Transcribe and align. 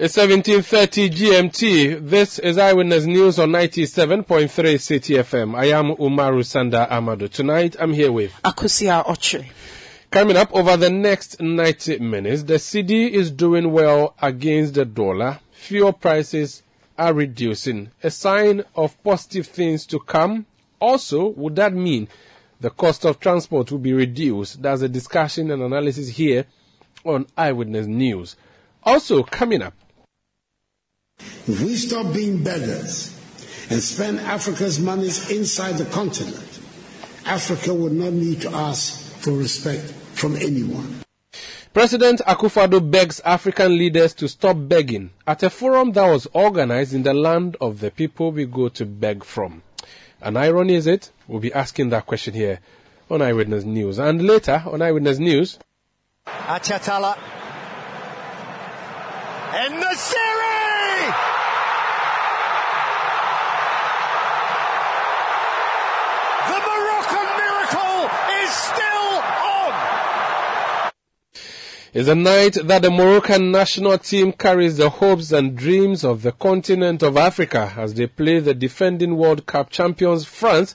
It's 0.00 0.16
1730 0.16 1.10
GMT. 1.10 2.08
This 2.08 2.38
is 2.38 2.56
Eyewitness 2.56 3.04
News 3.04 3.40
on 3.40 3.50
97.3 3.50 4.46
Citi 4.46 5.18
FM. 5.18 5.56
I 5.56 5.76
am 5.76 5.96
Umaru 5.96 6.44
Sanda 6.44 6.88
Amadu. 6.88 7.28
Tonight 7.28 7.74
I'm 7.80 7.92
here 7.92 8.12
with 8.12 8.32
Akusia 8.44 9.02
Ochre. 9.08 9.44
Coming 10.12 10.36
up 10.36 10.54
over 10.54 10.76
the 10.76 10.88
next 10.88 11.42
90 11.42 11.98
minutes, 11.98 12.44
the 12.44 12.60
cedi 12.60 13.10
is 13.10 13.32
doing 13.32 13.72
well 13.72 14.14
against 14.22 14.74
the 14.74 14.84
dollar. 14.84 15.40
Fuel 15.50 15.92
prices 15.92 16.62
are 16.96 17.12
reducing. 17.12 17.90
A 18.04 18.10
sign 18.12 18.62
of 18.76 19.02
positive 19.02 19.48
things 19.48 19.84
to 19.86 19.98
come. 19.98 20.46
Also, 20.78 21.30
would 21.30 21.56
that 21.56 21.72
mean 21.74 22.06
the 22.60 22.70
cost 22.70 23.04
of 23.04 23.18
transport 23.18 23.72
will 23.72 23.80
be 23.80 23.94
reduced? 23.94 24.62
That's 24.62 24.82
a 24.82 24.88
discussion 24.88 25.50
and 25.50 25.60
analysis 25.60 26.08
here 26.10 26.44
on 27.04 27.26
Eyewitness 27.36 27.88
News. 27.88 28.36
Also, 28.84 29.24
coming 29.24 29.60
up, 29.60 29.74
if 31.20 31.62
we 31.62 31.74
stop 31.76 32.12
being 32.12 32.42
beggars 32.42 33.14
and 33.70 33.80
spend 33.82 34.20
Africa's 34.20 34.78
monies 34.78 35.30
inside 35.30 35.78
the 35.78 35.84
continent, 35.86 36.60
Africa 37.26 37.74
would 37.74 37.92
not 37.92 38.12
need 38.12 38.40
to 38.42 38.50
ask 38.50 39.14
for 39.18 39.32
respect 39.32 39.84
from 40.14 40.36
anyone. 40.36 41.00
President 41.74 42.20
Akufo-Addo 42.26 42.90
begs 42.90 43.20
African 43.20 43.76
leaders 43.76 44.14
to 44.14 44.28
stop 44.28 44.56
begging 44.58 45.10
at 45.26 45.42
a 45.42 45.50
forum 45.50 45.92
that 45.92 46.10
was 46.10 46.26
organized 46.32 46.94
in 46.94 47.02
the 47.02 47.14
land 47.14 47.56
of 47.60 47.80
the 47.80 47.90
people 47.90 48.32
we 48.32 48.46
go 48.46 48.68
to 48.70 48.84
beg 48.86 49.22
from. 49.22 49.62
An 50.20 50.36
irony 50.36 50.74
is 50.74 50.86
it? 50.86 51.10
We'll 51.28 51.40
be 51.40 51.52
asking 51.52 51.90
that 51.90 52.06
question 52.06 52.34
here 52.34 52.60
on 53.10 53.22
Eyewitness 53.22 53.64
News. 53.64 53.98
And 53.98 54.26
later 54.26 54.62
on 54.66 54.82
Eyewitness 54.82 55.18
News. 55.18 55.58
Achatala. 56.26 57.16
And 59.54 59.74
the 59.80 59.94
series! 59.94 61.14
The 66.48 66.58
Moroccan 66.68 67.28
miracle 67.38 68.10
is 68.42 68.50
still 68.50 69.08
on! 69.46 69.72
Is 71.94 72.06
a 72.06 72.14
night 72.14 72.58
that 72.64 72.82
the 72.82 72.90
Moroccan 72.90 73.50
national 73.50 73.96
team 73.96 74.32
carries 74.32 74.76
the 74.76 74.90
hopes 74.90 75.32
and 75.32 75.56
dreams 75.56 76.04
of 76.04 76.20
the 76.20 76.32
continent 76.32 77.02
of 77.02 77.16
Africa 77.16 77.72
as 77.78 77.94
they 77.94 78.06
play 78.06 78.40
the 78.40 78.52
defending 78.52 79.16
World 79.16 79.46
Cup 79.46 79.70
champions 79.70 80.26
France 80.26 80.74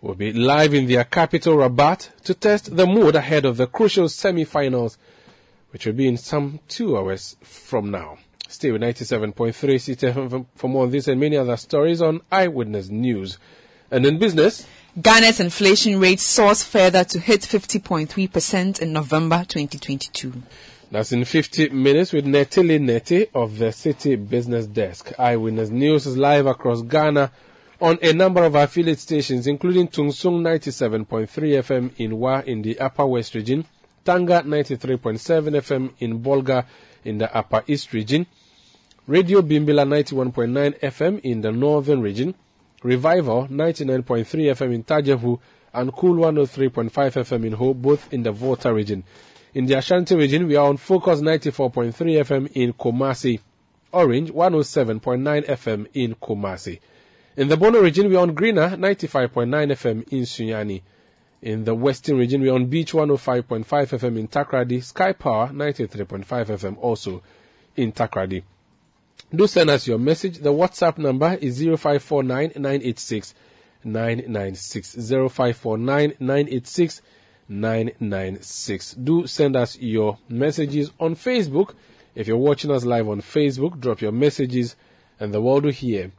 will 0.00 0.16
be 0.16 0.32
live 0.32 0.74
in 0.74 0.88
their 0.88 1.04
capital 1.04 1.56
Rabat 1.56 2.10
to 2.24 2.34
test 2.34 2.76
the 2.76 2.84
mood 2.84 3.14
ahead 3.14 3.44
of 3.44 3.58
the 3.58 3.68
crucial 3.68 4.08
semi-finals 4.08 4.98
which 5.70 5.86
will 5.86 5.92
be 5.92 6.08
in 6.08 6.16
some 6.16 6.58
two 6.66 6.98
hours 6.98 7.36
from 7.42 7.92
now. 7.92 8.18
Stay 8.48 8.72
with 8.72 8.82
97.3 8.82 9.52
Citi 9.54 10.12
FM 10.12 10.46
for 10.56 10.68
more 10.68 10.82
on 10.82 10.90
this 10.90 11.06
and 11.06 11.20
many 11.20 11.36
other 11.36 11.56
stories 11.56 12.02
on 12.02 12.22
Eyewitness 12.32 12.88
News. 12.88 13.38
And 13.92 14.04
in 14.04 14.18
business, 14.18 14.66
Ghana's 14.98 15.38
inflation 15.38 16.00
rate 16.00 16.18
soars 16.18 16.64
further 16.64 17.04
to 17.04 17.20
hit 17.20 17.42
50.3% 17.42 18.80
in 18.82 18.92
November 18.92 19.44
2022. 19.46 20.42
That's 20.90 21.12
in 21.12 21.24
50 21.24 21.68
minutes 21.68 22.12
with 22.12 22.26
Netili 22.26 22.80
Neti 22.80 23.28
of 23.32 23.58
the 23.58 23.70
City 23.70 24.16
Business 24.16 24.66
Desk. 24.66 25.12
Eyewitness 25.16 25.70
News 25.70 26.06
is 26.06 26.16
live 26.16 26.46
across 26.46 26.82
Ghana 26.82 27.30
on 27.80 28.00
a 28.02 28.12
number 28.12 28.42
of 28.42 28.56
affiliate 28.56 28.98
stations, 28.98 29.46
including 29.46 29.86
Tungsung 29.86 30.40
97.3 30.42 31.28
FM 31.28 31.92
in 31.98 32.18
Wa 32.18 32.40
in 32.44 32.62
the 32.62 32.80
Upper 32.80 33.06
West 33.06 33.36
region, 33.36 33.64
Tanga 34.04 34.42
93.7 34.42 35.20
FM 35.20 35.92
in 36.00 36.20
Bolga 36.20 36.66
in 37.04 37.18
the 37.18 37.32
Upper 37.32 37.62
East 37.68 37.92
region, 37.92 38.26
Radio 39.06 39.40
Bimbila 39.40 39.86
91.9 39.86 40.80
FM 40.80 41.20
in 41.20 41.42
the 41.42 41.52
Northern 41.52 42.00
region, 42.00 42.34
Revival 42.82 43.46
99.3 43.48 44.24
FM 44.24 44.74
in 44.74 44.84
Tajevu, 44.84 45.38
and 45.72 45.92
Cool 45.92 46.16
103.5 46.16 46.90
FM 46.90 47.46
in 47.46 47.52
Ho, 47.52 47.74
both 47.74 48.12
in 48.12 48.22
the 48.22 48.32
Volta 48.32 48.72
region. 48.72 49.04
In 49.54 49.66
the 49.66 49.74
Ashanti 49.74 50.14
region, 50.14 50.46
we 50.46 50.56
are 50.56 50.66
on 50.68 50.76
Focus 50.76 51.20
94.3 51.20 51.92
FM 51.92 52.50
in 52.54 52.72
Kumasi, 52.72 53.40
Orange 53.92 54.30
107.9 54.32 55.46
FM 55.46 55.86
in 55.94 56.14
Kumasi. 56.14 56.80
In 57.36 57.48
the 57.48 57.56
Bono 57.56 57.80
region, 57.80 58.08
we 58.08 58.16
are 58.16 58.22
on 58.22 58.34
Greener 58.34 58.70
95.9 58.70 59.48
FM 59.72 60.08
in 60.12 60.22
Sunyani. 60.22 60.82
In 61.42 61.64
the 61.64 61.74
Western 61.74 62.18
region, 62.18 62.42
we 62.42 62.48
are 62.48 62.54
on 62.54 62.66
Beach 62.66 62.92
105.5 62.92 63.64
FM 63.64 64.18
in 64.18 64.28
Takoradi, 64.28 64.82
Sky 64.82 65.12
Power 65.12 65.48
93.5 65.48 66.24
FM 66.24 66.76
also 66.78 67.22
in 67.76 67.92
Takoradi. 67.92 68.42
Do 69.32 69.46
send 69.46 69.70
us 69.70 69.86
your 69.86 69.98
message. 69.98 70.38
The 70.38 70.52
WhatsApp 70.52 70.98
number 70.98 71.34
is 71.34 71.58
0549 71.58 72.52
986 72.56 73.34
996. 73.84 74.94
0549 74.94 76.14
986 76.18 77.02
996. 77.48 78.94
Do 78.94 79.26
send 79.28 79.54
us 79.54 79.78
your 79.78 80.18
messages 80.28 80.90
on 80.98 81.14
Facebook. 81.14 81.74
If 82.16 82.26
you're 82.26 82.36
watching 82.36 82.72
us 82.72 82.84
live 82.84 83.08
on 83.08 83.20
Facebook, 83.20 83.78
drop 83.78 84.00
your 84.00 84.10
messages 84.10 84.74
and 85.20 85.32
the 85.32 85.40
world 85.40 85.64
will 85.64 85.72
hear 85.72 86.10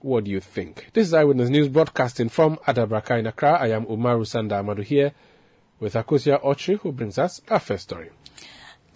what 0.00 0.24
do 0.24 0.30
you 0.30 0.40
think? 0.40 0.90
This 0.94 1.08
is 1.08 1.14
Eyewitness 1.14 1.50
News 1.50 1.68
broadcasting 1.68 2.30
from 2.30 2.56
Adabraka 2.66 3.18
in 3.18 3.26
Accra. 3.26 3.58
I 3.60 3.68
am 3.68 3.84
Umaru 3.86 4.24
Sanda 4.24 4.62
Amadu 4.62 4.82
here 4.82 5.12
with 5.78 5.94
Akusia 5.94 6.42
Ochi, 6.42 6.78
who 6.78 6.92
brings 6.92 7.18
us 7.18 7.42
our 7.48 7.58
first 7.58 7.84
story. 7.84 8.10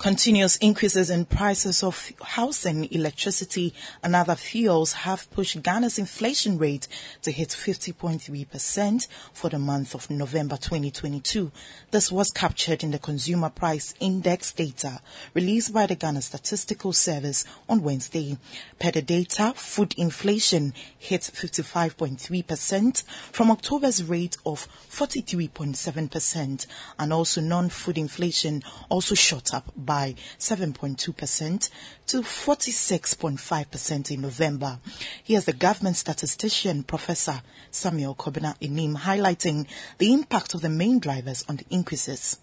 Continuous 0.01 0.57
increases 0.57 1.11
in 1.11 1.27
prices 1.27 1.83
of 1.83 2.11
housing, 2.23 2.91
electricity, 2.91 3.75
and 4.03 4.17
other 4.17 4.35
fuels 4.35 4.95
have 4.95 5.31
pushed 5.31 5.63
Ghana's 5.63 5.99
inflation 5.99 6.57
rate 6.57 6.89
to 7.21 7.31
hit 7.31 7.51
50.3% 7.51 9.09
for 9.35 9.51
the 9.51 9.59
month 9.59 9.95
of 9.95 10.09
November 10.09 10.57
2022. 10.57 11.53
This 11.91 12.11
was 12.11 12.31
captured 12.31 12.83
in 12.83 12.93
the 12.93 12.99
Consumer 12.99 13.51
Price 13.51 13.93
Index 14.01 14.53
data 14.53 15.03
released 15.35 15.75
by 15.75 15.85
the 15.85 15.97
Ghana 15.97 16.23
Statistical 16.23 16.95
Service 16.95 17.45
on 17.69 17.83
Wednesday. 17.83 18.39
Per 18.79 18.93
the 18.93 19.03
data, 19.03 19.53
food 19.55 19.95
inflation 19.99 20.73
hit 20.99 21.21
55.3% 21.21 23.05
from 23.33 23.51
October's 23.51 24.03
rate 24.03 24.39
of 24.47 24.67
43.7%, 24.89 26.67
and 26.99 27.13
also 27.13 27.43
non-food 27.43 27.99
inflation 27.99 28.63
also 28.89 29.15
shot 29.15 29.53
up 29.53 29.71
by 29.91 30.15
7.2% 30.39 31.69
to 32.07 32.23
46.5% 32.23 34.11
in 34.13 34.21
November. 34.21 34.79
Here's 35.25 35.47
the 35.47 35.53
government 35.53 35.97
statistician, 35.97 36.85
Professor 36.85 37.43
Samuel 37.73 38.15
Kobina 38.15 38.57
Annim, 38.61 38.97
highlighting 38.97 39.67
the 39.99 40.13
impact 40.13 40.55
of 40.55 40.61
the 40.61 40.69
main 40.69 41.01
drivers 41.01 41.45
on 41.49 41.57
the 41.57 41.65
increases. 41.71 42.39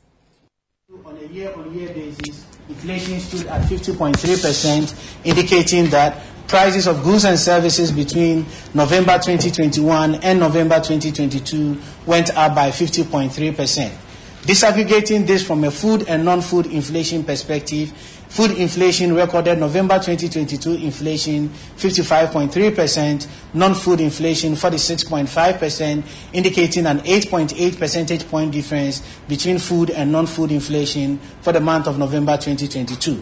On 1.06 1.18
a 1.18 1.26
year-on-year 1.28 1.94
basis, 1.94 2.46
inflation 2.68 3.22
stood 3.22 3.48
at 3.48 3.62
50.3%, 3.62 5.26
indicating 5.26 5.86
that 5.92 6.22
prices 6.50 6.86
of 6.86 7.02
goods 7.02 7.24
and 7.24 7.40
services 7.40 7.94
between 7.94 8.46
November 8.74 9.14
2021 9.14 10.16
and 10.16 10.38
November 10.38 10.82
2022 10.82 11.78
went 12.06 12.36
up 12.36 12.54
by 12.54 12.72
50.3%. 12.72 14.07
Disaggregating 14.48 15.28
this 15.28 15.46
from 15.46 15.66
a 15.66 15.70
food 15.70 16.08
and 16.08 16.24
non-food 16.24 16.68
inflation 16.68 17.22
perspective, 17.22 17.92
food 18.30 18.52
inflation 18.52 19.14
recorded 19.14 19.60
November 19.60 19.96
2022 19.96 20.86
inflation 20.86 21.50
55.3%, 21.76 23.28
non-food 23.54 24.00
inflation 24.00 24.54
46.5%, 24.54 26.02
indicating 26.32 26.86
an 26.86 27.00
8.8 27.00 27.78
percentage 27.78 28.26
point 28.30 28.54
difference 28.54 29.04
between 29.28 29.60
food 29.60 29.90
and 29.90 30.14
non-food 30.14 30.54
inflation 30.54 31.18
for 31.42 31.52
the 31.52 31.60
month 31.60 31.86
of 31.88 32.00
November 32.00 32.38
2022. 32.38 33.22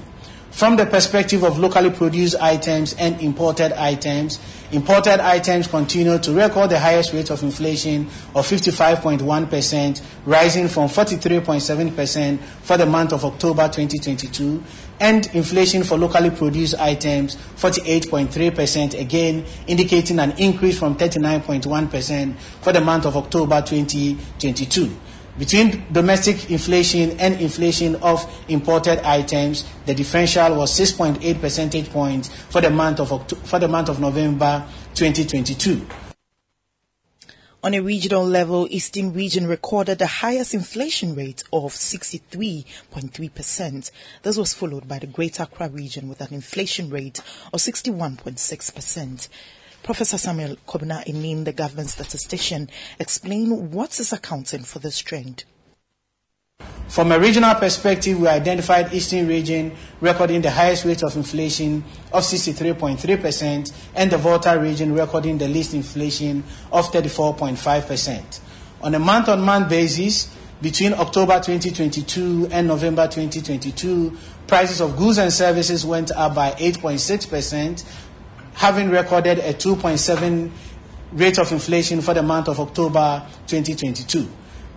From 0.56 0.78
the 0.78 0.86
perspective 0.86 1.44
of 1.44 1.60
locally 1.60 1.90
produced 1.90 2.38
items 2.40 2.94
and 2.94 3.20
imported 3.20 3.74
items, 3.74 4.40
imported 4.72 5.20
items 5.20 5.68
continue 5.68 6.18
to 6.18 6.32
record 6.32 6.70
the 6.70 6.80
highest 6.80 7.12
rate 7.12 7.30
of 7.30 7.44
inflation 7.44 8.04
of 8.34 8.48
55.1%, 8.48 10.02
rising 10.26 10.70
from 10.70 10.88
43.7% 10.88 12.40
for 12.40 12.78
the 12.78 12.86
month 12.86 13.12
of 13.12 13.26
October 13.26 13.64
2022, 13.68 14.64
and 15.02 15.26
inflation 15.36 15.84
for 15.84 15.98
locally 15.98 16.30
produced 16.30 16.76
items 16.76 17.36
48.3%, 17.58 18.98
again 18.98 19.44
indicating 19.68 20.20
an 20.20 20.32
increase 20.38 20.80
from 20.80 20.96
39.1% 20.96 22.34
for 22.62 22.72
the 22.72 22.80
month 22.80 23.06
of 23.06 23.18
October 23.18 23.62
2022. 23.62 24.96
Between 25.38 25.86
domestic 25.92 26.50
inflation 26.50 27.20
and 27.20 27.42
inflation 27.42 27.98
of 27.98 28.26
imported 28.48 29.00
items, 29.00 29.66
the 29.86 29.94
differential 29.94 30.56
was 30.56 30.72
6.8 30.80 31.42
percentage 31.42 31.90
points 31.90 32.30
for 32.30 32.62
the 32.62 32.70
month 32.70 33.02
of 33.02 33.12
October, 33.12 33.46
for 33.46 33.60
the 33.60 33.68
month 33.68 33.90
of 33.90 34.00
November 34.00 34.66
2022. 34.94 35.86
On 37.66 37.74
a 37.74 37.82
regional 37.82 38.24
level, 38.24 38.66
Eastern 38.70 39.12
region 39.12 39.46
recorded 39.46 40.00
the 40.00 40.08
highest 40.08 40.54
inflation 40.54 41.16
rate 41.16 41.44
of 41.52 41.74
63.3%. 41.74 43.92
This 44.22 44.38
was 44.38 44.54
followed 44.54 44.88
by 44.88 45.00
the 45.00 45.08
Greater 45.08 45.44
Accra 45.44 45.68
region 45.68 46.08
with 46.08 46.22
an 46.22 46.34
inflation 46.34 46.90
rate 46.90 47.20
of 47.52 47.60
61.6%. 47.60 49.28
Professor 49.86 50.18
Samuel 50.18 50.56
Kobina 50.68 51.06
Annim, 51.06 51.46
the 51.46 51.54
government 51.54 51.92
statistician, 51.92 52.68
explain 52.98 53.70
what 53.70 54.00
is 54.00 54.12
accounting 54.12 54.64
for 54.64 54.80
this 54.80 54.98
trend. 54.98 55.44
From 56.88 57.12
a 57.12 57.20
regional 57.20 57.54
perspective, 57.54 58.20
we 58.20 58.28
identified 58.28 58.92
Eastern 58.92 59.28
region 59.28 59.76
recording 60.02 60.42
the 60.42 60.50
highest 60.50 60.86
rate 60.86 61.04
of 61.04 61.16
inflation 61.16 61.84
of 62.12 62.24
63.3% 62.24 63.72
and 63.94 64.10
the 64.10 64.18
Volta 64.18 64.58
region 64.60 64.92
recording 64.92 65.38
the 65.38 65.48
least 65.48 65.76
inflation 65.76 66.44
of 66.72 66.92
34.5%. 66.92 68.40
On 68.82 68.96
a 68.96 69.00
month-on-month 69.00 69.70
basis, 69.70 70.36
between 70.64 70.94
October 70.94 71.40
2022 71.40 72.48
and 72.50 72.68
November 72.68 73.04
2022, 73.04 74.18
prices 74.48 74.82
of 74.82 74.98
goods 74.98 75.20
and 75.20 75.32
services 75.32 75.86
went 75.86 76.10
up 76.10 76.34
by 76.34 76.54
8.6%, 76.54 77.86
having 78.56 78.90
recorded 78.90 79.40
a 79.40 79.54
2.7 79.54 80.52
rate 81.14 81.38
of 81.38 81.52
inflation 81.52 82.02
for 82.02 82.14
the 82.14 82.24
month 82.24 82.48
of 82.48 82.60
October 82.60 83.26
2022. 83.48 84.28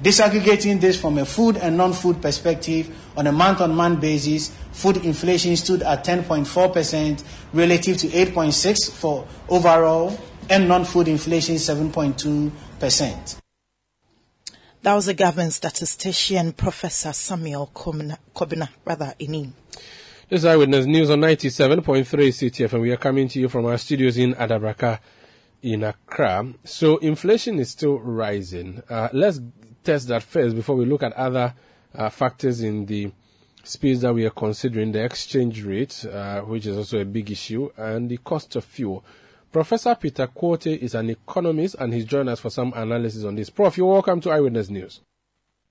Disaggregating 0.03 0.81
this 0.81 1.01
from 1.01 1.19
a 1.19 1.25
food 1.25 1.57
and 1.57 1.77
non-food 1.77 2.23
perspective 2.23 2.95
on 3.17 3.27
a 3.27 3.33
month-on-month 3.33 4.01
basis, 4.01 4.53
food 4.71 4.99
inflation 4.99 5.57
stood 5.57 5.83
at 5.83 6.05
10.4% 6.05 7.25
relative 7.53 7.97
to 7.97 8.07
8.6 8.07 8.93
for 8.93 9.27
overall 9.49 10.17
and 10.49 10.69
non-food 10.69 11.09
inflation 11.09 11.57
7.2%. 11.57 13.37
That 14.83 14.95
was 14.95 15.07
the 15.07 15.15
government 15.15 15.53
statistician, 15.53 16.53
Professor 16.53 17.13
Samuel 17.13 17.71
Kobina, 17.75 18.69
rather, 18.85 19.15
Annim. 19.21 19.53
This 20.31 20.43
is 20.43 20.45
Eyewitness 20.45 20.85
News 20.85 21.09
on 21.09 21.23
97.3 21.23 22.05
CTF, 22.05 22.75
and 22.75 22.83
we 22.83 22.91
are 22.93 22.99
coming 22.99 23.29
to 23.29 23.41
you 23.41 23.49
from 23.49 23.65
our 23.65 23.79
studios 23.79 24.19
in 24.19 24.35
Adabraka 24.35 24.99
in 25.63 25.83
Accra. 25.83 26.53
So 26.65 26.99
inflation 26.99 27.59
is 27.59 27.71
still 27.71 27.99
rising. 27.99 28.83
Uh, 28.91 29.09
let's 29.15 29.41
test 29.85 30.09
that 30.09 30.23
first 30.23 30.55
before 30.55 30.77
we 30.77 30.85
look 30.85 31.03
at 31.03 31.15
other 31.15 31.55
uh, 31.95 32.11
factors 32.11 32.61
in 32.61 32.85
the 32.85 33.11
space 33.65 34.03
that 34.03 34.13
we 34.13 34.27
are 34.27 34.31
considering, 34.31 34.93
the 34.93 35.03
exchange 35.03 35.65
rate, 35.65 36.05
uh, 36.05 36.43
which 36.43 36.67
is 36.67 36.77
also 36.77 36.99
a 36.99 37.07
big 37.07 37.31
issue, 37.31 37.71
and 37.79 38.11
the 38.11 38.19
cost 38.19 38.55
of 38.55 38.67
fuel. 38.67 39.03
Professor 39.51 39.95
Peter 39.95 40.27
Quartey 40.27 40.77
is 40.77 40.95
an 40.95 41.09
economist 41.09 41.75
and 41.79 41.95
he's 41.95 42.05
joined 42.05 42.29
us 42.29 42.39
for 42.39 42.51
some 42.51 42.75
analysis 42.77 43.25
on 43.25 43.35
this. 43.35 43.49
Prof, 43.49 43.79
you're 43.79 43.91
welcome 43.91 44.21
to 44.21 44.31
Eyewitness 44.31 44.69
News. 44.69 45.01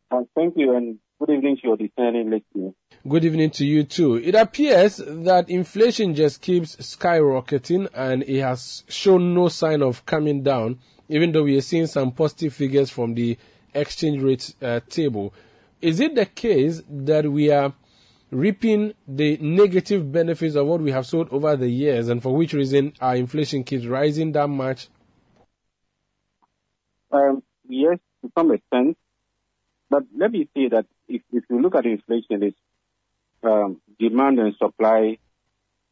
Uh, 0.09 0.21
thank 0.33 0.55
you 0.57 0.75
and 0.75 0.97
good 1.19 1.29
evening 1.29 1.57
to 1.57 1.67
your 1.67 1.77
discerning 1.77 2.31
listeners. 2.31 2.73
Good 3.05 3.23
evening 3.23 3.51
to 3.51 3.65
you 3.65 3.83
too. 3.83 4.15
It 4.15 4.35
appears 4.35 4.97
that 4.97 5.49
inflation 5.49 6.13
just 6.15 6.41
keeps 6.41 6.75
skyrocketing 6.77 7.87
and 7.93 8.23
it 8.23 8.41
has 8.41 8.83
shown 8.89 9.33
no 9.33 9.47
sign 9.47 9.81
of 9.81 10.05
coming 10.05 10.43
down, 10.43 10.79
even 11.07 11.31
though 11.31 11.43
we 11.43 11.57
are 11.57 11.61
seeing 11.61 11.87
some 11.87 12.11
positive 12.11 12.53
figures 12.53 12.89
from 12.89 13.13
the 13.13 13.37
exchange 13.73 14.21
rate 14.21 14.53
uh, 14.61 14.81
table. 14.89 15.33
Is 15.81 15.99
it 15.99 16.15
the 16.15 16.25
case 16.25 16.81
that 16.89 17.31
we 17.31 17.49
are 17.51 17.71
reaping 18.31 18.93
the 19.07 19.37
negative 19.37 20.11
benefits 20.11 20.55
of 20.55 20.65
what 20.67 20.81
we 20.81 20.91
have 20.91 21.05
sold 21.05 21.29
over 21.31 21.55
the 21.55 21.69
years 21.69 22.09
and 22.09 22.21
for 22.21 22.35
which 22.35 22.51
reason 22.51 22.93
our 22.99 23.15
inflation 23.15 23.63
keeps 23.63 23.85
rising 23.85 24.33
that 24.33 24.47
much? 24.47 24.89
Um, 27.11 27.41
yes, 27.69 27.99
to 28.21 28.31
some 28.37 28.51
extent. 28.51 28.97
But 29.89 30.03
let 30.13 30.31
me 30.31 30.49
say 30.53 30.67
that 30.69 30.87
if, 31.07 31.21
if 31.31 31.45
you 31.49 31.61
look 31.61 31.75
at 31.75 31.85
inflation, 31.85 32.43
it's 32.43 32.57
um, 33.43 33.81
demand 33.99 34.39
and 34.39 34.55
supply 34.55 35.17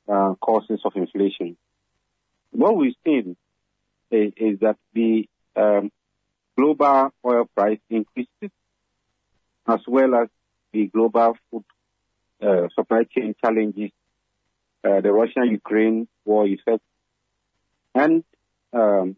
uh, 0.08 0.34
causes 0.40 0.82
of 0.86 0.94
inflation. 0.96 1.58
What 2.52 2.78
we've 2.78 2.96
seen 3.06 3.36
is, 4.12 4.34
is 4.38 4.60
that 4.60 4.78
the 4.94 5.28
um, 5.56 5.92
global 6.58 7.12
oil 7.26 7.50
price 7.56 7.80
increases 7.90 8.52
as 9.68 9.80
well 9.88 10.16
as 10.16 10.30
the 10.72 10.88
global 10.88 11.38
food 11.50 11.64
uh, 12.42 12.68
supply 12.76 13.04
chain 13.04 13.34
challenges, 13.44 13.92
uh, 14.84 15.02
the 15.02 15.12
Russia-Ukraine 15.12 16.08
war 16.24 16.46
effect, 16.46 16.84
and 17.94 18.24
um, 18.74 19.16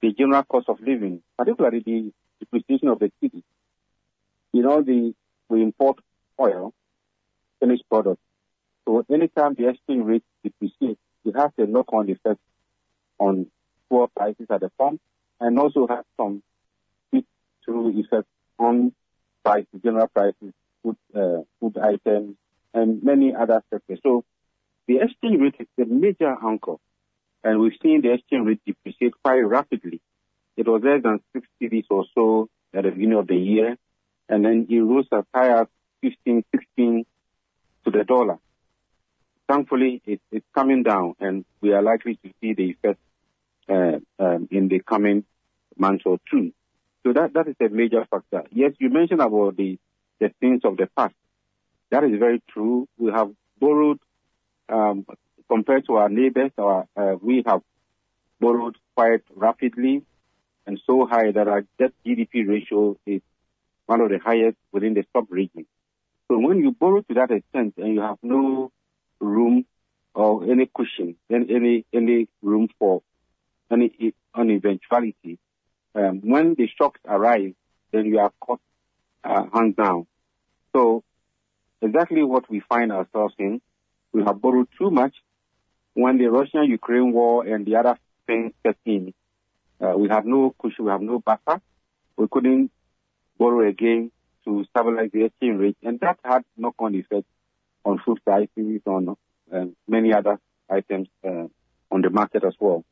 the 0.00 0.12
general 0.12 0.42
cost 0.44 0.68
of 0.68 0.80
living, 0.80 1.22
particularly 1.36 1.80
the 1.84 2.12
depreciation 2.40 2.88
of 2.88 2.98
the 2.98 3.10
cedi. 3.22 3.42
You 4.52 4.62
know, 4.62 4.82
the, 4.82 5.14
we 5.48 5.62
import 5.62 5.98
oil, 6.40 6.72
finished 7.62 7.84
product. 7.88 8.20
So 8.84 9.04
anytime 9.10 9.54
the 9.54 9.68
exchange 9.68 10.04
rate 10.04 10.24
depreciates, 10.42 11.00
it 11.24 11.36
has 11.36 11.50
a 11.58 11.66
knock-on 11.66 12.10
effect 12.10 12.40
on 13.18 13.46
poor 13.88 14.08
prices 14.08 14.46
at 14.50 14.60
the 14.60 14.70
pump 14.78 15.00
and 15.40 15.58
also 15.58 15.86
has 15.86 16.04
some 16.16 16.42
through 17.64 18.00
effect 18.00 18.26
on 18.58 18.92
prices, 19.44 19.80
general 19.84 20.08
prices, 20.08 20.52
food, 20.82 20.96
uh, 21.14 21.42
food 21.60 21.78
items, 21.78 22.36
and 22.74 23.02
many 23.02 23.34
other 23.34 23.62
sectors. 23.70 24.00
So 24.02 24.24
the 24.88 24.96
exchange 24.96 25.40
rate 25.40 25.54
is 25.60 25.66
a 25.80 25.88
major 25.88 26.34
anchor, 26.44 26.76
and 27.44 27.60
we've 27.60 27.78
seen 27.82 28.02
the 28.02 28.14
exchange 28.14 28.46
rate 28.46 28.60
depreciate 28.66 29.14
quite 29.22 29.40
rapidly. 29.40 30.00
It 30.56 30.66
was 30.66 30.82
less 30.82 31.02
than 31.02 31.20
6 31.34 31.46
cedis 31.60 31.84
or 31.90 32.04
so 32.14 32.48
at 32.74 32.84
the 32.84 32.90
beginning 32.90 33.18
of 33.18 33.26
the 33.26 33.36
year, 33.36 33.76
and 34.28 34.44
then 34.44 34.66
it 34.68 34.80
rose 34.80 35.06
as 35.12 35.24
high 35.32 35.60
as 35.60 35.66
15, 36.02 36.44
16 36.54 37.06
to 37.84 37.90
the 37.90 38.04
dollar. 38.04 38.38
Thankfully, 39.48 40.00
it, 40.06 40.20
it's 40.30 40.46
coming 40.54 40.82
down, 40.82 41.14
and 41.20 41.44
we 41.60 41.72
are 41.72 41.82
likely 41.82 42.16
to 42.16 42.30
see 42.40 42.54
the 42.54 42.70
effect 42.70 43.00
uh, 43.68 43.98
um, 44.18 44.48
in 44.50 44.68
the 44.68 44.80
coming 44.80 45.24
months 45.76 46.04
or 46.06 46.18
two. 46.30 46.52
So 47.04 47.12
that, 47.12 47.32
that 47.34 47.48
is 47.48 47.56
a 47.60 47.68
major 47.68 48.06
factor. 48.10 48.44
Yes, 48.50 48.72
you 48.78 48.88
mentioned 48.88 49.20
about 49.20 49.56
the, 49.56 49.78
the 50.20 50.30
things 50.40 50.62
of 50.64 50.76
the 50.76 50.88
past. 50.96 51.14
That 51.90 52.04
is 52.04 52.18
very 52.18 52.42
true. 52.48 52.88
We 52.96 53.10
have 53.10 53.30
borrowed, 53.58 53.98
um, 54.68 55.04
compared 55.48 55.86
to 55.86 55.96
our 55.96 56.08
neighbors, 56.08 56.52
our, 56.56 56.86
uh, 56.96 57.16
we 57.20 57.42
have 57.46 57.62
borrowed 58.40 58.76
quite 58.94 59.22
rapidly 59.34 60.02
and 60.66 60.80
so 60.86 61.06
high 61.06 61.32
that 61.32 61.48
our 61.48 61.62
debt 61.78 61.92
GDP 62.06 62.46
ratio 62.48 62.96
is 63.06 63.20
one 63.86 64.00
of 64.00 64.10
the 64.10 64.18
highest 64.18 64.56
within 64.70 64.94
the 64.94 65.04
sub-region. 65.12 65.66
So 66.32 66.38
when 66.38 66.60
you 66.60 66.72
borrow 66.72 67.02
to 67.02 67.14
that 67.16 67.30
extent 67.30 67.74
and 67.76 67.92
you 67.92 68.00
have 68.00 68.16
no 68.22 68.72
room 69.20 69.66
or 70.14 70.50
any 70.50 70.64
cushion, 70.64 71.16
then 71.28 71.48
any 71.50 71.84
any 71.92 72.26
room 72.40 72.68
for 72.78 73.02
any, 73.70 74.14
any 74.34 74.54
eventuality, 74.54 75.38
um, 75.94 76.22
when 76.22 76.54
the 76.54 76.70
shocks 76.78 77.00
arrive, 77.06 77.52
then 77.92 78.06
you 78.06 78.18
are 78.18 78.32
caught 78.40 78.62
uh, 79.22 79.44
hands 79.52 79.76
down. 79.76 80.06
So 80.74 81.04
exactly 81.82 82.22
what 82.22 82.48
we 82.48 82.60
find 82.60 82.92
ourselves 82.92 83.34
in. 83.38 83.60
We 84.14 84.22
have 84.24 84.40
borrowed 84.40 84.68
too 84.78 84.90
much. 84.90 85.14
When 85.92 86.16
the 86.16 86.30
Russian-Ukraine 86.30 87.12
war 87.12 87.46
and 87.46 87.66
the 87.66 87.76
other 87.76 87.98
things 88.26 88.54
set 88.66 88.78
in, 88.86 89.12
uh, 89.82 89.98
we 89.98 90.08
have 90.08 90.24
no 90.24 90.54
cushion, 90.58 90.86
we 90.86 90.92
have 90.92 91.02
no 91.02 91.18
buffer. 91.18 91.60
We 92.16 92.26
couldn't 92.26 92.70
borrow 93.36 93.68
again 93.68 94.12
to 94.44 94.64
stabilize 94.70 95.10
the 95.12 95.24
exchange 95.24 95.60
rate, 95.60 95.76
and 95.82 96.00
that 96.00 96.18
had 96.24 96.42
knock-on 96.56 96.94
effect 96.94 97.26
on 97.84 98.00
food 98.04 98.18
prices, 98.24 98.80
on 98.86 99.16
uh, 99.52 99.64
many 99.88 100.12
other 100.12 100.38
items 100.70 101.08
uh, 101.24 101.46
on 101.90 102.02
the 102.02 102.10
market 102.10 102.44
as 102.44 102.54
well. 102.58 102.84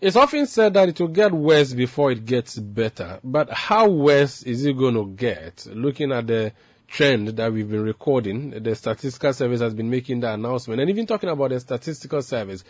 It's 0.00 0.16
often 0.16 0.46
said 0.46 0.74
that 0.74 0.88
it 0.88 1.00
will 1.00 1.08
get 1.08 1.32
worse 1.32 1.74
before 1.74 2.10
it 2.10 2.24
gets 2.24 2.58
better. 2.58 3.20
But 3.22 3.50
how 3.50 3.88
worse 3.88 4.42
is 4.42 4.64
it 4.64 4.78
going 4.78 4.94
to 4.94 5.06
get? 5.06 5.66
Looking 5.70 6.12
at 6.12 6.26
the 6.26 6.52
trend 6.88 7.28
that 7.28 7.52
we've 7.52 7.68
been 7.68 7.82
recording. 7.82 8.50
The 8.62 8.74
statistical 8.74 9.32
service 9.32 9.60
has 9.60 9.74
been 9.74 9.90
making 9.90 10.20
that 10.20 10.34
announcement. 10.34 10.80
And 10.80 10.90
even 10.90 11.06
talking 11.06 11.28
about 11.28 11.50
the 11.50 11.60
statistical 11.60 12.22
service, 12.22 12.64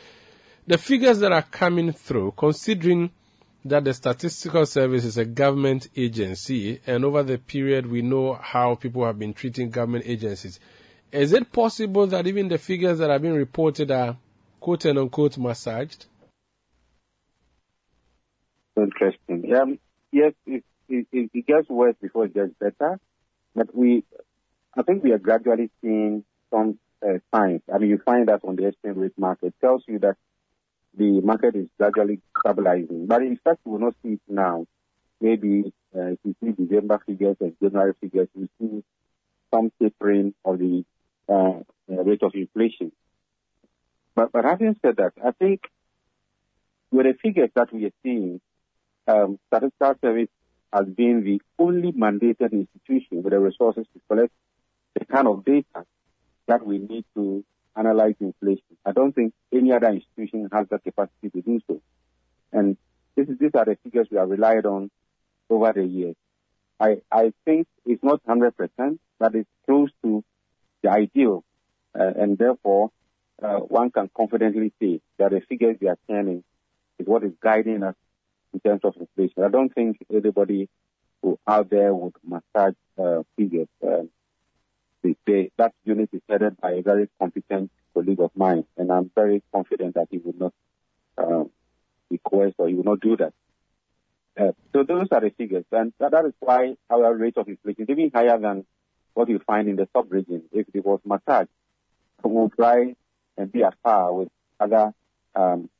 the 0.67 0.79
figures 0.79 1.19
that 1.21 1.33
are 1.33 1.43
coming 1.43 1.93
through, 1.93 2.35
considering 2.37 3.11
that 3.69 3.85
the 3.85 3.95
statistical 3.95 4.67
service 4.67 5.05
is 5.05 5.19
a 5.19 5.25
government 5.25 5.89
agency 5.97 6.81
and 6.87 7.05
over 7.05 7.23
the 7.23 7.39
period 7.39 7.87
we 7.87 8.03
know 8.03 8.35
how 8.35 8.75
people 8.75 9.05
have 9.05 9.19
been 9.19 9.35
treating 9.35 9.71
government 9.71 10.05
agencies. 10.07 10.61
Is 11.13 11.33
it 11.33 11.53
possible 11.53 12.07
that 12.09 12.27
even 12.27 12.49
the 12.49 12.59
figures 12.59 12.99
that 12.99 13.11
have 13.11 13.23
been 13.23 13.35
reported 13.35 13.91
are 13.91 14.17
quote 14.61 14.85
and 14.85 14.99
unquote 14.99 15.39
massaged? 15.39 16.07
Interesting. 18.77 19.55
Um, 19.55 19.79
yes, 20.13 20.33
it, 20.47 20.65
it, 20.89 21.07
it 21.13 21.47
gets 21.47 21.69
worse 21.69 21.95
before 22.01 22.27
it 22.27 22.35
gets 22.35 22.53
better. 22.61 23.01
But 23.55 23.75
we, 23.75 24.05
I 24.77 24.83
think 24.83 25.03
we 25.03 25.13
are 25.13 25.19
gradually 25.19 25.71
seeing 25.81 26.25
some 26.51 26.79
uh, 27.03 27.19
signs. 27.35 27.63
I 27.73 27.79
mean, 27.79 27.91
you 27.91 27.99
find 28.05 28.29
that 28.29 28.41
on 28.45 28.57
the 28.57 28.67
exchange 28.67 28.97
rate 28.97 29.19
market. 29.19 29.47
It 29.47 29.55
tells 29.61 29.83
you 29.89 29.99
that 30.01 30.17
the 30.97 31.21
market 31.21 31.55
is 31.55 31.67
gradually 31.79 32.21
stabilizing. 32.41 33.07
But 33.07 33.23
in 33.23 33.39
fact, 33.43 33.61
we 33.65 33.73
will 33.73 33.81
not 33.81 33.95
see 34.03 34.15
it 34.15 34.21
now. 34.29 34.67
Maybe 35.21 35.73
uh, 35.95 36.13
if 36.13 36.19
you 36.25 36.37
see 36.43 36.53
December 36.53 37.01
figures 37.07 37.37
and 37.41 37.55
January 37.63 37.95
figures, 38.01 38.29
we 38.35 38.49
see 38.59 38.83
some 39.53 39.71
tapering 39.81 40.35
of 40.45 40.59
the 40.59 40.85
uh, 41.29 41.61
uh, 41.91 42.03
rate 42.05 42.23
of 42.23 42.35
inflation. 42.35 42.93
But, 44.15 44.33
but 44.33 44.45
having 44.45 44.77
said 44.83 44.97
that, 44.97 45.13
I 45.25 45.33
think 45.33 45.63
with 46.91 47.07
the 47.07 47.15
figures 47.23 47.51
that 47.55 47.73
we 47.73 47.87
are 47.87 47.91
seeing, 48.03 48.41
um, 49.07 49.39
Statistical 49.49 49.95
Service 50.01 50.29
has 50.73 50.87
been 50.87 51.23
the 51.25 51.41
only 51.59 51.93
mandated 51.93 52.53
institution 52.53 53.23
with 53.23 53.33
the 53.33 53.39
resources 53.39 53.87
to 53.93 54.01
collect 54.09 54.33
the 54.99 55.05
kind 55.05 55.29
of 55.29 55.45
data 55.45 55.85
that 56.49 56.67
we 56.67 56.79
need 56.79 57.05
to 57.15 57.45
analyze 57.77 58.15
inflation. 58.21 58.77
I 58.85 58.93
don't 58.93 59.13
think 59.13 59.35
any 59.53 59.73
other 59.73 59.89
institution 59.89 60.49
has 60.53 60.67
the 60.69 60.79
capacity 60.79 61.31
to 61.31 61.43
do 61.43 61.61
so. 61.67 61.81
And 62.53 62.77
this 63.17 63.29
is, 63.29 63.39
these 63.39 63.51
are 63.55 63.65
the 63.65 63.77
figures 63.83 64.09
we 64.11 64.19
have 64.19 64.29
relied 64.29 64.67
on 64.67 64.91
over 65.51 65.73
the 65.73 65.85
years. 65.85 66.17
I, 66.79 66.99
I 67.11 67.33
think 67.45 67.67
it's 67.85 68.03
not 68.03 68.23
100%, 68.25 68.99
but 69.19 69.35
it's 69.35 69.49
close 69.67 69.91
to 70.03 70.25
the 70.83 70.91
ideal. 70.91 71.45
Uh, 71.99 72.13
and 72.17 72.37
therefore, 72.37 72.91
uh, 73.43 73.57
one 73.59 73.91
can 73.91 74.11
confidently 74.15 74.73
say 74.81 75.01
that 75.19 75.31
the 75.31 75.41
figures 75.41 75.77
we 75.81 75.89
are 75.89 75.99
turning 76.09 76.45
is 76.99 77.07
what 77.07 77.25
is 77.25 77.33
guiding 77.43 77.83
us 77.83 77.95
in 78.53 78.61
terms 78.61 78.81
of 78.85 78.95
inflation. 78.99 79.43
I 79.43 79.49
don't 79.49 79.75
think 79.75 79.99
anybody 80.11 80.69
who 81.23 81.39
out 81.47 81.71
there 81.71 81.95
would 81.95 82.15
massage 82.25 82.75
uh, 82.99 83.23
figures. 83.37 83.69
Uh, 83.83 84.05
they, 85.27 85.51
that 85.57 85.73
unit 85.85 86.11
is 86.13 86.23
headed 86.29 86.61
by 86.61 86.73
a 86.73 86.83
very 86.83 87.09
competent 87.19 87.71
colleague 87.95 88.21
of 88.21 88.31
mine, 88.35 88.65
and 88.77 88.91
I'm 88.91 89.11
very 89.15 89.43
confident 89.53 89.95
that 89.95 90.09
he 90.11 90.19
would 90.19 90.41
not 90.41 90.53
uh, 91.17 91.45
request 92.11 92.55
or 92.59 92.69
he 92.69 92.75
will 92.75 92.85
not 92.85 93.01
do 93.01 93.17
that. 93.17 93.33
Uh, 94.39 94.53
so 94.73 94.83
those 94.83 95.09
are 95.13 95.21
the 95.21 95.31
figures, 95.31 95.65
and 95.73 95.93
that, 95.99 96.11
that 96.11 96.27
is 96.27 96.35
why 96.41 96.77
our 96.91 97.15
rate 97.15 97.39
of 97.39 97.49
inflation 97.49 97.85
is 97.85 97.91
even 97.91 98.11
higher 98.15 98.39
than 98.39 98.67
what 99.15 99.29
you 99.29 99.39
find 99.47 99.69
in 99.69 99.77
the 99.77 99.89
sub-region. 99.95 100.43
If 100.53 100.67
it 100.75 100.85
was 100.85 101.01
massaged, 101.05 101.49
we 102.23 102.31
will 102.31 102.51
try 102.51 102.95
and 103.39 103.53
be 103.53 103.63
at 103.63 103.81
par 103.83 104.13
with 104.13 104.29
other 104.61 104.93
um, 105.35 105.71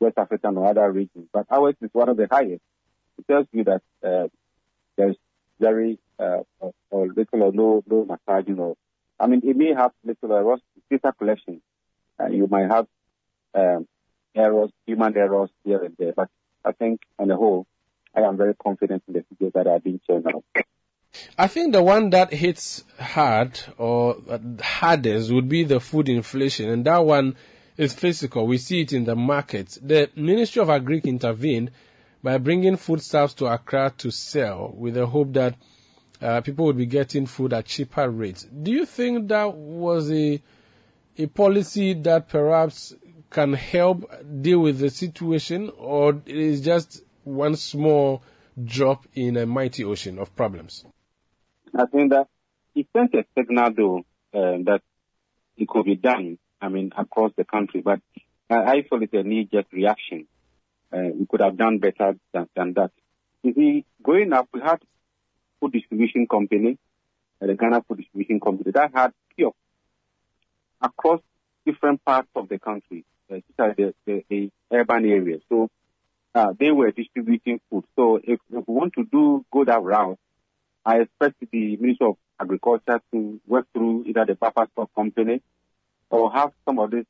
West 0.00 0.18
African 0.18 0.56
or 0.56 0.68
other 0.68 0.90
regions, 0.90 1.28
but 1.32 1.46
ours 1.50 1.74
is 1.80 1.90
one 1.92 2.08
of 2.08 2.16
the 2.16 2.28
highest. 2.30 2.62
It 3.18 3.26
tells 3.28 3.46
you 3.52 3.64
that 3.64 3.82
uh, 4.02 4.28
there's 4.96 5.16
very 5.60 5.98
uh, 6.18 6.42
or 6.90 7.08
little 7.08 7.42
or 7.42 7.52
no 7.52 7.82
no 7.86 8.04
massaging 8.04 8.58
or 8.58 8.76
I 9.18 9.26
mean 9.26 9.42
it 9.44 9.56
may 9.56 9.74
have 9.74 9.92
little 10.04 10.32
errors, 10.32 10.60
data 10.90 11.12
collection. 11.16 11.60
Uh, 12.20 12.26
you 12.28 12.46
might 12.48 12.68
have 12.70 12.86
um, 13.54 13.86
errors, 14.34 14.70
human 14.86 15.16
errors 15.16 15.50
here 15.64 15.82
and 15.82 15.94
there, 15.98 16.12
but 16.16 16.28
I 16.64 16.72
think 16.72 17.00
on 17.18 17.28
the 17.28 17.36
whole, 17.36 17.66
I 18.14 18.20
am 18.22 18.36
very 18.36 18.54
confident 18.54 19.02
in 19.06 19.14
the 19.14 19.24
figures 19.28 19.52
that 19.54 19.66
are 19.66 19.78
being 19.78 20.00
shown 20.06 20.24
now. 20.24 20.42
I 21.38 21.46
think 21.46 21.72
the 21.72 21.82
one 21.82 22.10
that 22.10 22.32
hits 22.32 22.84
hard 22.98 23.60
or 23.78 24.16
hardest 24.60 25.32
would 25.32 25.48
be 25.48 25.64
the 25.64 25.80
food 25.80 26.08
inflation, 26.08 26.68
and 26.68 26.84
that 26.84 26.98
one 26.98 27.36
is 27.76 27.94
physical. 27.94 28.46
We 28.46 28.58
see 28.58 28.82
it 28.82 28.92
in 28.92 29.04
the 29.04 29.16
markets. 29.16 29.78
The 29.80 30.10
Ministry 30.16 30.62
of 30.62 30.70
Agri 30.70 31.00
intervened 31.04 31.70
by 32.22 32.38
bringing 32.38 32.76
foodstuffs 32.76 33.34
to 33.34 33.46
Accra 33.46 33.94
to 33.98 34.10
sell 34.10 34.74
with 34.76 34.94
the 34.94 35.06
hope 35.06 35.32
that 35.34 35.54
uh, 36.20 36.40
people 36.40 36.66
would 36.66 36.76
be 36.76 36.86
getting 36.86 37.26
food 37.26 37.52
at 37.52 37.66
cheaper 37.66 38.10
rates. 38.10 38.44
Do 38.44 38.70
you 38.70 38.86
think 38.86 39.28
that 39.28 39.54
was 39.54 40.10
a 40.10 40.40
a 41.20 41.26
policy 41.26 41.94
that 41.94 42.28
perhaps 42.28 42.94
can 43.30 43.52
help 43.52 44.10
deal 44.40 44.60
with 44.60 44.78
the 44.78 44.88
situation, 44.88 45.70
or 45.76 46.10
it 46.24 46.36
is 46.36 46.60
just 46.60 47.02
one 47.24 47.56
small 47.56 48.22
drop 48.62 49.06
in 49.14 49.36
a 49.36 49.44
mighty 49.44 49.84
ocean 49.84 50.18
of 50.18 50.34
problems? 50.36 50.84
I 51.74 51.86
think 51.86 52.12
that 52.12 52.28
it 52.74 52.86
sent 52.96 53.14
a 53.14 53.24
signal, 53.36 53.70
though, 53.76 53.98
uh, 54.32 54.58
that 54.64 54.80
it 55.56 55.68
could 55.68 55.84
be 55.84 55.96
done. 55.96 56.38
I 56.60 56.68
mean, 56.68 56.92
across 56.96 57.32
the 57.36 57.44
country, 57.44 57.82
but 57.82 58.00
I 58.50 58.82
feel 58.82 59.02
it's 59.02 59.12
a 59.12 59.22
knee-jerk 59.22 59.66
reaction. 59.72 60.26
Uh, 60.92 61.10
we 61.14 61.26
could 61.26 61.40
have 61.40 61.56
done 61.56 61.78
better 61.78 62.16
than, 62.32 62.48
than 62.56 62.72
that. 62.74 62.90
You 63.42 63.52
see, 63.54 63.84
up, 64.32 64.48
we 64.52 64.60
had 64.60 64.80
food 65.60 65.72
distribution 65.72 66.26
company, 66.26 66.78
the 67.40 67.54
Ghana 67.54 67.82
Food 67.86 67.98
Distribution 67.98 68.40
Company, 68.40 68.72
that 68.72 68.90
had 68.94 69.12
kiosks 69.36 69.58
across 70.80 71.20
different 71.66 72.04
parts 72.04 72.28
of 72.34 72.48
the 72.48 72.58
country, 72.58 73.04
uh, 73.32 73.36
the, 73.58 73.94
the, 74.06 74.24
the 74.28 74.50
urban 74.72 75.04
areas. 75.04 75.42
So 75.48 75.68
uh, 76.34 76.52
they 76.58 76.70
were 76.70 76.90
distributing 76.90 77.60
food. 77.70 77.84
So 77.96 78.16
if, 78.16 78.40
if, 78.50 78.66
we 78.66 78.74
want 78.74 78.94
to 78.94 79.04
do 79.04 79.44
go 79.52 79.64
that 79.64 79.82
route, 79.82 80.18
I 80.84 81.00
expect 81.00 81.36
the 81.50 81.76
Ministry 81.76 82.06
of 82.06 82.16
Agriculture 82.40 83.00
to 83.12 83.40
work 83.46 83.66
through 83.72 84.04
either 84.06 84.24
the 84.24 84.34
Buffer 84.34 84.68
Stock 84.72 84.90
Company 84.94 85.42
or 86.10 86.32
have 86.32 86.52
some 86.64 86.78
of 86.78 86.90
this 86.90 87.04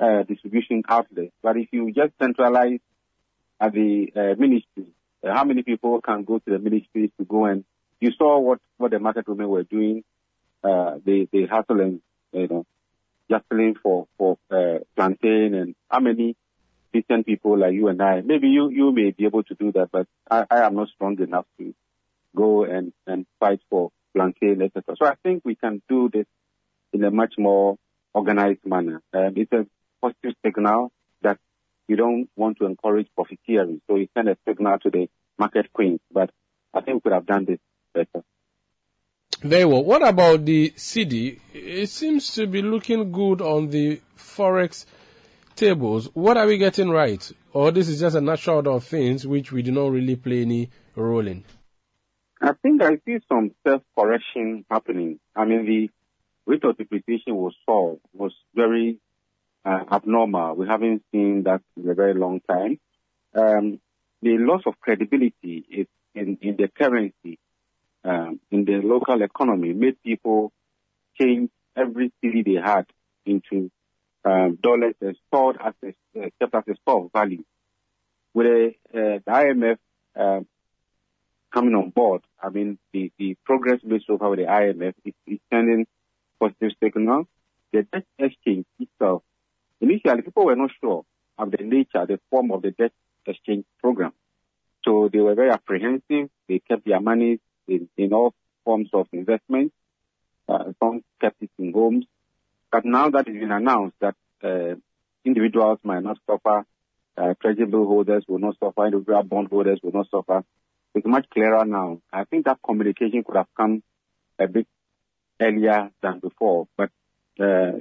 uh, 0.00 0.24
distribution 0.24 0.82
outlets. 0.88 1.32
But 1.42 1.56
if 1.56 1.68
you 1.72 1.92
just 1.92 2.12
centralize 2.20 2.80
at 3.60 3.72
the 3.72 4.12
uh, 4.14 4.34
ministry, 4.38 4.86
uh, 5.24 5.32
how 5.32 5.44
many 5.44 5.62
people 5.62 6.00
can 6.00 6.24
go 6.24 6.38
to 6.38 6.50
the 6.50 6.58
ministries 6.58 7.10
to 7.18 7.24
go 7.24 7.46
and 7.46 7.64
you 8.00 8.10
saw 8.16 8.38
what, 8.38 8.60
what 8.76 8.90
the 8.90 8.98
market 8.98 9.28
women 9.28 9.48
were 9.48 9.62
doing. 9.62 10.04
Uh, 10.62 10.98
they, 11.04 11.28
they 11.32 11.44
hustling, 11.44 12.00
you 12.32 12.48
know, 12.48 12.66
jostling 13.30 13.74
for, 13.82 14.06
for, 14.16 14.38
uh, 14.50 14.78
plantain 14.96 15.54
and 15.54 15.74
how 15.90 16.00
many 16.00 16.36
decent 16.92 17.26
people 17.26 17.58
like 17.58 17.74
you 17.74 17.88
and 17.88 18.00
I, 18.00 18.20
maybe 18.22 18.48
you, 18.48 18.70
you 18.70 18.92
may 18.92 19.10
be 19.10 19.26
able 19.26 19.42
to 19.44 19.54
do 19.54 19.72
that, 19.72 19.90
but 19.92 20.06
I, 20.30 20.46
I 20.50 20.60
am 20.60 20.76
not 20.76 20.88
strong 20.88 21.20
enough 21.20 21.46
to 21.58 21.74
go 22.34 22.64
and, 22.64 22.92
and 23.06 23.26
fight 23.40 23.60
for 23.68 23.90
plantain, 24.14 24.62
etc. 24.62 24.96
So 24.98 25.06
I 25.06 25.14
think 25.22 25.42
we 25.44 25.56
can 25.56 25.82
do 25.88 26.08
this 26.12 26.26
in 26.92 27.04
a 27.04 27.10
much 27.10 27.34
more 27.36 27.76
organized 28.14 28.64
manner. 28.64 29.02
Um, 29.12 29.34
it's 29.36 29.52
a 29.52 29.66
positive 30.00 30.34
signal 30.44 30.92
that 31.22 31.38
you 31.88 31.96
don't 31.96 32.28
want 32.36 32.58
to 32.58 32.66
encourage 32.66 33.08
profiteering. 33.14 33.80
So 33.86 33.96
you 33.96 34.08
send 34.16 34.28
a 34.28 34.36
signal 34.48 34.78
to 34.78 34.90
the 34.90 35.08
market 35.38 35.72
queens. 35.72 36.00
But 36.10 36.30
I 36.72 36.80
think 36.80 36.96
we 36.96 37.00
could 37.00 37.14
have 37.14 37.26
done 37.26 37.44
this 37.44 37.58
better. 37.94 38.24
Very 39.40 39.64
well. 39.64 39.84
What 39.84 40.06
about 40.06 40.44
the 40.44 40.70
cedi? 40.70 41.38
It 41.52 41.88
seems 41.88 42.34
to 42.34 42.46
be 42.46 42.62
looking 42.62 43.12
good 43.12 43.40
on 43.40 43.70
the 43.70 44.00
forex 44.18 44.86
tables. 45.54 46.08
What 46.14 46.36
are 46.36 46.46
we 46.46 46.58
getting 46.58 46.90
right? 46.90 47.30
Or 47.52 47.70
this 47.70 47.88
is 47.88 48.00
just 48.00 48.16
a 48.16 48.20
natural 48.20 48.56
order 48.56 48.70
of 48.70 48.84
things 48.84 49.26
which 49.26 49.52
we 49.52 49.62
do 49.62 49.70
not 49.70 49.90
really 49.90 50.16
play 50.16 50.42
any 50.42 50.70
role 50.96 51.26
in? 51.26 51.44
I 52.40 52.52
think 52.62 52.82
I 52.82 52.96
see 53.06 53.18
some 53.28 53.52
self-correction 53.66 54.64
happening. 54.70 55.20
I 55.34 55.44
mean, 55.44 55.64
the 55.66 55.90
rate 56.46 56.64
of 56.64 56.76
depreciation 56.76 57.36
was 57.36 57.54
saw 57.64 57.96
was 58.12 58.32
very 58.54 58.98
uh, 59.64 59.84
abnormal. 59.90 60.56
We 60.56 60.66
haven't 60.66 61.02
seen 61.12 61.44
that 61.44 61.62
in 61.76 61.88
a 61.88 61.94
very 61.94 62.14
long 62.14 62.40
time. 62.48 62.78
Um, 63.34 63.80
the 64.22 64.38
loss 64.38 64.62
of 64.66 64.80
credibility 64.80 65.64
is 65.70 65.86
in, 66.14 66.38
in 66.42 66.56
the 66.56 66.68
currency, 66.68 67.38
um, 68.04 68.40
in 68.50 68.64
the 68.64 68.80
local 68.82 69.20
economy, 69.22 69.72
made 69.72 70.02
people 70.02 70.52
change 71.20 71.50
every 71.76 72.12
cedi 72.22 72.44
they 72.44 72.60
had 72.60 72.86
into 73.24 73.70
um, 74.24 74.58
dollars 74.62 74.94
and 75.00 75.16
stored 75.28 75.56
as 75.64 75.74
a, 75.82 75.88
uh, 76.20 76.28
kept 76.40 76.54
as 76.54 76.64
a 76.68 76.76
store 76.82 77.04
of 77.04 77.12
value. 77.12 77.44
With 78.32 78.46
a, 78.46 78.68
uh, 78.92 79.18
the 79.24 79.30
IMF 79.30 79.78
um, 80.16 80.46
coming 81.52 81.74
on 81.74 81.90
board, 81.90 82.22
I 82.42 82.50
mean, 82.50 82.78
the, 82.92 83.12
the 83.18 83.36
progress 83.44 83.80
made 83.84 84.02
so 84.06 84.18
far 84.18 84.30
with 84.30 84.40
the 84.40 84.46
IMF 84.46 84.94
is, 85.04 85.14
is 85.26 85.38
sending 85.52 85.86
positive 86.40 86.72
signal. 86.82 87.26
The 87.72 87.86
debt 87.92 88.04
exchange 88.18 88.66
itself, 88.78 89.22
initially 89.80 90.22
people 90.22 90.46
were 90.46 90.56
not 90.56 90.70
sure 90.80 91.04
of 91.38 91.50
the 91.50 91.64
nature, 91.64 92.06
the 92.06 92.20
form 92.30 92.50
of 92.52 92.62
the 92.62 92.70
debt 92.70 92.92
exchange 93.26 93.64
program. 93.80 94.12
So 94.84 95.08
they 95.12 95.20
were 95.20 95.34
very 95.34 95.50
apprehensive. 95.50 96.28
They 96.48 96.60
kept 96.60 96.84
their 96.84 97.00
money 97.00 97.40
in, 97.68 97.88
in 97.96 98.12
off 98.12 98.34
forms 98.64 98.88
of 98.92 99.06
investment. 99.12 99.72
Uh, 100.48 100.72
some 100.82 101.02
kept 101.20 101.42
it 101.42 101.50
in 101.58 101.72
homes. 101.72 102.06
But 102.70 102.84
now 102.84 103.08
that 103.10 103.28
it's 103.28 103.38
been 103.38 103.52
announced 103.52 103.96
that 104.00 104.14
uh, 104.42 104.74
individuals 105.24 105.78
might 105.82 106.02
not 106.02 106.18
suffer, 106.26 106.64
uh, 107.16 107.34
treasury 107.40 107.66
bill 107.66 107.86
holders 107.86 108.24
will 108.26 108.40
not 108.40 108.56
suffer, 108.58 108.86
individual 108.86 109.22
bond 109.22 109.48
holders 109.48 109.80
will 109.82 109.92
not 109.92 110.10
suffer, 110.10 110.44
it's 110.94 111.06
much 111.06 111.26
clearer 111.30 111.64
now. 111.64 112.00
I 112.12 112.24
think 112.24 112.44
that 112.46 112.58
communication 112.64 113.24
could 113.24 113.36
have 113.36 113.48
come 113.56 113.82
a 114.38 114.46
bit 114.46 114.66
earlier 115.40 115.90
than 116.02 116.20
before, 116.20 116.68
but 116.76 116.90
uh, 117.40 117.78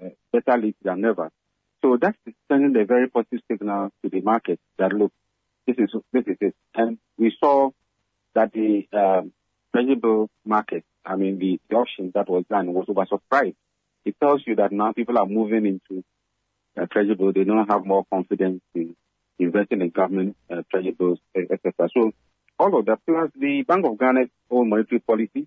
uh, 0.00 0.08
better 0.32 0.60
late 0.60 0.76
than 0.82 1.00
never. 1.00 1.30
So 1.82 1.96
that's 2.00 2.18
sending 2.50 2.80
a 2.80 2.84
very 2.84 3.08
positive 3.08 3.40
signal 3.50 3.90
to 4.02 4.10
the 4.10 4.20
market 4.20 4.60
that 4.78 4.92
look, 4.92 5.12
this 5.66 5.76
is 5.78 5.94
this 6.12 6.24
is 6.26 6.36
it. 6.40 6.54
And 6.74 6.98
we 7.16 7.34
saw 7.40 7.70
that 8.34 8.52
the 8.52 8.86
um, 8.92 9.32
treasury 9.74 10.28
market, 10.44 10.84
I 11.04 11.16
mean 11.16 11.38
the, 11.38 11.60
the 11.68 11.76
auction 11.76 12.12
that 12.14 12.28
was 12.28 12.44
done 12.48 12.72
was 12.72 12.86
oversubscribed. 12.86 13.54
It 14.04 14.16
tells 14.20 14.42
you 14.46 14.56
that 14.56 14.72
now 14.72 14.92
people 14.92 15.18
are 15.18 15.26
moving 15.26 15.66
into 15.66 16.04
uh, 16.80 16.86
treasury. 16.86 17.16
They 17.34 17.44
don't 17.44 17.70
have 17.70 17.84
more 17.84 18.04
confidence 18.10 18.62
in 18.74 18.96
investing 19.38 19.80
in 19.80 19.90
government 19.90 20.36
uh, 20.50 20.62
etc. 20.74 21.88
So 21.94 22.12
all 22.58 22.78
of 22.78 22.86
that, 22.86 22.98
plus 23.06 23.30
the 23.34 23.62
Bank 23.62 23.86
of 23.86 23.96
Ghana's 23.96 24.28
own 24.50 24.68
monetary 24.68 25.00
policy, 25.00 25.46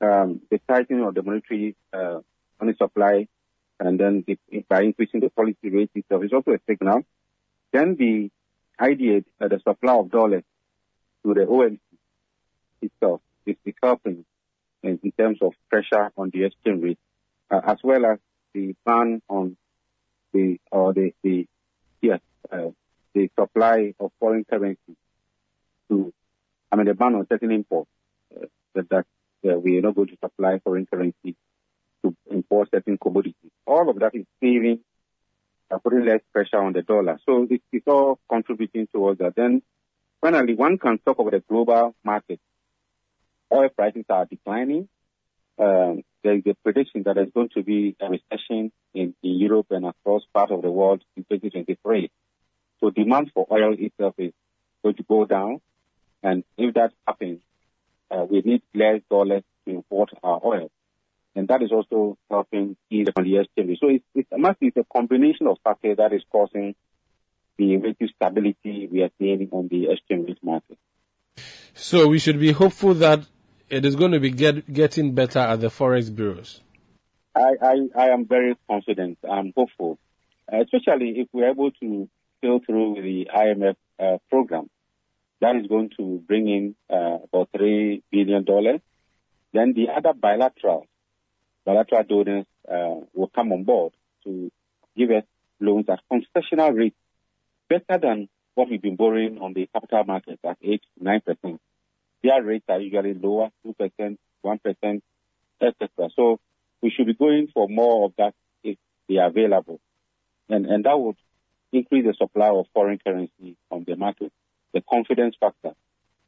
um, 0.00 0.40
the 0.50 0.60
tightening 0.68 1.04
of 1.04 1.14
the 1.14 1.22
monetary 1.22 1.74
uh, 1.92 2.20
money 2.60 2.74
supply, 2.78 3.26
and 3.80 3.98
then 3.98 4.24
the, 4.26 4.38
by 4.68 4.82
increasing 4.82 5.20
the 5.20 5.30
policy 5.30 5.70
rate 5.70 5.90
itself 5.94 6.24
is 6.24 6.32
also 6.32 6.52
a 6.52 6.58
signal. 6.68 7.02
Then 7.72 7.96
the 7.96 8.30
idea 8.80 9.24
that 9.40 9.50
the 9.50 9.60
supply 9.66 9.94
of 9.94 10.10
dollars 10.10 10.44
to 11.24 11.34
the 11.34 11.40
OMC 11.40 11.78
itself 12.82 13.20
is, 13.46 13.56
helping 13.82 14.24
in, 14.82 14.98
in, 15.02 15.12
terms 15.12 15.38
of 15.40 15.52
pressure 15.70 16.10
on 16.16 16.30
the 16.30 16.44
exchange 16.44 16.82
rate, 16.82 16.98
uh, 17.50 17.60
as 17.64 17.78
well 17.82 18.04
as 18.06 18.18
the 18.54 18.74
ban 18.84 19.22
on 19.28 19.56
the 20.32 20.58
or 20.70 20.92
the 20.92 21.12
the 21.22 21.46
yes 22.00 22.20
uh, 22.50 22.70
the 23.16 23.30
supply 23.38 23.94
of 23.98 24.12
foreign 24.20 24.44
currency 24.44 24.96
to, 25.88 26.12
I 26.70 26.76
mean, 26.76 26.86
the 26.86 26.94
ban 26.94 27.14
on 27.14 27.26
certain 27.28 27.50
imports 27.50 27.90
uh, 28.36 28.46
that, 28.74 28.88
that 28.90 29.06
uh, 29.50 29.58
we 29.58 29.78
are 29.78 29.82
not 29.82 29.94
going 29.94 30.08
to 30.08 30.18
supply 30.22 30.58
foreign 30.62 30.86
currency 30.86 31.34
to 32.04 32.14
import 32.30 32.68
certain 32.70 32.98
commodities. 32.98 33.50
All 33.66 33.88
of 33.88 33.98
that 34.00 34.14
is 34.14 34.26
saving, 34.42 34.80
uh, 35.70 35.78
putting 35.78 36.04
less 36.04 36.20
pressure 36.32 36.58
on 36.58 36.74
the 36.74 36.82
dollar. 36.82 37.18
So 37.24 37.46
it, 37.48 37.62
it's 37.72 37.86
all 37.86 38.18
contributing 38.28 38.86
towards 38.92 39.18
that. 39.20 39.34
Then 39.34 39.62
finally, 40.20 40.54
one 40.54 40.76
can 40.78 40.98
talk 40.98 41.18
about 41.18 41.32
the 41.32 41.42
global 41.48 41.94
market. 42.04 42.40
Oil 43.56 43.70
prices 43.70 44.04
are 44.10 44.26
declining. 44.26 44.88
Um, 45.58 46.02
there 46.22 46.36
is 46.36 46.42
a 46.46 46.54
prediction 46.62 47.02
that 47.04 47.14
there's 47.14 47.30
going 47.32 47.48
to 47.54 47.62
be 47.62 47.96
a 48.00 48.10
recession 48.10 48.70
in, 48.92 49.14
in 49.22 49.40
Europe 49.40 49.68
and 49.70 49.86
across 49.86 50.22
part 50.34 50.50
of 50.50 50.60
the 50.60 50.70
world 50.70 51.02
in 51.16 51.24
2023. 51.24 52.10
So 52.80 52.90
demand 52.90 53.30
for 53.32 53.46
oil 53.50 53.74
itself 53.78 54.14
is 54.18 54.32
going 54.82 54.96
to 54.96 55.02
go 55.04 55.24
down. 55.24 55.60
And 56.22 56.44
if 56.58 56.74
that 56.74 56.92
happens, 57.06 57.40
uh, 58.10 58.26
we 58.28 58.42
need 58.42 58.62
less 58.74 59.00
dollars 59.10 59.42
to 59.66 59.74
import 59.74 60.10
our 60.22 60.40
oil. 60.44 60.70
And 61.34 61.48
that 61.48 61.62
is 61.62 61.70
also 61.72 62.16
helping 62.30 62.76
ease 62.90 63.08
the 63.14 63.38
exchange. 63.38 63.78
So 63.80 63.88
it's, 63.88 64.04
it's, 64.14 64.28
it 64.30 64.38
must 64.38 64.60
be 64.60 64.72
a 64.76 64.84
combination 64.84 65.46
of 65.46 65.58
factors 65.62 65.96
that 65.98 66.12
is 66.12 66.22
causing 66.30 66.74
the 67.58 67.76
relative 67.76 68.08
stability 68.14 68.88
we 68.90 69.02
are 69.02 69.10
seeing 69.18 69.48
on 69.52 69.68
the 69.68 69.90
exchange 69.90 70.28
rate 70.28 70.38
market. 70.42 70.78
So 71.74 72.08
we 72.08 72.18
should 72.18 72.40
be 72.40 72.52
hopeful 72.52 72.94
that 72.94 73.26
it 73.68 73.84
is 73.84 73.96
going 73.96 74.12
to 74.12 74.20
be 74.20 74.30
get, 74.30 74.72
getting 74.72 75.14
better 75.14 75.40
at 75.40 75.60
the 75.60 75.68
forex 75.68 76.14
bureaus. 76.14 76.60
I, 77.34 77.52
I, 77.60 77.74
I 77.96 78.08
am 78.08 78.26
very 78.26 78.56
confident. 78.68 79.18
I'm 79.28 79.52
hopeful, 79.56 79.98
especially 80.48 81.20
if 81.20 81.28
we're 81.32 81.50
able 81.50 81.70
to 81.72 82.08
still 82.38 82.60
through 82.64 83.02
the 83.02 83.28
IMF 83.34 83.76
uh, 83.98 84.18
program. 84.30 84.70
That 85.40 85.56
is 85.56 85.66
going 85.66 85.90
to 85.98 86.22
bring 86.26 86.48
in 86.48 86.74
uh, 86.90 87.18
about 87.24 87.50
$3 87.52 88.02
billion. 88.10 88.44
Then 89.52 89.74
the 89.74 89.88
other 89.94 90.14
bilateral, 90.14 90.86
bilateral 91.64 92.04
donors 92.04 92.46
uh, 92.70 93.04
will 93.12 93.30
come 93.34 93.52
on 93.52 93.64
board 93.64 93.92
to 94.24 94.50
give 94.96 95.10
us 95.10 95.24
loans 95.60 95.86
at 95.90 96.00
concessional 96.10 96.74
rates 96.74 96.96
better 97.68 97.98
than 98.00 98.28
what 98.54 98.70
we've 98.70 98.80
been 98.80 98.96
borrowing 98.96 99.38
on 99.38 99.52
the 99.52 99.68
capital 99.74 100.04
markets 100.04 100.40
at 100.42 100.56
8 100.62 100.82
to 100.98 101.04
9%. 101.04 101.58
Their 102.22 102.42
rates 102.42 102.64
are 102.68 102.80
usually 102.80 103.14
lower, 103.14 103.50
2%, 103.66 104.18
1%, 104.44 105.00
etc. 105.60 106.08
So 106.14 106.40
we 106.82 106.90
should 106.90 107.06
be 107.06 107.14
going 107.14 107.48
for 107.52 107.68
more 107.68 108.06
of 108.06 108.12
that 108.18 108.34
if 108.62 108.78
they 109.08 109.16
are 109.16 109.28
available. 109.28 109.80
And, 110.48 110.66
and 110.66 110.84
that 110.84 110.98
would 110.98 111.16
increase 111.72 112.04
the 112.06 112.14
supply 112.14 112.48
of 112.48 112.66
foreign 112.72 112.98
currency 113.04 113.56
on 113.70 113.84
the 113.86 113.96
market, 113.96 114.32
the 114.72 114.80
confidence 114.80 115.36
factor, 115.38 115.72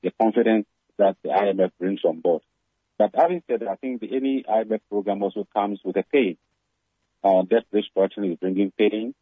the 0.03 0.11
confidence 0.21 0.67
that 0.99 1.17
the 1.23 1.31
IMF 1.31 1.71
brings 1.79 2.01
on 2.05 2.21
board. 2.21 2.43
But 2.99 3.15
having 3.15 3.43
said 3.47 3.61
that, 3.61 3.69
I 3.69 3.77
think 3.77 4.01
the, 4.01 4.15
any 4.15 4.43
IMF 4.43 4.81
program 4.91 5.23
also 5.23 5.47
comes 5.55 5.81
with 5.85 5.97
a 5.97 6.05
pain. 6.13 6.37
Uh, 7.23 7.43
debt 7.43 7.65
restructuring 7.73 8.33
is 8.33 8.39
bringing 8.39 8.73
pain. 8.73 9.15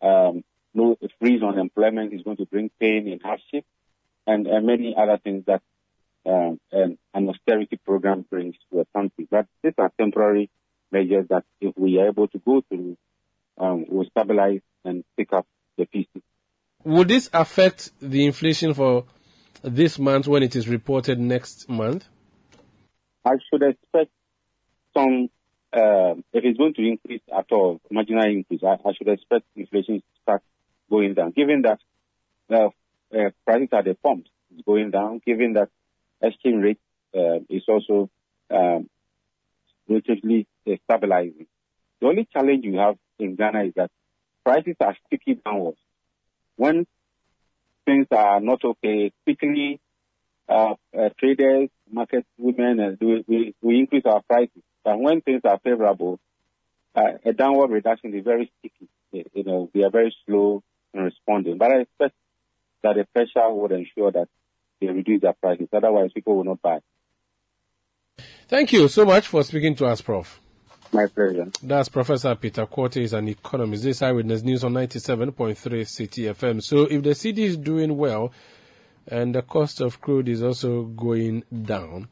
Um, 0.00 0.42
no 0.74 0.96
freeze 1.20 1.42
on 1.42 1.58
employment 1.58 2.12
is 2.12 2.22
going 2.22 2.38
to 2.38 2.46
bring 2.46 2.70
pain 2.80 3.08
and 3.08 3.22
hardship, 3.22 3.64
and, 4.26 4.46
and 4.46 4.66
many 4.66 4.94
other 4.96 5.18
things 5.22 5.44
that 5.46 5.62
um, 6.24 6.60
an, 6.70 6.98
an 7.14 7.28
austerity 7.28 7.78
program 7.84 8.24
brings 8.28 8.54
to 8.70 8.80
a 8.80 8.84
country. 8.96 9.26
But 9.30 9.46
these 9.62 9.74
are 9.78 9.92
temporary 9.98 10.50
measures 10.90 11.26
that, 11.30 11.44
if 11.60 11.72
we 11.76 11.98
are 11.98 12.08
able 12.08 12.28
to 12.28 12.38
go 12.38 12.62
through, 12.68 12.96
um, 13.58 13.86
will 13.88 14.06
stabilize 14.06 14.60
and 14.84 15.04
pick 15.16 15.32
up 15.32 15.46
the 15.76 15.86
pieces. 15.86 16.22
Would 16.84 17.08
this 17.08 17.30
affect 17.32 17.90
the 18.00 18.26
inflation 18.26 18.74
for 18.74 19.04
this 19.62 19.98
month 19.98 20.26
when 20.26 20.42
it 20.42 20.56
is 20.56 20.68
reported 20.68 21.18
next 21.20 21.68
month? 21.68 22.06
I 23.24 23.34
should 23.48 23.62
expect 23.62 24.10
some, 24.96 25.28
uh, 25.72 26.14
if 26.32 26.44
it's 26.44 26.58
going 26.58 26.74
to 26.74 26.82
increase 26.82 27.22
at 27.36 27.46
all, 27.52 27.80
marginal 27.90 28.24
increase, 28.24 28.62
I, 28.64 28.76
I 28.84 28.92
should 28.94 29.08
expect 29.08 29.44
inflation 29.54 30.00
to 30.00 30.22
start 30.22 30.42
going 30.90 31.14
down, 31.14 31.30
given 31.30 31.62
that 31.62 31.78
uh, 32.50 32.68
uh, 33.16 33.30
prices 33.46 33.68
at 33.72 33.84
the 33.84 33.94
pumps 34.02 34.28
is 34.54 34.62
going 34.66 34.90
down, 34.90 35.20
given 35.24 35.52
that 35.54 35.68
exchange 36.22 36.62
rate 36.62 36.80
uh, 37.14 37.40
is 37.48 37.62
also 37.68 38.10
um, 38.50 38.88
relatively 39.88 40.46
stabilizing. 40.84 41.46
The 42.00 42.06
only 42.08 42.28
challenge 42.32 42.64
you 42.64 42.78
have 42.78 42.96
in 43.18 43.36
Ghana 43.36 43.64
is 43.64 43.72
that 43.76 43.90
prices 44.44 44.76
are 44.80 44.96
sticky 45.06 45.40
downwards. 45.44 45.78
When 46.56 46.86
things 47.84 48.06
are 48.10 48.40
not 48.40 48.64
okay, 48.64 49.12
quickly 49.24 49.80
uh, 50.48 50.74
uh, 50.96 51.08
traders, 51.18 51.68
market 51.90 52.26
women, 52.38 52.80
uh, 52.80 52.96
we, 53.00 53.24
we, 53.26 53.54
we 53.62 53.78
increase 53.78 54.04
our 54.06 54.22
prices. 54.22 54.62
But 54.84 54.98
when 54.98 55.20
things 55.20 55.42
are 55.44 55.58
favorable, 55.62 56.18
uh, 56.94 57.18
a 57.24 57.32
downward 57.32 57.70
reduction 57.70 58.14
is 58.14 58.24
very 58.24 58.50
sticky. 58.58 58.88
You 59.12 59.44
know, 59.44 59.70
we 59.72 59.84
are 59.84 59.90
very 59.90 60.14
slow 60.26 60.62
in 60.92 61.02
responding. 61.02 61.58
But 61.58 61.70
I 61.70 61.80
expect 61.80 62.14
that 62.82 62.96
the 62.96 63.06
pressure 63.12 63.52
would 63.52 63.72
ensure 63.72 64.10
that 64.10 64.28
they 64.82 64.92
reduce 64.92 65.22
their 65.22 65.32
prices. 65.32 65.68
Otherwise, 65.72 66.12
people 66.12 66.36
will 66.36 66.44
not 66.44 66.60
buy. 66.60 66.80
Thank 68.48 68.72
you 68.72 68.88
so 68.88 69.04
much 69.04 69.26
for 69.28 69.42
speaking 69.42 69.74
to 69.76 69.86
us, 69.86 70.00
Prof. 70.00 70.40
My 70.92 71.06
pleasure. 71.06 71.50
That's 71.62 71.88
Professor 71.88 72.34
Peter 72.34 72.66
Quartey, 72.66 73.02
is 73.02 73.14
an 73.14 73.28
economist. 73.28 73.82
This 73.82 74.02
Eyewitness 74.02 74.42
News 74.42 74.62
on 74.62 74.74
97.3 74.74 75.56
Citi 75.56 76.30
FM. 76.30 76.62
So 76.62 76.82
if 76.82 77.02
the 77.02 77.10
cedi 77.10 77.38
is 77.38 77.56
doing 77.56 77.96
well 77.96 78.32
and 79.08 79.34
the 79.34 79.40
cost 79.40 79.80
of 79.80 80.02
crude 80.02 80.28
is 80.28 80.42
also 80.42 80.82
going 80.82 81.44
down, 81.62 82.08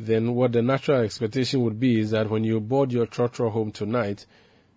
then 0.00 0.34
what 0.34 0.50
the 0.52 0.62
natural 0.62 1.02
expectation 1.02 1.60
would 1.60 1.78
be 1.78 2.00
is 2.00 2.10
that 2.10 2.28
when 2.28 2.42
you 2.42 2.58
board 2.58 2.90
your 2.90 3.06
trotro 3.06 3.52
home 3.52 3.70
tonight, 3.70 4.26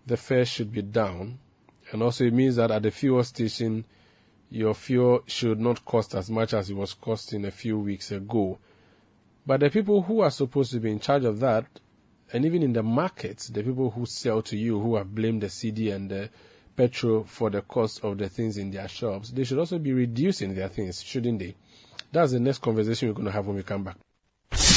the 0.06 0.16
fare 0.16 0.44
should 0.44 0.70
be 0.70 0.82
down. 0.82 1.38
And 1.90 2.00
also 2.02 2.24
it 2.24 2.32
means 2.32 2.56
that 2.56 2.70
at 2.70 2.82
the 2.82 2.92
fuel 2.92 3.24
station, 3.24 3.86
your 4.54 4.72
fuel 4.72 5.24
should 5.26 5.58
not 5.58 5.84
cost 5.84 6.14
as 6.14 6.30
much 6.30 6.54
as 6.54 6.70
it 6.70 6.76
was 6.76 6.94
costing 6.94 7.44
a 7.44 7.50
few 7.50 7.76
weeks 7.76 8.12
ago. 8.12 8.56
But 9.44 9.58
the 9.60 9.68
people 9.68 10.00
who 10.00 10.20
are 10.20 10.30
supposed 10.30 10.70
to 10.72 10.78
be 10.78 10.92
in 10.92 11.00
charge 11.00 11.24
of 11.24 11.40
that 11.40 11.66
and 12.32 12.44
even 12.44 12.62
in 12.62 12.72
the 12.72 12.84
markets, 12.84 13.48
the 13.48 13.64
people 13.64 13.90
who 13.90 14.06
sell 14.06 14.42
to 14.42 14.56
you 14.56 14.78
who 14.78 14.94
have 14.94 15.12
blamed 15.12 15.42
the 15.42 15.48
cedi 15.48 15.92
and 15.92 16.08
the 16.08 16.30
petrol 16.76 17.24
for 17.24 17.50
the 17.50 17.62
cost 17.62 18.04
of 18.04 18.16
the 18.16 18.28
things 18.28 18.56
in 18.56 18.70
their 18.70 18.86
shops, 18.86 19.30
they 19.30 19.42
should 19.42 19.58
also 19.58 19.78
be 19.78 19.92
reducing 19.92 20.54
their 20.54 20.68
things, 20.68 21.02
shouldn't 21.02 21.40
they? 21.40 21.56
That's 22.12 22.30
the 22.30 22.38
next 22.38 22.58
conversation 22.58 23.08
we're 23.08 23.14
going 23.14 23.26
to 23.26 23.32
have 23.32 23.48
when 23.48 23.56
we 23.56 23.64
come 23.64 23.82
back. 23.82 23.96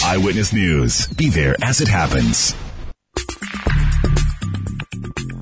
Eyewitness 0.03 0.53
News. 0.53 1.05
Be 1.07 1.29
there 1.29 1.55
as 1.61 1.81
it 1.81 1.87
happens. 1.87 2.55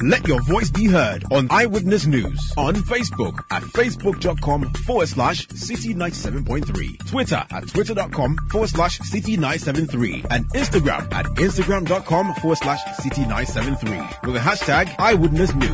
Let 0.05 0.27
your 0.27 0.39
voice 0.43 0.69
be 0.69 0.85
heard 0.85 1.23
on 1.31 1.47
Eyewitness 1.49 2.05
News 2.05 2.53
on 2.57 2.75
Facebook 2.75 3.43
at 3.49 3.63
facebook.com 3.63 4.71
forward 4.85 5.07
slash 5.07 5.47
city 5.47 5.95
97.3, 5.95 7.07
Twitter 7.07 7.43
at 7.49 7.67
twitter.com 7.67 8.37
forward 8.51 8.69
slash 8.69 8.99
city 8.99 9.35
973, 9.35 10.25
and 10.29 10.47
Instagram 10.53 11.11
at 11.11 11.25
instagram.com 11.25 12.35
forward 12.35 12.57
slash 12.57 12.83
city 12.97 13.21
973 13.21 13.97
with 14.25 14.35
the 14.35 14.39
hashtag 14.39 14.93
Eyewitness 14.99 15.55
News. 15.55 15.71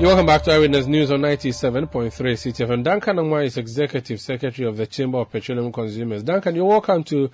You're 0.00 0.08
welcome 0.08 0.24
back 0.24 0.44
to 0.44 0.52
Eyewitness 0.52 0.86
News 0.86 1.10
on 1.10 1.20
97.3 1.20 2.10
Citi 2.10 2.66
FM. 2.66 2.82
Duncan 2.82 3.16
Amoah 3.16 3.44
is 3.44 3.58
Executive 3.58 4.18
Secretary 4.22 4.66
of 4.66 4.78
the 4.78 4.86
Chamber 4.86 5.18
of 5.18 5.30
Petroleum 5.30 5.70
Consumers. 5.70 6.22
Duncan, 6.22 6.54
you're 6.54 6.64
welcome 6.64 7.04
to 7.04 7.28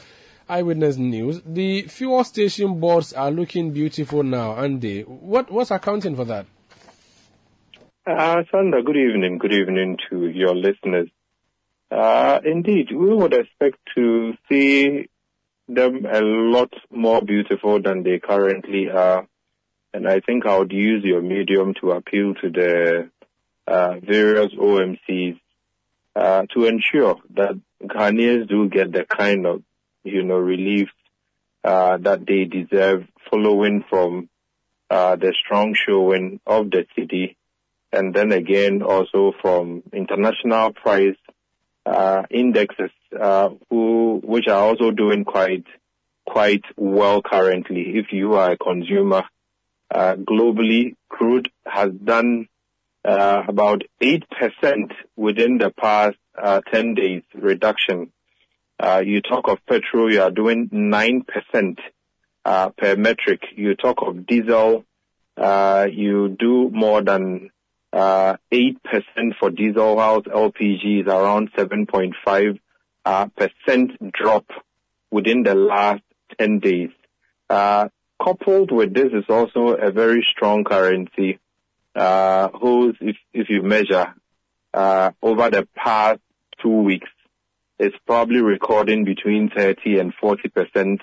Eyewitness 0.49 0.97
News. 0.97 1.41
The 1.45 1.83
fuel 1.83 2.25
station 2.25 2.81
boards 2.81 3.13
are 3.13 3.31
looking 3.31 3.73
beautiful 3.73 4.23
now, 4.23 4.53
aren't? 4.53 4.85
What, 5.09 5.51
what's 5.51 5.71
accounting 5.71 6.17
for 6.17 6.25
that? 6.25 6.47
Uh, 8.07 8.43
Sanda, 8.53 8.85
good 8.85 8.97
evening. 8.97 9.39
Good 9.39 9.53
evening 9.53 9.99
to 10.11 10.29
your 10.29 10.55
listeners. 10.55 11.09
Uh, 11.91 12.41
indeed, 12.45 12.89
we 12.91 13.15
would 13.15 13.33
expect 13.33 13.79
to 13.95 14.35
see 14.49 15.09
them 15.69 16.05
a 16.05 16.21
lot 16.21 16.73
more 16.91 17.23
beautiful 17.23 17.81
than 17.81 18.03
they 18.03 18.19
currently 18.19 18.91
are 18.91 19.27
and 19.95 20.09
I 20.09 20.19
think 20.19 20.45
I 20.45 20.59
would 20.59 20.73
use 20.73 21.05
your 21.05 21.23
medium 21.23 21.73
to 21.81 21.93
appeal 21.93 22.35
to 22.35 22.51
the 22.51 23.11
uh, 23.69 23.95
various 24.03 24.53
OMCs 24.53 25.39
uh, 26.17 26.43
to 26.53 26.65
ensure 26.67 27.17
that 27.35 27.61
Ghanaians 27.81 28.49
do 28.49 28.69
get 28.69 28.91
the 28.93 29.05
kind 29.05 29.47
of, 29.47 29.63
you 30.05 30.23
know, 30.23 30.37
relief 30.37 30.89
uh, 31.65 31.97
that 31.99 32.27
they 32.27 32.45
deserve 32.45 33.07
following 33.31 33.85
from 33.89 34.29
uh, 34.91 35.17
the 35.17 35.35
strong 35.45 35.75
showing 35.75 36.41
of 36.47 36.71
the 36.71 36.87
cedi 36.97 37.37
and 37.93 38.15
then 38.15 38.33
again 38.33 38.83
also 38.83 39.33
from 39.41 39.83
international 39.93 40.73
price 40.73 41.17
uh, 41.87 42.23
indexes 42.31 42.91
uh, 43.19 43.49
who, 43.71 44.21
which 44.23 44.47
are 44.47 44.63
also 44.63 44.91
doing 44.91 45.25
quite 45.25 45.65
quite 46.27 46.65
well 46.77 47.23
currently 47.23 47.99
if 47.99 48.07
you 48.13 48.35
are 48.35 48.53
a 48.53 48.59
consumer 48.59 49.23
uh, 49.91 50.17
globally, 50.17 50.97
crude 51.09 51.51
has 51.65 51.91
done 51.93 52.49
uh, 53.05 53.43
about 53.47 53.83
8% 54.03 54.23
within 55.17 55.59
the 55.59 55.71
past 55.71 56.17
uh, 56.37 56.61
10 56.73 56.95
days 56.95 57.23
reduction. 57.35 58.11
Uh, 58.79 59.03
you 59.05 59.21
talk 59.21 59.49
of 59.49 59.59
petrol, 59.67 60.13
you 60.13 60.21
are 60.21 60.31
doing 60.31 60.69
9% 60.69 61.79
uh, 62.45 62.69
per 62.71 62.95
metric. 62.97 63.43
You 63.55 63.75
talk 63.75 63.99
of 64.03 64.27
diesel, 64.27 64.85
uh, 65.37 65.87
you 65.91 66.37
do 66.39 66.71
more 66.71 67.03
than 67.03 67.51
8% 67.93 68.77
for 69.39 69.51
diesel, 69.51 69.97
whilst 69.97 70.27
LPG 70.27 71.03
is 71.03 71.07
around 71.07 71.53
7.5% 71.53 74.13
drop 74.13 74.47
within 75.11 75.43
the 75.45 75.55
last 75.55 76.03
10 76.39 76.59
days. 76.59 76.91
Uh 77.49 77.89
coupled 78.23 78.71
with 78.71 78.95
this 78.95 79.13
is 79.13 79.25
also 79.29 79.75
a 79.75 79.91
very 79.91 80.25
strong 80.31 80.65
currency, 80.65 81.39
uh, 81.95 82.49
whose, 82.49 82.97
if, 83.01 83.17
if 83.33 83.51
you 83.51 83.63
measure, 83.63 84.15
uh, 84.73 85.11
over 85.23 85.51
the 85.51 85.67
past 85.77 86.21
two 86.63 86.83
weeks, 86.83 87.09
it's 87.79 87.97
probably 88.07 88.41
recording 88.41 89.05
between 89.05 89.51
30 89.51 89.99
and 89.99 90.15
40 90.15 90.49
percent 90.49 91.01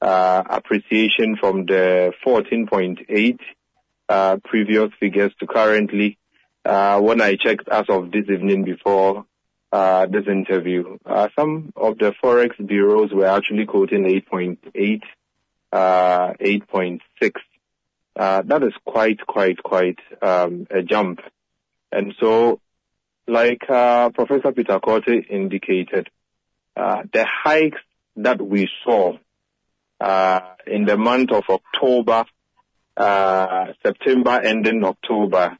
uh, 0.00 0.42
appreciation 0.48 1.36
from 1.36 1.66
the 1.66 2.12
14.8 2.24 3.38
uh, 4.08 4.36
previous 4.44 4.90
figures 5.00 5.32
to 5.40 5.46
currently. 5.46 6.18
Uh, 6.64 7.00
when 7.00 7.20
I 7.20 7.36
checked 7.36 7.68
as 7.68 7.84
of 7.88 8.10
this 8.10 8.24
evening 8.30 8.64
before 8.64 9.26
uh, 9.72 10.06
this 10.06 10.26
interview, 10.26 10.98
uh, 11.04 11.28
some 11.36 11.72
of 11.76 11.98
the 11.98 12.14
forex 12.22 12.50
bureaus 12.64 13.12
were 13.12 13.26
actually 13.26 13.66
quoting 13.66 14.04
8.8 14.04 15.02
uh, 15.74 16.34
8.6. 16.40 17.00
Uh, 18.16 18.42
that 18.42 18.62
is 18.62 18.72
quite, 18.84 19.26
quite, 19.26 19.62
quite 19.62 19.98
um, 20.22 20.66
a 20.70 20.82
jump. 20.82 21.20
And 21.90 22.14
so, 22.20 22.60
like 23.26 23.68
uh, 23.68 24.10
Professor 24.10 24.52
Peter 24.52 24.78
Quartey 24.80 25.28
indicated, 25.28 26.08
uh, 26.76 27.02
the 27.12 27.24
hikes 27.26 27.80
that 28.16 28.40
we 28.40 28.68
saw 28.84 29.16
uh, 30.00 30.40
in 30.66 30.84
the 30.84 30.96
month 30.96 31.32
of 31.32 31.44
October, 31.48 32.24
uh, 32.96 33.66
September 33.84 34.40
ending 34.40 34.84
October, 34.84 35.58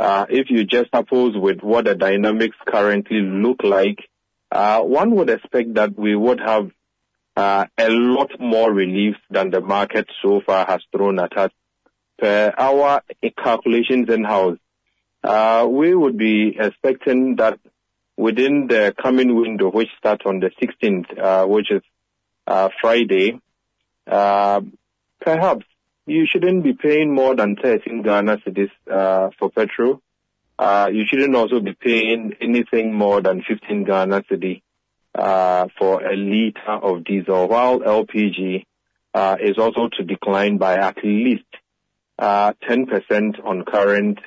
uh 0.00 0.24
if 0.30 0.48
you 0.48 0.64
just 0.64 0.88
oppose 0.94 1.36
with 1.36 1.60
what 1.60 1.84
the 1.84 1.94
dynamics 1.94 2.56
currently 2.66 3.20
look 3.20 3.62
like, 3.62 3.98
uh 4.50 4.80
one 4.80 5.14
would 5.14 5.28
expect 5.28 5.74
that 5.74 5.96
we 5.98 6.16
would 6.16 6.40
have 6.40 6.70
uh, 7.36 7.66
a 7.78 7.88
lot 7.90 8.30
more 8.40 8.72
relief 8.72 9.16
than 9.30 9.50
the 9.50 9.60
market 9.60 10.06
so 10.22 10.40
far 10.44 10.66
has 10.66 10.80
thrown 10.90 11.18
at 11.18 11.36
us. 11.36 11.50
Per 12.18 12.52
our 12.56 13.02
calculations 13.42 14.08
in-house, 14.10 14.58
we 15.22 15.94
would 15.94 16.16
be 16.16 16.56
expecting 16.58 17.36
that 17.36 17.58
within 18.16 18.66
the 18.66 18.94
coming 19.00 19.34
window, 19.34 19.70
which 19.70 19.88
starts 19.98 20.22
on 20.26 20.40
the 20.40 20.50
16th, 20.62 21.18
uh, 21.18 21.46
which 21.46 21.70
is 21.70 21.82
uh, 22.46 22.68
Friday, 22.80 23.40
uh, 24.06 24.60
perhaps 25.20 25.64
you 26.06 26.26
shouldn't 26.26 26.62
be 26.62 26.72
paying 26.72 27.14
more 27.14 27.34
than 27.34 27.56
13 27.56 28.02
Ghana 28.02 28.38
cedis 28.38 28.70
uh, 28.90 29.30
for 29.38 29.50
petrol. 29.50 30.00
Uh 30.58 30.90
you 30.92 31.06
shouldn't 31.06 31.34
also 31.34 31.60
be 31.60 31.72
paying 31.72 32.34
anything 32.38 32.92
more 32.92 33.22
than 33.22 33.42
15 33.42 33.84
Ghana 33.84 34.22
cedi 34.30 34.60
uh, 35.14 35.68
for 35.78 36.04
a 36.04 36.14
liter 36.14 36.72
of 36.82 37.04
diesel, 37.04 37.48
while 37.48 37.80
LPG 37.80 38.64
uh, 39.14 39.36
is 39.40 39.56
also 39.56 39.88
to 39.96 40.04
decline 40.04 40.58
by 40.58 40.74
at 40.76 40.98
least 41.02 41.44
uh, 42.18 42.52
10% 42.68 43.44
on 43.44 43.64
current 43.64 44.18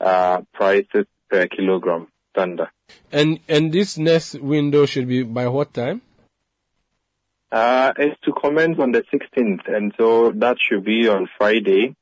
uh, 0.00 0.42
prices 0.52 1.06
per 1.28 1.46
kilogram 1.46 2.08
standard. 2.30 2.68
And 3.12 3.40
and 3.48 3.72
this 3.72 3.98
next 3.98 4.34
window 4.40 4.86
should 4.86 5.08
be 5.08 5.22
by 5.22 5.48
what 5.48 5.74
time? 5.74 6.02
Uh, 7.50 7.92
it's 7.96 8.20
to 8.22 8.32
commence 8.32 8.78
on 8.78 8.92
the 8.92 9.02
16th, 9.02 9.68
and 9.68 9.94
so 9.96 10.32
that 10.32 10.56
should 10.60 10.84
be 10.84 11.08
on 11.08 11.28
Friday. 11.38 11.94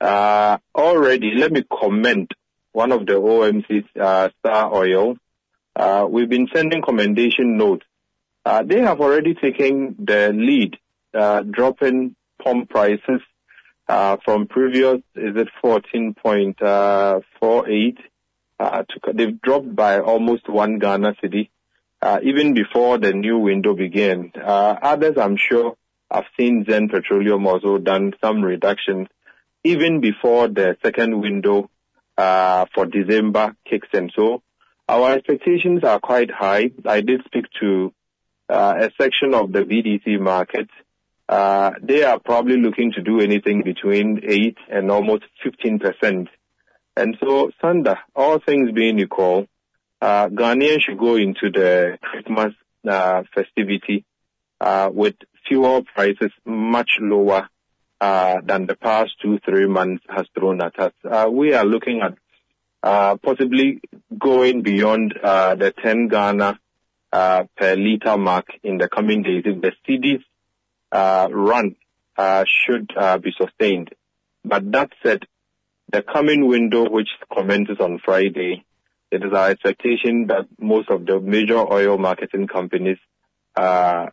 Uh, 0.00 0.58
already, 0.74 1.32
let 1.36 1.52
me 1.52 1.62
comment 1.62 2.32
one 2.72 2.92
of 2.92 3.04
the 3.06 3.12
OMC's 3.14 3.86
uh, 4.00 4.30
Star 4.40 4.74
Oil 4.74 5.16
uh, 5.78 6.06
we've 6.10 6.28
been 6.28 6.48
sending 6.52 6.82
commendation 6.82 7.56
notes. 7.56 7.86
Uh, 8.44 8.64
they 8.64 8.80
have 8.80 9.00
already 9.00 9.34
taken 9.34 9.94
the 9.98 10.32
lead, 10.34 10.76
uh, 11.14 11.42
dropping 11.42 12.16
pump 12.42 12.68
prices 12.68 13.20
from 14.24 14.46
previous, 14.46 15.02
is 15.14 15.36
it 15.36 15.48
14.48? 15.62 17.98
Uh, 18.60 18.82
they've 19.14 19.40
dropped 19.40 19.76
by 19.76 20.00
almost 20.00 20.48
one 20.48 20.78
Ghana 20.78 21.14
cedi, 21.22 21.48
uh, 22.02 22.18
even 22.22 22.54
before 22.54 22.98
the 22.98 23.12
new 23.12 23.38
window 23.38 23.74
began. 23.74 24.32
Uh, 24.36 24.76
others, 24.82 25.16
I'm 25.16 25.36
sure, 25.36 25.76
have 26.10 26.24
seen 26.38 26.64
Zen 26.68 26.88
Petroleum 26.88 27.46
also 27.46 27.78
done 27.78 28.14
some 28.20 28.42
reductions 28.42 29.06
even 29.64 30.00
before 30.00 30.48
the 30.48 30.76
second 30.82 31.20
window 31.20 31.70
uh 32.16 32.64
for 32.74 32.86
December 32.86 33.54
kicks 33.68 33.88
in. 33.92 34.10
So 34.16 34.42
our 34.88 35.12
expectations 35.12 35.84
are 35.84 36.00
quite 36.00 36.30
high. 36.30 36.70
I 36.86 37.02
did 37.02 37.22
speak 37.26 37.44
to 37.60 37.92
uh, 38.48 38.74
a 38.78 38.90
section 39.00 39.34
of 39.34 39.52
the 39.52 39.60
BDC 39.60 40.18
market. 40.18 40.68
Uh, 41.28 41.72
they 41.82 42.02
are 42.04 42.18
probably 42.18 42.56
looking 42.56 42.92
to 42.92 43.02
do 43.02 43.20
anything 43.20 43.62
between 43.62 44.20
8 44.26 44.56
and 44.70 44.90
almost 44.90 45.24
15%. 45.44 46.28
And 46.96 47.16
so, 47.20 47.50
Sanda, 47.62 47.98
all 48.16 48.38
things 48.38 48.72
being 48.72 48.98
equal, 48.98 49.46
uh, 50.00 50.28
Ghanaians 50.28 50.82
should 50.82 50.98
go 50.98 51.16
into 51.16 51.50
the 51.50 51.98
Christmas 52.00 52.54
uh, 52.88 53.22
festivity 53.34 54.04
uh, 54.60 54.90
with 54.92 55.16
fuel 55.46 55.84
prices 55.94 56.32
much 56.44 56.92
lower 57.00 57.48
uh, 58.00 58.36
than 58.44 58.66
the 58.66 58.76
past 58.76 59.10
two, 59.20 59.38
three 59.44 59.66
months 59.66 60.04
has 60.08 60.26
thrown 60.34 60.62
at 60.62 60.78
us. 60.78 60.92
Uh, 61.08 61.28
we 61.30 61.52
are 61.52 61.64
looking 61.64 62.00
at 62.00 62.14
uh, 62.82 63.16
possibly 63.16 63.80
going 64.18 64.62
beyond 64.62 65.14
uh, 65.22 65.54
the 65.56 65.72
10 65.72 66.08
Ghana 66.08 66.58
uh, 67.12 67.44
per 67.56 67.74
liter 67.74 68.16
mark 68.16 68.46
in 68.62 68.78
the 68.78 68.88
coming 68.88 69.22
days 69.22 69.42
if 69.44 69.60
the 69.60 69.72
cedis 69.86 70.20
uh, 70.20 70.22
run 70.92 71.76
uh, 72.16 72.44
should 72.46 72.90
uh, 72.96 73.18
be 73.18 73.30
sustained. 73.40 73.90
But 74.44 74.70
that 74.72 74.90
said, 75.02 75.24
the 75.92 76.02
coming 76.02 76.46
window, 76.46 76.88
which 76.88 77.08
commences 77.34 77.78
on 77.80 78.00
Friday, 78.04 78.64
it 79.10 79.22
is 79.24 79.32
our 79.32 79.50
expectation 79.50 80.26
that 80.26 80.46
most 80.60 80.90
of 80.90 81.06
the 81.06 81.20
major 81.20 81.58
oil 81.58 81.96
marketing 81.96 82.46
companies 82.46 82.98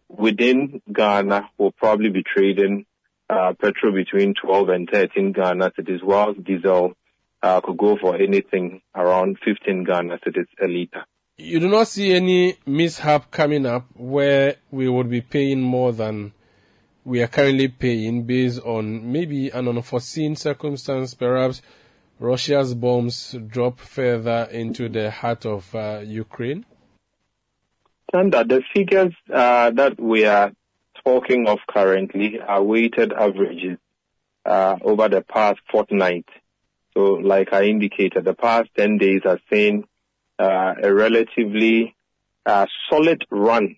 within 0.07 0.81
Ghana 0.91 1.49
will 1.57 1.71
probably 1.71 2.09
be 2.09 2.23
trading 2.23 2.85
uh, 3.29 3.53
petrol 3.59 3.93
between 3.93 4.33
12 4.35 4.69
and 4.69 4.89
13 4.89 5.31
Ghana 5.31 5.71
cedis, 5.71 6.03
whilst 6.03 6.43
diesel 6.43 6.93
uh, 7.41 7.61
could 7.61 7.77
go 7.77 7.97
for 7.99 8.15
anything 8.15 8.81
around 8.93 9.38
15 9.43 9.83
Ghana 9.83 10.19
cedis 10.19 10.45
a 10.61 10.67
litre. 10.67 11.05
You 11.38 11.59
do 11.59 11.67
not 11.67 11.88
see 11.88 12.13
any 12.13 12.57
mishap 12.65 13.31
coming 13.31 13.65
up 13.65 13.88
where 13.95 14.55
we 14.71 14.88
would 14.88 15.09
be 15.09 15.21
paying 15.21 15.61
more 15.61 15.91
than 15.91 16.33
we 17.05 17.21
are 17.21 17.27
currently 17.27 17.67
paying 17.67 18.23
based 18.23 18.59
on 18.63 19.11
maybe 19.11 19.49
an 19.49 19.67
unforeseen 19.67 20.35
circumstance, 20.35 21.13
perhaps 21.13 21.61
Russia's 22.19 22.73
bombs 22.73 23.35
drop 23.47 23.79
further 23.79 24.49
into 24.51 24.89
the 24.89 25.11
heart 25.11 25.45
of 25.45 25.73
uh, 25.75 26.01
Ukraine? 26.03 26.65
Sanda, 28.11 28.47
the 28.47 28.63
figures 28.73 29.13
uh, 29.31 29.69
that 29.71 29.99
we 29.99 30.25
are 30.25 30.51
talking 31.05 31.47
of 31.47 31.59
currently 31.69 32.39
are 32.39 32.63
weighted 32.63 33.13
averages 33.13 33.77
uh, 34.43 34.77
over 34.81 35.07
the 35.07 35.21
past 35.21 35.59
fortnight. 35.71 36.25
So, 36.95 37.13
like 37.13 37.53
I 37.53 37.65
indicated, 37.65 38.25
the 38.25 38.33
past 38.33 38.69
10 38.77 38.97
days 38.97 39.21
are 39.25 39.39
saying 39.51 39.83
uh, 40.39 40.73
a 40.81 40.91
relatively 40.91 41.95
uh, 42.45 42.65
solid 42.89 43.25
run 43.29 43.75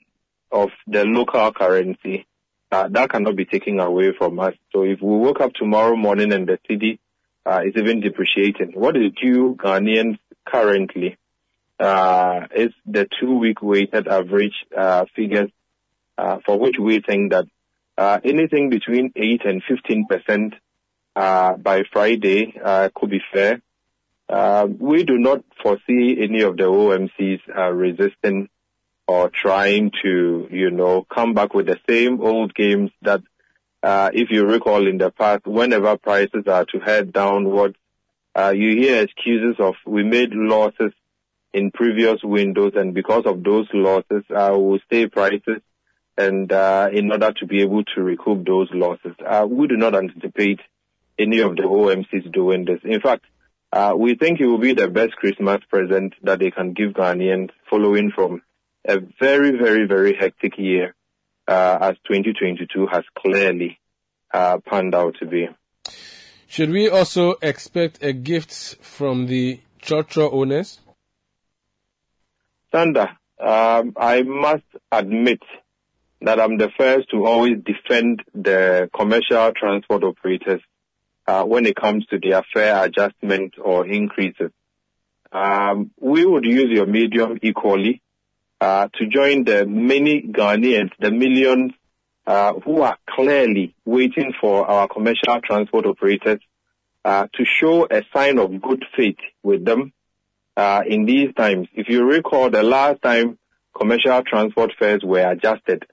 of 0.49 0.69
the 0.85 1.03
local 1.03 1.51
currency. 1.51 2.25
Uh, 2.71 2.87
that 2.89 3.09
cannot 3.09 3.35
be 3.35 3.45
taken 3.45 3.79
away 3.79 4.11
from 4.17 4.39
us. 4.39 4.53
So, 4.73 4.83
if 4.83 5.01
we 5.01 5.17
woke 5.17 5.39
up 5.39 5.53
tomorrow 5.53 5.95
morning 5.95 6.33
and 6.33 6.47
the 6.47 6.59
cedi 6.69 6.99
uh, 7.45 7.61
is 7.65 7.73
even 7.77 8.01
depreciating, 8.01 8.73
what 8.73 8.97
is 8.97 9.11
due 9.21 9.55
Ghanaians 9.55 10.19
currently 10.45 11.17
uh, 11.79 12.47
is 12.55 12.71
the 12.85 13.07
two-week 13.19 13.61
weighted 13.61 14.07
average 14.07 14.65
uh, 14.75 15.05
figures 15.15 15.49
uh, 16.17 16.39
for 16.45 16.59
which 16.59 16.77
we 16.79 16.99
think 16.99 17.31
that 17.31 17.45
uh, 17.97 18.19
anything 18.23 18.69
between 18.69 19.11
8 19.15 19.45
and 19.45 19.63
15 19.63 20.05
percent 20.05 20.53
uh, 21.15 21.53
by 21.57 21.83
Friday 21.91 22.53
uh, 22.63 22.89
could 22.93 23.09
be 23.09 23.21
fair. 23.33 23.61
Uh, 24.29 24.67
we 24.79 25.03
do 25.03 25.17
not 25.17 25.43
foresee 25.63 26.17
any 26.21 26.41
of 26.41 26.57
the 26.57 26.63
OMCs 26.63 27.39
uh, 27.55 27.71
resisting 27.71 28.49
or 29.07 29.29
trying 29.29 29.91
to, 30.03 30.47
you 30.51 30.69
know, 30.69 31.05
come 31.13 31.33
back 31.33 31.53
with 31.53 31.65
the 31.65 31.79
same 31.89 32.21
old 32.21 32.53
games 32.53 32.91
that, 33.01 33.21
uh, 33.81 34.09
if 34.13 34.29
you 34.29 34.45
recall 34.45 34.87
in 34.87 34.97
the 34.97 35.09
past, 35.11 35.45
whenever 35.45 35.97
prices 35.97 36.43
are 36.47 36.65
to 36.65 36.79
head 36.79 37.13
downwards, 37.13 37.75
uh, 38.35 38.53
you 38.55 38.75
hear 38.75 39.01
excuses 39.01 39.55
of 39.59 39.75
we 39.85 40.03
made 40.03 40.31
losses 40.33 40.91
in 41.53 41.71
previous 41.71 42.21
windows 42.23 42.73
and 42.75 42.93
because 42.93 43.25
of 43.25 43.43
those 43.43 43.67
losses, 43.73 44.23
uh, 44.35 44.55
we'll 44.55 44.79
stay 44.85 45.07
prices 45.07 45.61
and 46.17 46.51
uh, 46.51 46.89
in 46.91 47.11
order 47.11 47.31
to 47.31 47.45
be 47.45 47.61
able 47.61 47.83
to 47.83 48.03
recoup 48.03 48.45
those 48.45 48.69
losses. 48.73 49.15
Uh, 49.25 49.47
we 49.49 49.67
do 49.67 49.77
not 49.77 49.95
anticipate 49.95 50.59
any 51.17 51.39
of 51.39 51.55
the 51.55 51.63
OMCs 51.63 52.31
doing 52.31 52.65
this. 52.65 52.79
In 52.83 52.99
fact, 52.99 53.25
uh, 53.71 53.93
we 53.97 54.15
think 54.15 54.39
it 54.39 54.45
will 54.45 54.57
be 54.59 54.73
the 54.73 54.87
best 54.87 55.13
Christmas 55.13 55.59
present 55.69 56.13
that 56.23 56.39
they 56.39 56.51
can 56.51 56.73
give 56.73 56.91
Ghanaians 56.91 57.49
following 57.69 58.11
from 58.11 58.41
a 58.87 58.99
very, 59.19 59.51
very, 59.51 59.85
very 59.85 60.15
hectic 60.15 60.57
year 60.57 60.95
uh, 61.47 61.77
as 61.81 61.95
2022 62.07 62.87
has 62.87 63.03
clearly 63.17 63.79
uh, 64.33 64.57
panned 64.65 64.95
out 64.95 65.15
to 65.19 65.25
be. 65.25 65.47
Should 66.47 66.69
we 66.69 66.89
also 66.89 67.35
expect 67.41 68.01
a 68.01 68.13
gift 68.13 68.77
from 68.81 69.27
the 69.27 69.59
trotro 69.81 70.31
owners? 70.31 70.79
Sanda, 72.73 73.09
um, 73.39 73.93
I 73.97 74.23
must 74.23 74.63
admit 74.91 75.41
that 76.21 76.39
I'm 76.39 76.57
the 76.57 76.69
first 76.77 77.11
to 77.11 77.25
always 77.25 77.57
defend 77.63 78.23
the 78.33 78.89
commercial 78.97 79.51
transport 79.51 80.03
operators 80.03 80.61
uh, 81.27 81.43
when 81.43 81.65
it 81.65 81.75
comes 81.75 82.05
to 82.07 82.19
their 82.19 82.41
fare 82.53 82.85
adjustment 82.85 83.55
or 83.61 83.85
increases. 83.85 84.51
Um, 85.31 85.91
we 85.99 86.25
would 86.25 86.45
use 86.45 86.69
your 86.69 86.85
medium 86.85 87.37
equally 87.41 88.01
uh, 88.59 88.87
to 88.95 89.07
join 89.07 89.43
the 89.43 89.65
many 89.65 90.21
Ghanaians, 90.21 90.91
the 90.99 91.11
millions 91.11 91.73
uh, 92.25 92.53
who 92.53 92.81
are 92.81 92.97
clearly 93.09 93.75
waiting 93.85 94.33
for 94.39 94.67
our 94.67 94.87
commercial 94.87 95.39
transport 95.43 95.85
operators 95.85 96.39
uh, 97.05 97.27
to 97.33 97.45
show 97.45 97.85
a 97.89 98.03
sign 98.13 98.37
of 98.37 98.61
good 98.61 98.83
faith 98.95 99.17
with 99.43 99.63
them 99.63 99.93
uh, 100.57 100.81
in 100.87 101.05
these 101.05 101.33
times. 101.35 101.67
If 101.73 101.87
you 101.89 102.03
recall, 102.03 102.49
the 102.49 102.63
last 102.63 103.01
time 103.01 103.37
commercial 103.77 104.21
transport 104.23 104.73
fares 104.77 105.01
were 105.03 105.29
adjusted, 105.31 105.85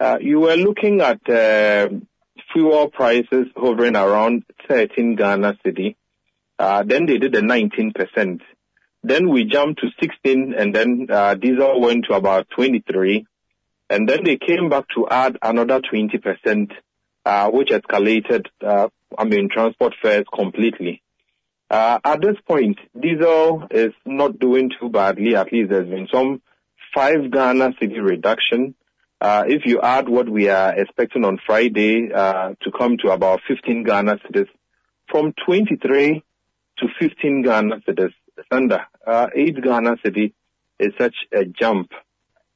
uh, 0.00 0.18
you 0.20 0.40
were 0.40 0.56
looking 0.56 1.00
at 1.00 1.20
fuel 2.52 2.88
prices 2.88 3.46
hovering 3.56 3.96
around 3.96 4.44
13 4.68 5.16
Ghana 5.16 5.58
cedi. 5.64 5.96
Uh, 6.58 6.84
then 6.84 7.06
they 7.06 7.18
did 7.18 7.32
the 7.32 7.40
19%. 7.40 8.40
Then 9.04 9.28
we 9.28 9.44
jumped 9.44 9.82
to 9.82 9.88
16 10.00 10.54
and 10.56 10.74
then 10.74 11.08
uh, 11.10 11.34
diesel 11.34 11.78
went 11.78 12.06
to 12.06 12.14
about 12.14 12.48
23. 12.56 13.26
And 13.90 14.08
then 14.08 14.24
they 14.24 14.38
came 14.38 14.70
back 14.70 14.86
to 14.94 15.06
add 15.10 15.36
another 15.42 15.82
20%, 15.82 16.70
uh, 17.26 17.50
which 17.50 17.68
escalated, 17.68 18.46
uh, 18.66 18.88
I 19.16 19.24
mean, 19.24 19.50
transport 19.52 19.92
fares 20.00 20.24
completely. 20.34 21.02
Uh, 21.68 21.98
at 22.02 22.22
this 22.22 22.36
point, 22.48 22.78
diesel 22.98 23.68
is 23.70 23.92
not 24.06 24.38
doing 24.38 24.70
too 24.80 24.88
badly. 24.88 25.36
At 25.36 25.52
least 25.52 25.68
there's 25.68 25.88
been 25.88 26.08
some 26.10 26.40
5 26.94 27.30
Ghana 27.30 27.72
cedi 27.72 28.02
reduction. 28.02 28.74
Uh, 29.20 29.44
if 29.46 29.66
you 29.66 29.82
add 29.82 30.08
what 30.08 30.30
we 30.30 30.48
are 30.48 30.74
expecting 30.74 31.26
on 31.26 31.38
Friday 31.46 32.10
uh, 32.10 32.54
to 32.62 32.70
come 32.70 32.96
to 33.02 33.10
about 33.10 33.40
15 33.46 33.84
Ghana 33.84 34.16
cedis, 34.16 34.48
from 35.10 35.34
23 35.44 36.24
to 36.78 36.86
15 36.98 37.42
Ghana 37.42 37.80
cedis, 37.86 38.14
under 38.50 38.86
uh, 39.06 39.28
8 39.34 39.62
Ghana 39.62 39.96
cedi 40.04 40.32
is 40.78 40.92
such 40.98 41.14
a 41.32 41.44
jump. 41.44 41.92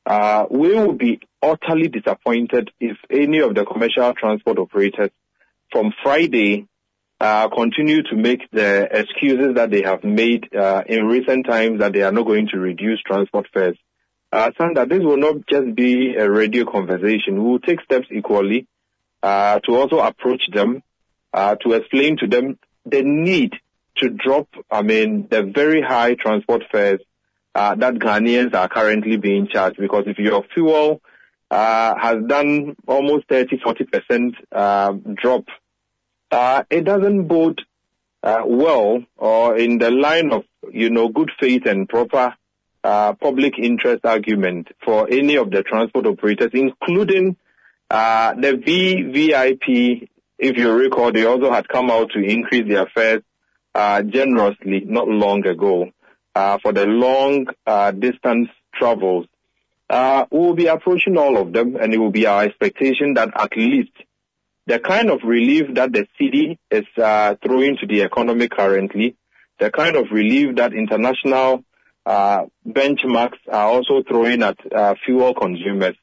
Uh, 0.05 0.47
we 0.51 0.69
will 0.75 0.93
be 0.93 1.21
utterly 1.43 1.89
disappointed 1.89 2.71
if 2.81 2.97
any 3.11 3.41
of 3.41 3.55
the 3.55 3.65
commercial 3.65 4.13
transport 4.15 4.59
operators 4.59 5.11
from 5.71 5.93
Friday 6.03 6.67
uh, 7.21 7.49
continue 7.49 8.03
to 8.03 8.17
make 8.17 8.49
the 8.51 8.89
excuses 8.91 9.55
that 9.57 9.71
they 9.71 9.83
have 9.83 10.05
made 10.05 10.49
uh, 10.55 10.83
in 10.87 11.05
recent 11.07 11.47
times 11.47 11.81
that 11.81 11.93
they 11.93 12.03
are 12.03 12.13
not 12.13 12.27
going 12.27 12.49
to 12.49 12.59
reduce 12.59 13.01
transport 13.03 13.47
fares. 13.53 13.77
Uh, 14.31 14.51
Sanda, 14.59 14.89
this 14.89 15.03
will 15.03 15.17
not 15.17 15.47
just 15.49 15.75
be 15.75 16.15
a 16.15 16.31
radio 16.31 16.65
conversation. 16.71 17.43
We 17.43 17.51
will 17.51 17.59
take 17.59 17.81
steps 17.83 18.07
equally 18.11 18.67
uh, 19.23 19.59
to 19.61 19.75
also 19.75 19.99
approach 19.99 20.43
them, 20.53 20.83
uh, 21.33 21.57
to 21.57 21.73
explain 21.73 22.19
to 22.19 22.27
them 22.27 22.59
the 22.87 23.03
need 23.03 23.53
to 23.99 24.11
drop, 24.11 24.49
I 24.71 24.83
mean, 24.83 25.29
the 25.31 25.43
very 25.43 25.83
high 25.83 26.15
transport 26.15 26.65
fares 26.71 27.01
uh, 27.55 27.75
that 27.77 27.95
Ghanaians 27.95 28.55
are 28.55 28.69
currently 28.69 29.17
being 29.17 29.49
charged. 29.49 29.79
Because 29.79 30.05
if 30.07 30.19
your 30.19 30.45
fuel 30.55 31.01
uh, 31.51 31.95
has 31.99 32.17
done 32.27 32.77
almost 32.87 33.29
30, 33.29 33.59
40% 33.59 34.35
uh, 34.53 34.93
drop, 35.15 35.45
it 36.71 36.85
doesn't 36.85 37.27
bode 37.27 37.63
uh, 38.23 38.43
well 38.45 39.03
or 39.17 39.57
in 39.57 39.79
the 39.79 39.91
line 39.91 40.33
of, 40.33 40.45
you 40.71 40.91
know, 40.91 41.09
good 41.09 41.31
faith 41.41 41.67
and 41.67 41.89
proper 41.89 42.35
uh, 42.85 43.13
public 43.15 43.59
interest 43.59 44.05
argument 44.05 44.69
for 44.85 45.09
any 45.11 45.37
of 45.37 45.51
the 45.51 45.63
transport 45.63 46.07
operators, 46.07 46.51
including 46.53 47.37
uh, 47.91 48.35
the 48.35 48.53
VVIP. 48.53 50.09
If 50.39 50.57
you 50.57 50.73
recall, 50.73 51.11
they 51.11 51.25
also 51.25 51.51
had 51.51 51.69
come 51.69 51.91
out 51.91 52.13
to 52.13 52.21
increase 52.21 52.69
their 52.69 52.87
fares 52.95 53.23
uh, 53.79 54.03
generously 54.03 54.83
not 54.85 55.07
long 55.07 55.47
ago 55.47 55.89
uh, 56.35 56.59
for 56.61 56.73
the 56.73 56.85
long 56.85 57.47
uh, 57.65 57.93
distance 57.93 58.49
travels. 58.75 59.27
Uh, 59.89 60.27
we 60.33 60.39
will 60.39 60.55
be 60.55 60.67
approaching 60.67 61.17
all 61.17 61.37
of 61.37 61.53
them, 61.53 61.77
and 61.77 61.95
it 61.95 61.99
will 61.99 62.11
be 62.11 62.27
our 62.27 62.43
expectation 62.43 63.15
that 63.15 63.31
at 63.37 63.57
least 63.57 63.93
the 64.67 64.81
kind 64.81 65.11
of 65.11 65.21
relief 65.23 65.73
that 65.75 65.93
the 65.93 66.09
cedi 66.21 66.59
is 66.73 66.85
throwing 67.41 67.77
to 67.81 67.87
the 67.87 68.01
economy 68.01 68.49
currently, 68.49 69.17
the 69.61 69.71
kind 69.71 69.95
of 69.95 70.07
relief 70.11 70.57
that 70.57 70.73
international 70.75 71.63
uh, 72.05 72.47
benchmarks 72.67 73.39
are 73.49 73.69
also 73.69 74.03
throwing 74.03 74.43
at 74.43 74.59
uh, 74.73 74.95
fuel 75.07 75.35
consumers. 75.35 75.95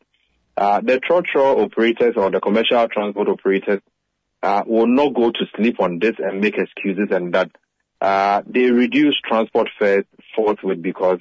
Uh, 0.56 0.80
the 0.80 1.02
trotro 1.02 1.66
operators 1.66 2.14
or 2.16 2.32
the 2.32 2.40
commercial 2.40 2.88
transport 2.88 3.28
operators 3.28 3.82
will 4.66 4.88
not 4.88 5.14
go 5.14 5.30
to 5.32 5.46
sleep 5.58 5.82
on 5.82 6.00
this 6.00 6.16
and 6.20 6.40
make 6.40 6.58
excuses 6.58 7.10
and 7.12 7.34
that 7.34 7.52
they 8.02 8.72
reduce 8.72 9.20
transport 9.28 9.70
fares 9.80 10.06
forthwith 10.36 10.82
because 10.82 11.20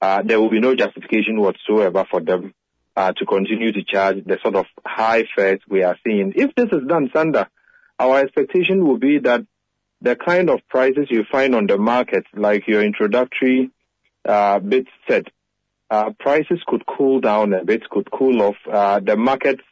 uh, 0.00 0.22
there 0.24 0.40
will 0.40 0.50
be 0.50 0.60
no 0.60 0.74
justification 0.74 1.40
whatsoever 1.40 2.04
for 2.10 2.20
them 2.20 2.52
uh, 2.96 3.12
to 3.12 3.24
continue 3.24 3.72
to 3.72 3.84
charge 3.84 4.24
the 4.24 4.38
sort 4.42 4.56
of 4.56 4.66
high 4.84 5.24
fares 5.34 5.60
we 5.68 5.82
are 5.82 5.96
seeing. 6.04 6.32
If 6.34 6.54
this 6.54 6.68
is 6.72 6.86
done, 6.88 7.08
Sanda, 7.14 7.46
our 7.98 8.18
expectation 8.20 8.86
will 8.86 8.98
be 8.98 9.18
that 9.20 9.46
the 10.00 10.16
kind 10.16 10.50
of 10.50 10.60
prices 10.68 11.06
you 11.08 11.24
find 11.30 11.54
on 11.54 11.66
the 11.66 11.78
market, 11.78 12.24
like 12.34 12.66
your 12.66 12.82
introductory 12.82 13.70
uh, 14.28 14.58
bit 14.58 14.86
set, 15.08 15.26
uh, 15.90 16.10
prices 16.18 16.60
could 16.66 16.84
cool 16.86 17.20
down 17.20 17.52
a 17.52 17.64
bit, 17.64 17.88
could 17.88 18.10
cool 18.10 18.42
off. 18.42 18.56
Uh, 18.70 18.98
the 18.98 19.16
markets 19.16 19.62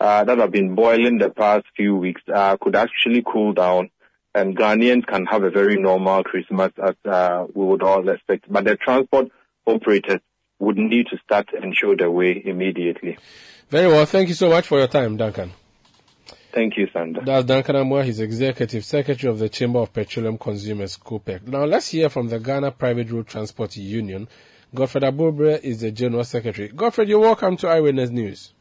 uh, 0.00 0.24
that 0.24 0.38
have 0.38 0.50
been 0.50 0.74
boiling 0.74 1.18
the 1.18 1.30
past 1.30 1.64
few 1.76 1.94
weeks 1.94 2.22
uh, 2.32 2.56
could 2.60 2.74
actually 2.74 3.22
cool 3.22 3.52
down 3.52 3.90
and 4.38 4.56
Ghanaians 4.56 5.06
can 5.06 5.26
have 5.26 5.42
a 5.42 5.50
very 5.50 5.76
normal 5.76 6.22
Christmas 6.22 6.72
as 6.82 6.94
uh, 7.04 7.46
we 7.52 7.64
would 7.64 7.82
all 7.82 8.08
expect. 8.08 8.50
But 8.50 8.64
the 8.64 8.76
transport 8.76 9.28
operators 9.66 10.20
would 10.58 10.76
need 10.78 11.06
to 11.08 11.18
start 11.24 11.48
and 11.52 11.76
show 11.76 11.94
the 11.96 12.10
way 12.10 12.40
immediately. 12.44 13.18
Very 13.68 13.88
well. 13.88 14.06
Thank 14.06 14.28
you 14.28 14.34
so 14.34 14.48
much 14.48 14.66
for 14.66 14.78
your 14.78 14.88
time, 14.88 15.16
Duncan. 15.16 15.52
Thank 16.52 16.76
you, 16.76 16.86
Sanda. 16.86 17.24
That's 17.24 17.44
Duncan 17.44 17.76
Amoah. 17.76 18.04
He's 18.04 18.20
Executive 18.20 18.84
Secretary 18.84 19.30
of 19.30 19.38
the 19.38 19.48
Chamber 19.48 19.80
of 19.80 19.92
Petroleum 19.92 20.38
Consumers, 20.38 20.96
COPEC. 20.96 21.46
Now 21.46 21.64
let's 21.64 21.88
hear 21.88 22.08
from 22.08 22.28
the 22.28 22.40
Ghana 22.40 22.70
Private 22.72 23.10
Road 23.10 23.26
Transport 23.26 23.76
Union. 23.76 24.28
Godfred 24.74 25.04
Abulbire 25.04 25.60
is 25.62 25.80
the 25.80 25.90
General 25.90 26.24
Secretary. 26.24 26.68
Godfred, 26.68 27.08
you're 27.08 27.20
welcome 27.20 27.56
to 27.58 27.68
Eyewitness 27.68 28.10
News. 28.10 28.52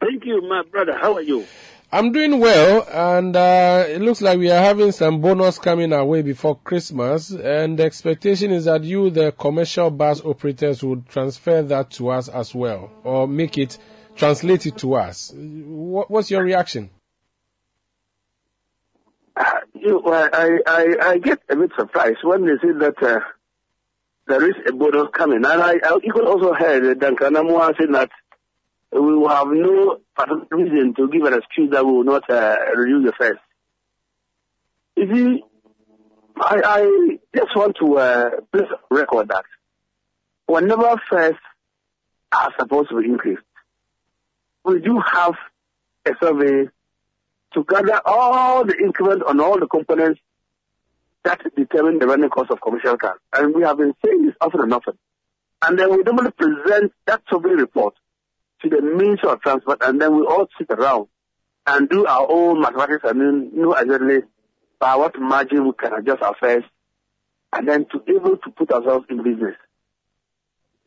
Thank 0.00 0.24
you, 0.24 0.40
my 0.42 0.62
brother. 0.70 0.96
How 0.98 1.14
are 1.14 1.22
you? 1.22 1.46
I'm 1.92 2.12
doing 2.12 2.38
well, 2.38 2.86
and 2.88 3.34
uh, 3.34 3.84
it 3.88 4.00
looks 4.00 4.22
like 4.22 4.38
we 4.38 4.48
are 4.48 4.62
having 4.62 4.92
some 4.92 5.20
bonus 5.20 5.58
coming 5.58 5.92
our 5.92 6.04
way 6.04 6.22
before 6.22 6.56
Christmas. 6.56 7.30
And 7.32 7.80
the 7.80 7.82
expectation 7.82 8.52
is 8.52 8.66
that 8.66 8.84
you, 8.84 9.10
the 9.10 9.32
commercial 9.32 9.90
bus 9.90 10.24
operators, 10.24 10.84
would 10.84 11.08
transfer 11.08 11.62
that 11.62 11.90
to 11.92 12.10
us 12.10 12.28
as 12.28 12.54
well, 12.54 12.92
or 13.02 13.26
make 13.26 13.58
it 13.58 13.76
translate 14.14 14.66
it 14.66 14.78
to 14.78 14.94
us. 14.94 15.32
What, 15.34 16.08
what's 16.12 16.30
your 16.30 16.44
reaction? 16.44 16.90
Uh, 19.36 19.50
you, 19.74 20.00
I, 20.06 20.58
I, 20.66 20.86
I 21.02 21.18
get 21.18 21.40
a 21.48 21.56
bit 21.56 21.72
surprised 21.76 22.18
when 22.22 22.46
they 22.46 22.54
say 22.62 22.72
that 22.72 23.02
uh, 23.02 23.18
there 24.28 24.48
is 24.48 24.54
a 24.68 24.72
bonus 24.72 25.08
coming, 25.12 25.38
and 25.38 25.46
I, 25.46 25.72
I 25.82 25.98
even 26.04 26.24
also 26.24 26.54
heard 26.54 27.00
Duncan 27.00 27.34
Amoah 27.34 27.76
saying 27.76 27.92
that 27.92 28.10
we 28.92 29.00
will 29.00 29.28
have 29.28 29.46
no 29.48 30.00
reason 30.50 30.94
to 30.94 31.08
give 31.08 31.22
an 31.22 31.34
excuse 31.34 31.70
that 31.70 31.84
we 31.84 31.92
will 31.92 32.04
not 32.04 32.28
uh, 32.28 32.56
renew 32.74 33.02
the 33.02 33.12
first. 33.18 33.40
You 34.96 35.14
see, 35.14 35.42
I, 36.36 36.60
I 36.64 37.18
just 37.34 37.56
want 37.56 37.76
to 37.80 37.98
uh, 37.98 38.30
please 38.52 38.68
record 38.90 39.28
that 39.28 39.44
whenever 40.46 40.96
first 41.08 41.38
are 42.32 42.52
supposed 42.58 42.90
to 42.90 43.00
be 43.00 43.08
increased, 43.08 43.42
we 44.64 44.80
do 44.80 45.00
have 45.12 45.34
a 46.06 46.10
survey 46.22 46.68
to 47.54 47.64
gather 47.64 48.00
all 48.04 48.64
the 48.64 48.76
increments 48.76 49.24
on 49.26 49.40
all 49.40 49.58
the 49.58 49.66
components 49.66 50.20
that 51.24 51.40
determine 51.56 51.98
the 51.98 52.06
running 52.06 52.30
cost 52.30 52.50
of 52.50 52.60
commercial 52.60 52.96
cars. 52.96 53.18
And 53.32 53.54
we 53.54 53.62
have 53.62 53.78
been 53.78 53.94
saying 54.04 54.26
this 54.26 54.34
often 54.40 54.60
and 54.62 54.72
often. 54.72 54.98
And 55.62 55.78
then 55.78 55.90
we 55.90 56.02
normally 56.02 56.30
present 56.30 56.92
that 57.06 57.22
survey 57.30 57.50
report 57.50 57.94
to 58.62 58.68
the 58.68 58.82
Ministry 58.82 59.30
of 59.30 59.40
Transport, 59.40 59.78
and 59.82 60.00
then 60.00 60.16
we 60.16 60.22
all 60.26 60.46
sit 60.58 60.70
around 60.70 61.08
and 61.66 61.88
do 61.88 62.06
our 62.06 62.26
own 62.30 62.60
mathematics 62.60 63.04
and 63.04 63.20
then 63.20 63.50
know 63.54 63.72
exactly 63.74 64.20
by 64.78 64.96
what 64.96 65.18
margin 65.18 65.66
we 65.66 65.72
can 65.78 65.92
adjust 65.92 66.22
our 66.22 66.34
fares, 66.40 66.64
and 67.52 67.68
then 67.68 67.86
to 67.92 67.98
be 68.00 68.14
able 68.14 68.36
to 68.36 68.50
put 68.50 68.70
ourselves 68.72 69.06
in 69.10 69.22
business. 69.22 69.56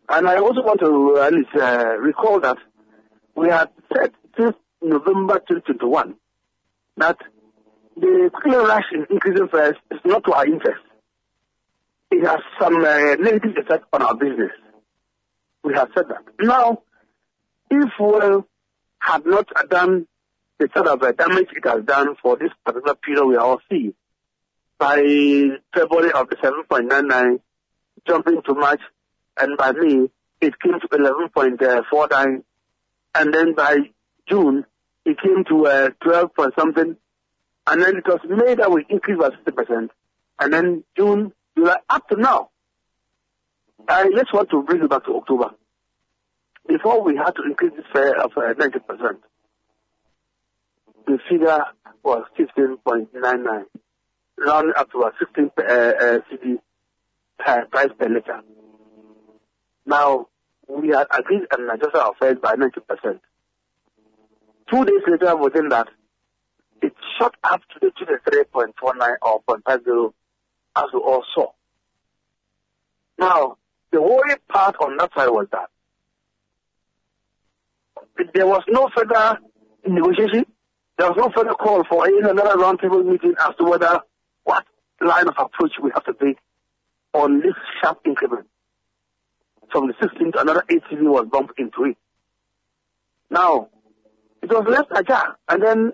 And 0.10 0.28
I 0.28 0.38
also 0.38 0.62
want 0.62 0.80
to 0.82 1.22
uh, 1.22 1.28
at 1.28 1.34
least 1.34 1.56
uh, 1.56 1.96
recall 1.98 2.40
that 2.42 2.58
we 3.36 3.50
had 3.50 3.70
said 3.96 4.12
since 4.38 4.56
November 4.82 5.40
2021 5.48 6.16
that 6.98 7.18
the 7.96 8.32
clear 8.42 8.66
rush 8.66 8.86
in 8.92 9.06
increasing 9.10 9.48
fares 9.48 9.76
is 9.92 10.00
not 10.06 10.24
to 10.26 10.34
our 10.34 10.46
interest. 10.46 10.82
It 12.12 12.26
has 12.26 12.40
some 12.60 12.76
uh, 12.84 13.16
negative 13.16 13.58
effect 13.58 13.86
on 13.94 14.02
our 14.02 14.16
business. 14.16 14.52
We 15.64 15.74
have 15.74 15.90
said 15.96 16.06
that. 16.10 16.24
Now, 16.40 16.84
if 17.69 17.89
we 17.99 18.43
had 18.99 19.26
not 19.26 19.47
done 19.69 20.08
the 20.60 20.69
sort 20.73 20.88
of 20.88 21.02
uh, 21.04 21.12
damage 21.12 21.49
it 21.56 21.67
has 21.67 21.84
done 21.84 22.15
for 22.21 22.38
this 22.38 22.52
particular 22.65 22.95
period 22.95 23.26
we 23.26 23.36
all 23.36 23.60
see, 23.69 23.93
by 24.78 24.97
February 25.73 26.12
of 26.12 26.30
the 26.30 26.36
7.99 26.38 27.39
jumping 28.08 28.41
to 28.45 28.54
March, 28.54 28.82
and 29.39 29.58
by 29.58 29.71
May 29.71 30.08
it 30.41 30.60
came 30.60 30.80
to 30.80 30.88
11.49, 30.88 32.43
and 33.15 33.34
then 33.34 33.54
by 33.54 33.78
June 34.28 34.65
it 35.06 35.17
came 35.21 35.43
to 35.49 35.67
uh, 35.67 35.89
12 36.02 36.36
point 36.36 36.54
something, 36.58 36.95
and 37.67 37.82
then 37.82 37.97
it 37.97 38.08
was 38.08 38.19
May 38.30 38.56
that 38.56 38.71
we 38.71 38.86
increased 38.89 39.19
by 39.19 39.30
60%, 39.30 39.89
and 40.39 40.54
then 40.54 40.84
June, 40.95 41.34
July, 41.58 41.78
up 41.89 42.08
to 42.10 42.15
now. 42.15 42.49
I 43.88 44.10
just 44.15 44.34
want 44.34 44.49
to 44.52 44.63
bring 44.63 44.82
it 44.84 44.89
back 44.89 45.06
to 45.06 45.15
October 45.15 45.52
before 46.67 47.04
we 47.04 47.15
had 47.15 47.32
to 47.32 47.43
increase 47.43 47.73
the 47.76 47.84
fare 47.93 48.19
of 48.19 48.32
uh, 48.38 48.54
90%, 48.54 49.17
the 51.06 51.19
figure 51.30 51.63
was 52.04 52.23
15.99, 52.39 53.65
round 54.39 54.73
up 54.76 54.91
to 54.91 54.99
a 54.99 55.12
16 55.19 55.52
uh, 55.58 55.62
uh, 55.62 56.19
cedi 56.32 56.60
per 57.38 57.65
price 57.65 57.89
per 57.99 58.10
liter. 58.10 58.41
Now, 59.86 60.28
we 60.67 60.89
had 60.89 61.08
agreed 61.12 61.43
and 61.52 61.69
adjusted 61.69 61.99
our 61.99 62.13
fares 62.19 62.38
by 62.41 62.56
90%. 62.56 63.19
Two 64.71 64.86
days 64.86 65.02
later, 65.08 65.36
within 65.36 65.69
that, 65.69 65.89
it 66.82 66.93
shot 67.19 67.36
up 67.43 67.62
to 67.73 67.80
the 67.82 67.91
23.49 68.45 69.15
or 69.21 69.41
0.50 69.43 70.13
as 70.76 70.86
we 70.93 70.99
all 70.99 71.23
saw. 71.36 71.47
Now, 73.17 73.58
the 73.91 74.02
worry 74.02 74.36
part 74.49 74.76
on 74.82 74.97
that 74.97 75.12
side 75.13 75.30
was 75.30 75.47
that 75.52 75.69
there 78.34 78.48
was 78.48 78.63
no 78.68 78.89
further 78.96 79.39
negotiation. 79.88 80.46
There 80.98 81.10
was 81.10 81.18
no 81.18 81.30
further 81.36 81.54
call 81.54 81.84
for 81.89 82.06
another 82.06 82.56
roundtable 82.56 83.04
meeting 83.06 83.34
as 83.39 83.56
to 83.58 83.63
whether 83.63 84.00
what 84.44 84.66
line 85.02 85.28
of 85.28 85.36
approach 85.38 85.72
we 85.82 85.92
have 85.94 86.04
to 86.06 86.13
take 86.13 86.38
on 87.13 87.39
this 87.42 87.54
sharp 87.82 88.00
increment. 88.06 88.48
From 89.72 89.88
the 89.88 89.94
16th, 89.94 90.39
another 90.39 90.63
8 90.70 90.82
CV 90.92 91.02
was 91.04 91.28
bumped 91.32 91.60
into 91.60 91.86
it. 91.86 91.98
Now, 93.30 93.70
it 94.42 94.50
was 94.50 94.66
left 94.68 94.92
ajar, 94.92 95.38
and 95.50 95.63
then 95.63 95.94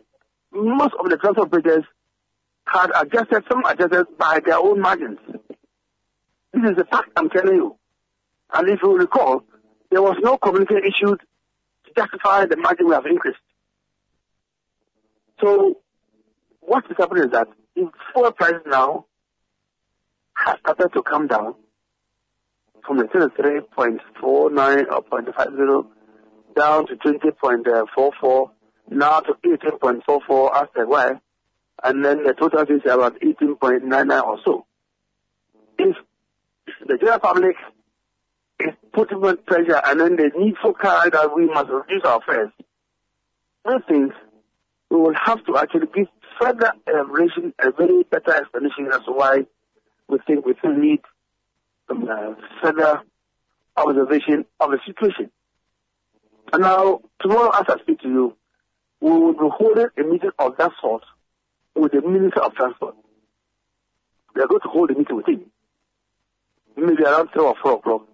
most 0.51 0.93
of 0.99 1.09
the 1.09 1.17
transport 1.17 1.47
operators 1.47 1.85
had 2.65 2.91
adjusted, 2.95 3.43
some 3.49 3.63
adjusted 3.65 4.05
by 4.17 4.41
their 4.45 4.57
own 4.57 4.81
margins. 4.81 5.19
This 6.53 6.71
is 6.71 6.77
the 6.77 6.85
fact 6.85 7.09
I'm 7.15 7.29
telling 7.29 7.55
you. 7.55 7.77
And 8.53 8.67
if 8.69 8.79
you 8.81 8.97
recall, 8.97 9.43
there 9.91 10.01
was 10.01 10.17
no 10.21 10.37
communication 10.37 10.81
issued 10.85 11.21
justify 11.95 12.45
the 12.45 12.57
margin 12.57 12.87
we 12.87 12.93
have 12.93 13.05
increased. 13.05 13.39
So 15.41 15.77
what 16.61 16.85
is 16.89 16.97
happening 16.97 17.23
is 17.25 17.31
that 17.31 17.47
if 17.75 17.89
fuel 18.11 18.31
prices 18.31 18.61
now 18.65 19.05
has 20.33 20.57
started 20.59 20.89
to 20.93 21.03
come 21.03 21.27
down 21.27 21.55
from 22.85 22.97
the 22.97 23.05
23.49 23.05 23.99
or 24.23 25.03
0.50 25.03 25.87
down 26.55 26.87
to 26.87 26.95
20.44, 26.95 28.49
now 28.89 29.19
to 29.19 29.33
18.44 29.45 30.55
after 30.55 30.83
a 30.83 30.87
while, 30.87 31.21
and 31.83 32.03
then 32.03 32.23
the 32.23 32.33
total 32.33 32.61
is 32.61 32.81
about 32.85 33.19
18.99 33.21 34.23
or 34.23 34.39
so. 34.43 34.65
If 35.77 35.95
the 36.87 36.97
general 36.97 37.19
public 37.19 37.55
is 38.59 38.73
putting 38.93 39.23
on 39.23 39.37
pressure 39.45 39.81
and 39.85 39.99
then 39.99 40.15
the 40.15 40.31
need 40.37 40.55
for 40.61 40.73
car 40.73 41.09
that 41.09 41.35
we 41.35 41.45
must 41.45 41.69
reduce 41.69 42.03
our 42.03 42.19
fares. 42.25 42.51
Those 43.65 43.81
things 43.87 44.13
we 44.89 44.97
will 44.97 45.13
have 45.13 45.43
to 45.45 45.57
actually 45.57 45.87
give 45.93 46.07
further 46.39 46.71
elaboration, 46.87 47.53
a 47.59 47.71
very 47.71 48.03
better 48.03 48.35
explanation 48.35 48.89
as 48.91 49.01
to 49.05 49.11
why 49.11 49.45
we 50.07 50.17
think 50.25 50.45
we 50.45 50.55
still 50.59 50.73
need 50.73 51.01
some 51.87 52.07
uh, 52.09 52.33
further 52.61 53.01
observation 53.77 54.45
of 54.59 54.71
the 54.71 54.79
situation. 54.85 55.29
And 56.51 56.63
now, 56.63 57.01
tomorrow 57.21 57.51
as 57.53 57.65
I 57.67 57.79
speak 57.81 58.01
to 58.01 58.07
you, 58.07 58.35
we 59.01 59.11
will 59.11 59.33
be 59.33 59.47
holding 59.51 59.87
a 59.97 60.03
meeting 60.03 60.31
of 60.39 60.57
that 60.57 60.71
sort 60.81 61.03
with 61.75 61.91
the 61.91 62.01
Minister 62.01 62.41
of 62.41 62.53
Transport. 62.55 62.95
We 64.35 64.41
are 64.41 64.47
going 64.47 64.61
to 64.61 64.67
hold 64.67 64.91
a 64.91 64.95
meeting 64.95 65.15
with 65.15 65.27
him, 65.27 65.45
maybe 66.75 67.03
around 67.03 67.29
3 67.33 67.43
or 67.43 67.55
4 67.61 67.73
o'clock 67.73 68.08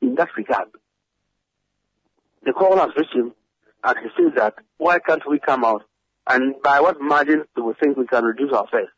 in 0.00 0.14
that 0.16 0.28
regard. 0.36 0.68
The 2.44 2.52
call 2.52 2.76
has 2.78 2.90
reached 2.96 3.14
him 3.14 3.32
and 3.84 3.96
he 3.98 4.08
says 4.16 4.32
that 4.36 4.54
why 4.78 4.98
can't 4.98 5.22
we 5.28 5.38
come 5.38 5.64
out 5.64 5.82
and 6.26 6.54
by 6.62 6.80
what 6.80 7.00
margin 7.00 7.44
do 7.56 7.64
we 7.64 7.74
think 7.74 7.96
we 7.96 8.06
can 8.06 8.24
reduce 8.24 8.52
our 8.52 8.66
fares? 8.70 8.88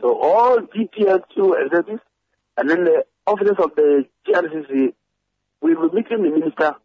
So 0.00 0.18
all 0.20 0.58
GPRTU 0.58 1.64
executives 1.64 2.02
and 2.56 2.70
then 2.70 2.84
the 2.84 3.04
officers 3.26 3.56
of 3.58 3.74
the 3.76 4.04
GRCC 4.26 4.92
we 5.60 5.74
will 5.74 5.90
meeting 5.90 6.22
the 6.22 6.30
minister 6.30 6.76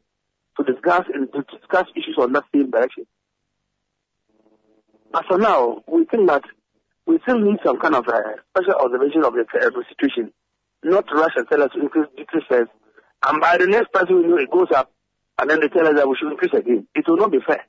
to 0.57 0.63
discuss 0.63 1.05
and 1.13 1.31
to 1.33 1.43
discuss 1.57 1.87
issues 1.95 2.15
on 2.17 2.33
that 2.33 2.43
same 2.53 2.71
direction. 2.71 3.05
As 5.13 5.23
for 5.27 5.37
now, 5.37 5.83
we 5.87 6.05
think 6.05 6.27
that 6.27 6.43
we 7.05 7.19
still 7.23 7.39
need 7.39 7.57
some 7.65 7.79
kind 7.79 7.95
of 7.95 8.07
a 8.07 8.35
special 8.49 8.75
observation 8.79 9.23
of 9.25 9.33
the, 9.33 9.41
uh, 9.41 9.69
situation, 9.89 10.31
not 10.83 11.05
rush 11.13 11.33
and 11.35 11.47
tell 11.49 11.61
us 11.61 11.71
to 11.73 11.81
increase 11.81 12.07
decrease 12.15 12.45
fares 12.47 12.67
and 13.25 13.41
by 13.41 13.57
the 13.57 13.67
next 13.67 13.91
person 13.91 14.17
we 14.17 14.27
know 14.27 14.37
it 14.37 14.51
goes 14.51 14.71
up, 14.75 14.91
and 15.39 15.49
then 15.49 15.59
they 15.59 15.67
tell 15.67 15.87
us 15.87 15.95
that 15.95 16.07
we 16.07 16.15
should 16.15 16.31
increase 16.31 16.53
again. 16.53 16.87
It 16.95 17.07
will 17.07 17.17
not 17.17 17.31
be 17.31 17.39
fair. 17.45 17.65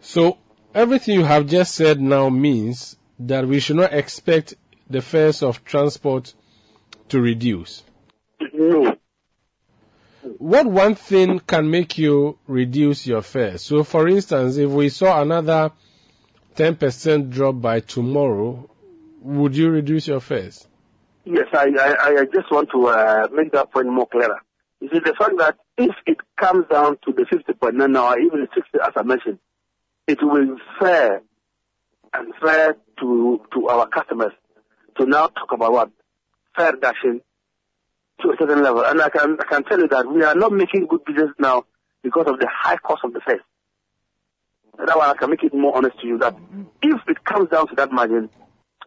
So 0.00 0.38
everything 0.74 1.18
you 1.18 1.24
have 1.24 1.46
just 1.46 1.74
said 1.74 2.00
now 2.00 2.28
means 2.28 2.96
that 3.18 3.46
we 3.46 3.60
should 3.60 3.76
not 3.76 3.92
expect 3.92 4.54
the 4.88 5.02
fares 5.02 5.42
of 5.42 5.64
transport 5.64 6.34
to 7.08 7.20
reduce. 7.20 7.82
No. 8.52 8.96
What 10.38 10.66
one 10.66 10.94
thing 10.94 11.40
can 11.40 11.70
make 11.70 11.98
you 11.98 12.38
reduce 12.46 13.06
your 13.06 13.22
fares? 13.22 13.62
So, 13.62 13.82
for 13.82 14.08
instance, 14.08 14.56
if 14.56 14.70
we 14.70 14.88
saw 14.88 15.20
another 15.20 15.72
10% 16.54 17.30
drop 17.30 17.60
by 17.60 17.80
tomorrow, 17.80 18.70
would 19.22 19.56
you 19.56 19.70
reduce 19.70 20.06
your 20.06 20.20
fares? 20.20 20.67
Yes, 21.30 21.46
I, 21.52 21.68
I, 21.78 22.20
I 22.20 22.24
just 22.24 22.50
want 22.50 22.70
to 22.70 22.86
uh, 22.86 23.28
make 23.30 23.52
that 23.52 23.70
point 23.70 23.86
more 23.86 24.06
clearer. 24.08 24.40
You 24.80 24.88
see, 24.90 25.00
the 25.00 25.14
fact 25.18 25.34
that 25.36 25.58
if 25.76 25.94
it 26.06 26.16
comes 26.38 26.64
down 26.70 26.96
to 27.04 27.12
the 27.12 27.24
50.9 27.24 27.90
now, 27.90 28.14
or 28.14 28.18
even 28.18 28.40
the 28.40 28.48
60, 28.54 28.78
as 28.82 28.92
I 28.96 29.02
mentioned, 29.02 29.38
it 30.06 30.22
will 30.22 30.56
be 30.56 30.62
fair 30.80 31.20
and 32.14 32.32
fair 32.42 32.76
to, 33.00 33.42
to 33.52 33.68
our 33.68 33.86
customers 33.88 34.32
to 34.96 35.04
now 35.04 35.26
talk 35.26 35.52
about 35.52 35.72
what? 35.72 35.90
Fair 36.56 36.72
reduction 36.72 37.20
to 38.22 38.30
a 38.30 38.36
certain 38.38 38.62
level. 38.62 38.82
And 38.86 39.02
I 39.02 39.10
can, 39.10 39.36
I 39.38 39.44
can 39.44 39.64
tell 39.64 39.80
you 39.80 39.88
that 39.88 40.10
we 40.10 40.22
are 40.24 40.34
not 40.34 40.52
making 40.52 40.86
good 40.86 41.04
business 41.04 41.28
now 41.38 41.66
because 42.02 42.24
of 42.26 42.40
the 42.40 42.48
high 42.50 42.78
cost 42.78 43.02
of 43.04 43.12
the 43.12 43.20
fares. 43.20 43.42
That 44.78 44.96
one 44.96 45.10
I 45.10 45.12
can 45.12 45.28
make 45.28 45.44
it 45.44 45.52
more 45.52 45.76
honest 45.76 46.00
to 46.00 46.06
you 46.06 46.16
that 46.20 46.34
if 46.80 47.00
it 47.06 47.22
comes 47.26 47.50
down 47.50 47.68
to 47.68 47.74
that 47.74 47.92
margin, 47.92 48.30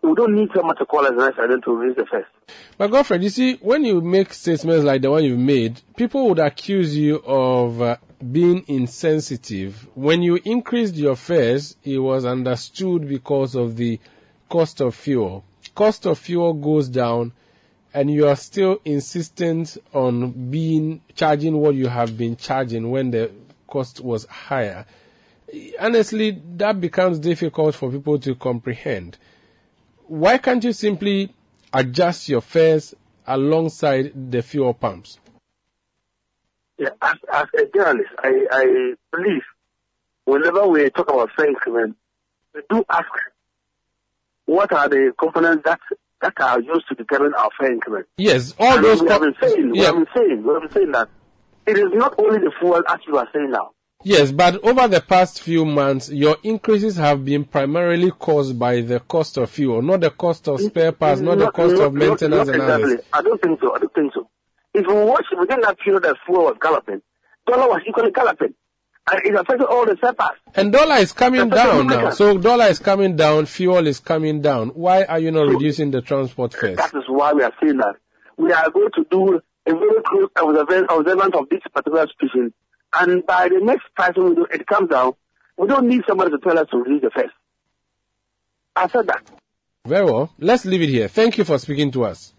we 0.02 0.16
don't 0.16 0.36
need 0.36 0.50
someone 0.56 0.76
to 0.78 0.86
call 0.86 1.06
us 1.06 1.34
and 1.38 1.52
then 1.52 1.62
to 1.62 1.76
raise 1.76 1.96
the 1.96 2.06
fares. 2.06 2.26
But 2.78 2.90
Godfred, 2.90 3.24
you 3.24 3.30
see, 3.30 3.56
when 3.56 3.86
you 3.86 4.02
make 4.02 4.34
statements 4.34 4.84
like 4.84 5.02
the 5.02 5.12
one 5.12 5.24
you've 5.24 5.38
made, 5.38 5.82
people 5.96 6.28
would 6.30 6.40
accuse 6.40 6.98
you 6.98 7.18
of 7.18 7.82
uh, 7.82 7.98
being 8.32 8.64
insensitive. 8.68 9.88
When 9.94 10.22
you 10.22 10.40
increased 10.44 10.96
your 10.96 11.16
fares, 11.16 11.76
it 11.84 12.00
was 12.00 12.26
understood 12.26 13.08
because 13.08 13.56
of 13.56 13.76
the 13.76 14.00
cost 14.50 14.82
of 14.82 14.96
fuel. 14.96 15.46
Cost 15.76 16.06
of 16.06 16.18
fuel 16.18 16.54
goes 16.54 16.90
down, 16.90 17.34
and 17.94 18.10
you 18.10 18.28
are 18.28 18.36
still 18.36 18.82
insistent 18.84 19.78
on 19.94 20.50
being 20.50 21.02
charging 21.16 21.58
what 21.58 21.76
you 21.76 21.88
have 21.88 22.18
been 22.18 22.36
charging 22.36 22.90
when 22.90 23.12
the 23.12 23.32
cost 23.68 24.02
was 24.02 24.26
higher. 24.26 24.86
Honestly, 25.80 26.42
that 26.56 26.80
becomes 26.82 27.20
difficult 27.20 27.76
for 27.76 27.92
people 27.92 28.18
to 28.20 28.36
comprehend. 28.36 29.18
Why 30.12 30.40
can't 30.40 30.62
you 30.62 30.74
simply 30.74 31.34
adjust 31.72 32.28
your 32.28 32.42
fares 32.42 32.94
alongside 33.26 34.12
the 34.30 34.42
fuel 34.42 34.74
pumps? 34.74 35.20
Yeah, 36.78 36.90
as, 37.02 37.16
as 37.32 37.46
a 37.58 37.66
journalist, 37.74 38.10
I, 38.22 38.46
I 38.52 38.94
believe 39.14 39.44
whenever 40.26 40.68
we 40.68 40.90
talk 40.90 41.10
about 41.10 41.30
fare 41.38 41.48
increment, 41.48 41.96
we 42.54 42.60
do 42.70 42.84
ask 42.90 43.08
what 44.48 44.74
are 44.74 44.90
the 44.90 45.14
components 45.18 45.64
that 45.64 45.80
that 46.22 46.34
are 46.42 46.60
used 46.60 46.90
to 46.90 46.96
determine 46.96 47.34
our 47.34 47.50
fare 47.58 47.72
increment. 47.72 48.06
Yes, 48.18 48.54
all 48.60 48.76
and 48.76 48.84
those. 48.84 49.02
we 49.02 49.08
have 49.08 49.22
co- 49.22 49.32
been 49.32 49.36
saying, 49.42 49.72
we 49.72 49.80
have 49.80 49.96
been 49.96 50.08
saying, 50.14 50.44
we 50.44 50.54
have 50.54 50.62
been 50.64 50.72
saying 50.74 50.92
that 50.92 51.08
it 51.68 51.78
is 51.78 51.94
not 51.94 52.16
only 52.18 52.40
the 52.40 52.52
fuel 52.60 52.84
as 52.86 53.00
you 53.08 53.18
are 53.18 53.30
saying 53.34 53.50
now. 53.50 53.72
Yes, 54.04 54.32
but 54.32 54.64
over 54.64 54.88
the 54.88 55.02
past 55.02 55.42
few 55.42 55.64
months, 55.66 56.10
your 56.10 56.38
increases 56.44 56.96
have 56.98 57.24
been 57.24 57.44
primarily 57.44 58.12
caused 58.12 58.58
by 58.58 58.82
the 58.82 59.00
cost 59.00 59.38
of 59.38 59.50
fuel, 59.50 59.82
not 59.82 60.02
the 60.02 60.10
cost 60.10 60.48
of 60.48 60.60
spare 60.60 60.92
parts, 60.92 61.22
not 61.22 61.38
the 61.38 61.52
cost 61.52 61.76
of 61.76 61.94
maintenance 61.94 62.48
not 62.48 62.56
and 62.56 62.64
exactly. 62.64 62.94
others. 62.94 63.06
I 63.14 63.22
don't 63.22 63.42
think 63.42 63.60
so. 63.60 63.76
I 63.76 63.80
don't 63.80 63.94
think 63.94 64.14
so. 64.14 64.30
If 64.74 64.88
we 64.88 64.94
watch 64.94 65.26
within 65.38 65.62
that 65.62 65.78
period 65.80 66.04
that 66.04 66.16
fuel 66.26 66.46
was 66.46 66.58
galloping, 66.62 67.02
dollar 67.46 67.68
was 67.68 67.82
equally 67.88 68.12
galloping. 68.12 68.54
And 69.12 69.26
it 69.26 69.36
affected 69.36 69.66
all 69.66 69.86
the 69.86 69.96
spare 69.98 70.14
parts. 70.14 70.40
And 70.56 70.72
dollar 70.72 70.96
is 70.96 71.12
coming 71.12 71.50
down 71.50 71.88
now. 71.88 72.12
So 72.12 72.38
dollar 72.38 72.66
is 72.66 72.80
coming 72.80 73.16
down, 73.16 73.46
fuel 73.46 73.86
is 73.88 74.00
coming 74.00 74.42
down. 74.42 74.70
Why 74.70 75.04
are 75.04 75.20
you 75.20 75.32
not 75.32 75.48
reducing 75.48 75.92
the 75.92 76.02
transport 76.02 76.54
fares? 76.54 76.78
That 76.78 76.94
is 76.94 77.04
why 77.08 77.34
we 77.34 77.44
are 77.44 77.54
saying 77.62 77.78
that 77.78 77.96
we 78.38 78.52
are 78.52 78.70
going 78.70 78.90
to 78.96 79.06
do 79.12 79.42
a 79.68 79.74
very 79.74 80.02
close 80.06 80.30
observance 80.36 81.36
of 81.36 81.50
this 81.50 81.62
particular 81.74 82.08
situation. 82.08 82.54
And 82.94 83.26
by 83.26 83.50
the 83.50 83.60
next 83.62 83.86
pricing 83.96 84.30
we 84.30 84.36
do, 84.36 84.46
it 84.52 84.68
comes 84.68 84.90
down. 84.90 85.14
We 85.58 85.68
don't 85.68 85.88
need 85.88 86.04
somebody 86.08 86.32
to 86.32 86.38
tell 86.40 86.58
us 86.58 86.68
to 86.72 86.78
reduce 86.78 87.02
the 87.02 87.10
first. 87.12 87.34
I 88.76 88.88
said 88.88 89.08
that. 89.08 89.24
Very 89.86 90.06
well. 90.06 90.32
Let's 90.38 90.66
leave 90.66 90.82
it 90.82 90.90
here. 90.90 91.08
Thank 91.08 91.38
you 91.38 91.44
for 91.44 91.58
speaking 91.58 91.92
to 91.92 92.06
us. 92.06 92.34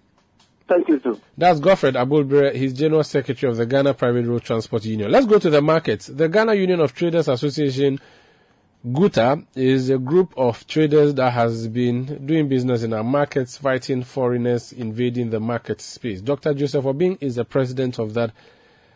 Thank 0.69 0.89
you 0.89 0.99
too. 0.99 1.21
That's 1.37 1.61
Godfred 1.61 1.95
Abulbire. 1.95 2.55
He's 2.55 2.73
General 2.73 3.05
Secretary 3.05 3.51
of 3.51 3.57
the 3.57 3.67
Ghana 3.67 3.95
Private 3.95 4.27
Road 4.27 4.43
Transport 4.43 4.85
Union. 4.85 5.11
Let's 5.11 5.27
go 5.27 5.39
to 5.39 5.51
the 5.51 5.61
markets. 5.61 6.07
The 6.07 6.29
Ghana 6.29 6.55
Union 6.55 6.81
of 6.81 6.95
Traders 6.95 7.29
Association, 7.29 8.01
GUTA, 8.91 9.45
is 9.55 9.91
a 9.91 9.99
group 9.99 10.33
of 10.37 10.67
traders 10.67 11.15
that 11.15 11.33
has 11.33 11.69
been 11.69 12.27
doing 12.27 12.49
business 12.49 12.85
in 12.85 12.93
our 12.93 13.05
markets, 13.05 13.59
fighting 13.59 14.03
foreigners 14.03 14.73
invading 14.73 15.31
the 15.31 15.41
market 15.41 15.81
space. 15.81 16.21
Dr. 16.21 16.55
Joseph 16.55 16.85
Obeng 16.85 17.19
is 17.21 17.35
the 17.35 17.45
president 17.45 17.99
of 17.99 18.15
that 18.15 18.31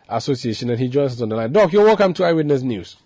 association 0.09 0.71
and 0.71 0.79
he 0.79 0.89
joins 0.89 1.13
us 1.13 1.21
on 1.21 1.29
the 1.29 1.37
line. 1.37 1.53
Doc, 1.53 1.73
you're 1.73 1.85
welcome 1.85 2.15
to 2.15 2.25
Eyewitness 2.25 2.63
News. 2.63 2.97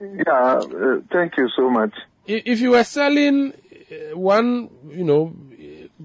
Yeah, 0.00 0.32
uh, 0.32 1.00
thank 1.12 1.36
you 1.36 1.48
so 1.54 1.68
much. 1.68 1.92
If 2.26 2.60
you 2.60 2.70
were 2.70 2.84
selling 2.84 3.52
uh, 3.52 4.16
one, 4.16 4.70
you 4.88 5.04
know, 5.04 5.26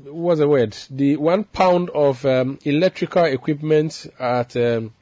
what's 0.03 0.39
the 0.39 0.47
word? 0.47 0.75
The 0.89 1.17
one 1.17 1.43
pound 1.45 1.89
of 1.91 2.25
um, 2.25 2.59
electrical 2.63 3.25
equipment 3.25 4.07
at 4.19 4.55
um, 4.57 4.93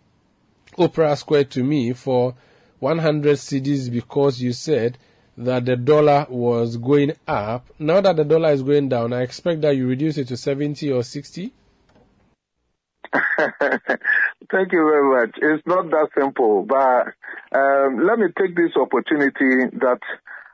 Opera 0.77 1.15
Square 1.15 1.45
to 1.45 1.63
me 1.63 1.93
for 1.93 2.35
100 2.79 3.37
cedis 3.37 3.91
because 3.91 4.41
you 4.41 4.53
said 4.53 4.97
that 5.37 5.65
the 5.65 5.75
dollar 5.75 6.27
was 6.29 6.77
going 6.77 7.13
up. 7.27 7.65
Now 7.79 8.01
that 8.01 8.15
the 8.15 8.23
dollar 8.23 8.51
is 8.51 8.61
going 8.61 8.89
down, 8.89 9.13
I 9.13 9.21
expect 9.21 9.61
that 9.61 9.75
you 9.75 9.87
reduce 9.87 10.17
it 10.17 10.27
to 10.27 10.37
70 10.37 10.91
or 10.91 11.03
60. 11.03 11.53
Thank 14.51 14.71
you 14.71 14.83
very 14.83 15.09
much. 15.09 15.35
It's 15.41 15.65
not 15.67 15.89
that 15.91 16.09
simple, 16.17 16.63
but 16.63 17.13
um, 17.57 18.05
let 18.05 18.17
me 18.17 18.27
take 18.39 18.55
this 18.55 18.71
opportunity 18.75 19.77
that 19.79 19.99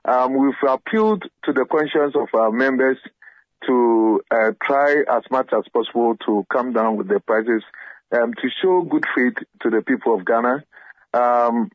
um, 0.05 0.38
we've 0.38 0.53
appealed 0.68 1.24
to 1.45 1.53
the 1.53 1.66
conscience 1.66 2.16
of 2.16 2.28
our 2.38 2.51
members 2.51 2.97
to 3.68 4.22
uh, 4.32 4.51
try 4.62 5.03
as 5.10 5.24
much 5.32 5.49
as 5.57 5.64
possible 5.74 6.16
to 6.26 6.45
come 6.51 6.74
down 6.74 6.97
with 6.97 7.07
the 7.07 7.20
prices 7.22 7.64
um, 8.12 8.34
to 8.34 8.49
show 8.62 8.82
good 8.82 9.05
faith 9.16 9.36
to 9.62 9.70
the 9.70 9.82
people 9.82 10.16
of 10.16 10.26
Ghana. 10.26 10.64
Um, 11.14 11.72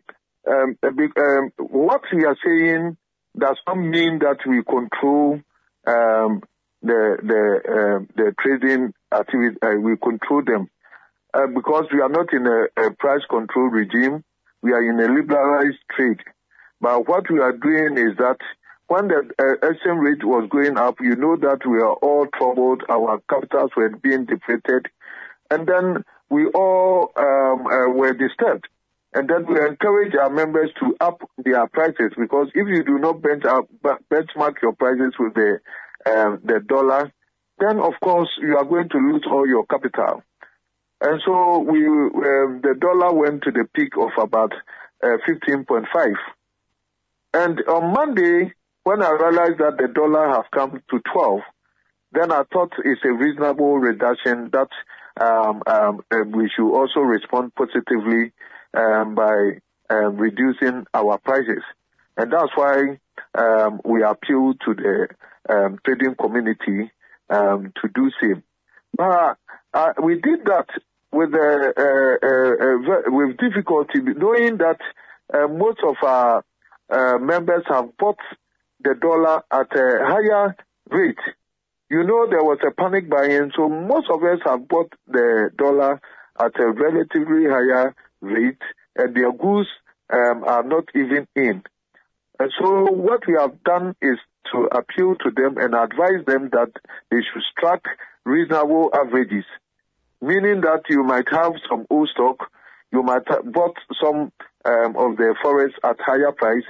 um, 0.47 0.77
um, 0.83 1.53
what 1.59 2.03
we 2.13 2.25
are 2.25 2.37
saying 2.45 2.97
does 3.39 3.57
not 3.67 3.77
mean 3.77 4.19
that 4.19 4.39
we 4.47 4.63
control 4.65 5.41
the 6.85 7.17
the 7.23 7.61
uh, 7.65 8.05
the 8.17 8.35
trading 8.41 8.93
activity. 9.13 9.57
Uh, 9.63 9.81
we 9.81 9.97
control 9.97 10.43
them 10.45 10.69
uh, 11.35 11.47
because 11.49 11.87
we 11.93 12.01
are 12.01 12.09
not 12.09 12.33
in 12.33 12.47
a, 12.47 12.87
a 12.87 12.91
price 12.93 13.23
control 13.29 13.67
regime. 13.67 14.23
We 14.63 14.73
are 14.73 14.83
in 14.83 14.99
a 15.01 15.13
liberalized 15.13 15.79
trade. 15.95 16.21
But 16.81 17.09
what 17.09 17.31
we 17.31 17.41
are 17.41 17.53
doing 17.53 17.99
is 17.99 18.17
that 18.19 18.39
when 18.87 19.09
the 19.09 19.31
uh, 19.39 19.69
exchange 19.69 20.01
rate 20.01 20.25
was 20.25 20.49
going 20.51 20.79
up, 20.79 20.97
you 21.01 21.17
know 21.17 21.37
that 21.37 21.67
we 21.67 21.79
are 21.79 21.95
all 21.95 22.27
troubled. 22.37 22.83
Our 22.89 23.21
capitals 23.29 23.71
were 23.77 23.91
being 23.91 24.27
depleted, 24.27 24.87
and 25.51 25.67
then 25.67 26.05
we 26.29 26.47
all 26.47 27.13
um, 27.17 27.67
uh, 27.67 27.91
were 27.91 28.13
disturbed. 28.13 28.69
And 29.15 29.29
then 29.29 29.47
we 29.47 29.61
encourage 29.61 30.15
our 30.17 30.29
members 30.29 30.71
to 30.81 30.97
up 31.01 31.23
their 31.39 31.67
prices 31.69 32.13
because 32.19 32.49
if 32.53 32.67
you 32.67 32.83
do 32.85 32.99
not 32.99 33.23
bench 33.23 33.45
up, 33.45 33.69
benchmark 34.11 34.61
your 34.61 34.73
prices 34.73 35.15
with 35.19 35.35
the 35.35 35.61
um, 36.07 36.41
the 36.45 36.61
dollar, 36.61 37.13
then 37.59 37.79
of 37.79 37.95
course 38.03 38.29
you 38.41 38.57
are 38.57 38.65
going 38.65 38.89
to 38.91 38.99
lose 38.99 39.25
all 39.31 39.47
your 39.47 39.65
capital. 39.67 40.23
And 41.07 41.21
so 41.23 41.59
we 41.59 41.87
um, 41.87 42.63
the 42.63 42.75
dollar 42.81 43.13
went 43.13 43.43
to 43.43 43.51
the 43.51 43.69
peak 43.75 43.93
of 43.99 44.13
about 44.17 44.55
uh, 45.03 45.19
15.5. 45.29 46.15
And 47.35 47.61
on 47.69 47.93
Monday, 47.93 48.55
when 48.85 49.03
I 49.03 49.11
realized 49.11 49.59
that 49.59 49.77
the 49.77 49.89
dollar 49.89 50.29
has 50.31 50.45
come 50.51 50.83
to 50.91 51.01
12, 51.13 51.41
then 52.13 52.33
I 52.33 52.45
thought 52.51 52.73
it's 52.83 53.03
a 53.05 53.13
reasonable 53.13 53.77
reduction 53.77 54.51
that 54.53 54.69
um, 55.21 55.63
um, 55.67 56.01
uh, 56.11 56.25
we 56.27 56.51
should 56.57 56.73
also 56.73 57.01
respond 57.01 57.55
positively 57.55 58.33
um, 58.73 59.15
by 59.15 59.61
um, 59.91 60.17
reducing 60.17 60.87
our 60.95 61.19
prices. 61.19 61.63
And 62.17 62.33
that's 62.33 62.53
why 62.55 62.99
um, 63.35 63.83
we 63.85 64.03
appeal 64.03 64.55
to 64.55 64.75
the 64.75 65.09
um, 65.51 65.79
trading 65.85 66.15
community 66.15 66.91
um, 67.29 67.75
to 67.83 67.91
do 67.95 68.11
same. 68.23 68.43
But 68.97 69.37
uh, 69.75 69.93
we 70.03 70.15
did 70.15 70.47
that 70.47 70.69
with 71.15 71.33
uh, 71.35 71.73
uh, 71.77 72.17
uh, 72.23 73.03
with 73.07 73.37
difficulty, 73.39 74.01
knowing 74.01 74.59
that 74.59 74.79
most 75.51 75.79
of 75.87 75.97
our 76.03 76.45
members 77.19 77.63
have 77.69 77.97
bought 77.97 78.19
the 78.83 78.95
dollar 78.95 79.43
at 79.51 79.75
a 79.77 80.05
higher 80.05 80.57
rate. 80.91 81.19
You 81.91 82.03
know, 82.03 82.27
there 82.29 82.43
was 82.43 82.59
a 82.67 82.71
panic 82.73 83.09
buying, 83.09 83.53
so 83.57 83.69
most 83.69 84.11
of 84.11 84.23
us 84.23 84.41
have 84.45 84.67
bought 84.69 84.93
the 85.07 85.51
dollar 85.57 86.01
at 86.41 86.59
a 86.59 86.71
relatively 86.73 87.45
higher 87.49 87.95
rate, 88.21 88.63
and 88.97 89.15
their 89.15 89.33
goods 89.33 89.69
um, 90.13 90.45
are 90.45 90.63
not 90.63 90.85
even 90.95 91.27
in. 91.37 91.63
And 92.39 92.53
so 92.61 92.91
what 92.91 93.27
we 93.27 93.35
have 93.39 93.63
done 93.63 93.95
is 94.03 94.19
to 94.53 94.69
appeal 94.73 95.15
to 95.17 95.31
them 95.31 95.57
and 95.57 95.75
advise 95.75 96.25
them 96.27 96.51
that 96.53 96.73
they 97.11 97.19
should 97.19 97.43
strike 97.57 97.87
reasonable 98.25 98.91
averages, 98.93 99.45
meaning 100.25 100.63
that 100.63 100.83
you 100.89 101.03
might 101.05 101.29
have 101.31 101.53
some 101.69 101.87
old 101.91 102.09
stock, 102.09 102.51
you 102.93 103.03
might 103.03 103.29
have 103.29 103.53
bought 103.53 103.77
some 104.03 104.33
um, 104.65 104.97
of 104.97 105.17
the 105.17 105.35
forest 105.43 105.75
at 105.85 106.01
higher 106.01 106.33
price, 106.33 106.65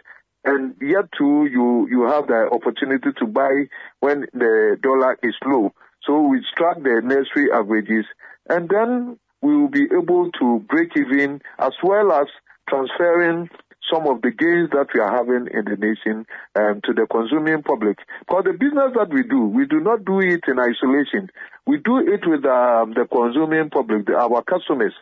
and 0.44 0.74
yet 0.80 1.04
too 1.16 1.46
you 1.50 1.86
you 1.88 2.02
have 2.02 2.26
the 2.26 2.48
opportunity 2.52 3.10
to 3.18 3.26
buy 3.26 3.52
when 4.00 4.26
the 4.32 4.76
dollar 4.82 5.16
is 5.22 5.34
low. 5.44 5.72
So 6.04 6.20
we 6.20 6.44
strike 6.50 6.82
the 6.82 7.00
necessary 7.02 7.50
averages, 7.52 8.06
and 8.48 8.68
then 8.68 9.18
we 9.40 9.56
will 9.56 9.68
be 9.68 9.84
able 9.84 10.30
to 10.40 10.60
break 10.68 10.96
even 10.96 11.40
as 11.58 11.72
well 11.82 12.12
as 12.12 12.26
transferring 12.68 13.50
some 13.92 14.06
of 14.06 14.22
the 14.22 14.30
gains 14.30 14.70
that 14.70 14.88
we 14.94 15.00
are 15.00 15.10
having 15.10 15.48
in 15.52 15.64
the 15.64 15.76
nation 15.76 16.26
um, 16.56 16.80
to 16.84 16.92
the 16.92 17.06
consuming 17.10 17.62
public. 17.62 17.98
Because 18.20 18.44
the 18.44 18.52
business 18.52 18.92
that 18.96 19.10
we 19.10 19.22
do, 19.22 19.46
we 19.46 19.66
do 19.66 19.80
not 19.80 20.04
do 20.04 20.20
it 20.20 20.40
in 20.48 20.58
isolation. 20.58 21.30
We 21.66 21.78
do 21.78 21.98
it 21.98 22.26
with 22.26 22.44
um, 22.44 22.94
the 22.94 23.06
consuming 23.10 23.70
public, 23.70 24.06
the, 24.06 24.14
our 24.16 24.42
customers. 24.42 24.94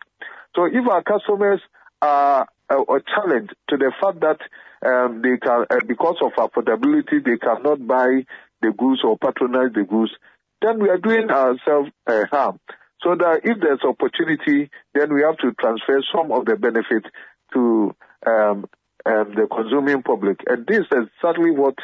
So 0.55 0.67
if 0.67 0.87
our 0.89 1.03
customers 1.03 1.61
are 2.01 2.47
a, 2.71 3.01
challenge 3.15 3.51
to 3.69 3.77
the 3.77 3.93
fact 4.01 4.21
that 4.21 4.41
um, 4.85 5.23
they 5.23 5.37
can, 5.39 5.67
uh, 5.71 5.85
because 5.87 6.17
of 6.23 6.33
affordability, 6.33 7.25
they 7.25 7.39
cannot 7.39 7.87
buy 7.87 8.27
the 8.61 8.73
goods 8.73 9.01
or 9.05 9.17
patronize 9.19 9.73
the 9.75 9.85
goods, 9.85 10.13
then 10.61 10.81
we 10.81 10.89
are 10.89 10.99
doing 10.99 11.31
ourselves 11.31 11.91
uh, 12.07 12.25
harm. 12.31 12.59
So 13.03 13.17
that 13.17 13.41
if 13.43 13.59
there's 13.61 13.83
opportunity, 13.83 14.71
then 14.95 15.13
we 15.13 15.23
have 15.23 15.37
to 15.39 15.53
transfer 15.59 16.03
some 16.15 16.31
of 16.31 16.47
the 16.47 16.57
benefit 16.57 17.05
to 17.53 17.95
um, 18.27 18.67
um, 19.05 19.35
the 19.35 19.47
consuming 19.51 20.03
public. 20.03 20.41
And 20.47 20.67
this 20.67 20.87
is 20.93 21.09
certainly 21.21 21.51
what 21.51 21.75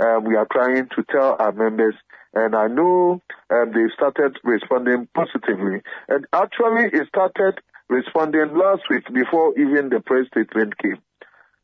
um, 0.00 0.24
we 0.24 0.36
are 0.36 0.46
trying 0.52 0.88
to 0.94 1.04
tell 1.10 1.36
our 1.38 1.52
members. 1.52 1.94
And 2.34 2.54
I 2.54 2.68
know 2.68 3.20
um, 3.50 3.72
they 3.72 3.86
started 3.94 4.38
responding 4.44 5.08
positively. 5.14 5.82
And 6.08 6.26
actually, 6.32 6.90
it 6.92 7.08
started 7.08 7.60
responding 7.88 8.56
last 8.56 8.82
week 8.90 9.04
before 9.12 9.58
even 9.58 9.88
the 9.88 10.00
press 10.00 10.26
statement 10.28 10.78
came. 10.78 10.98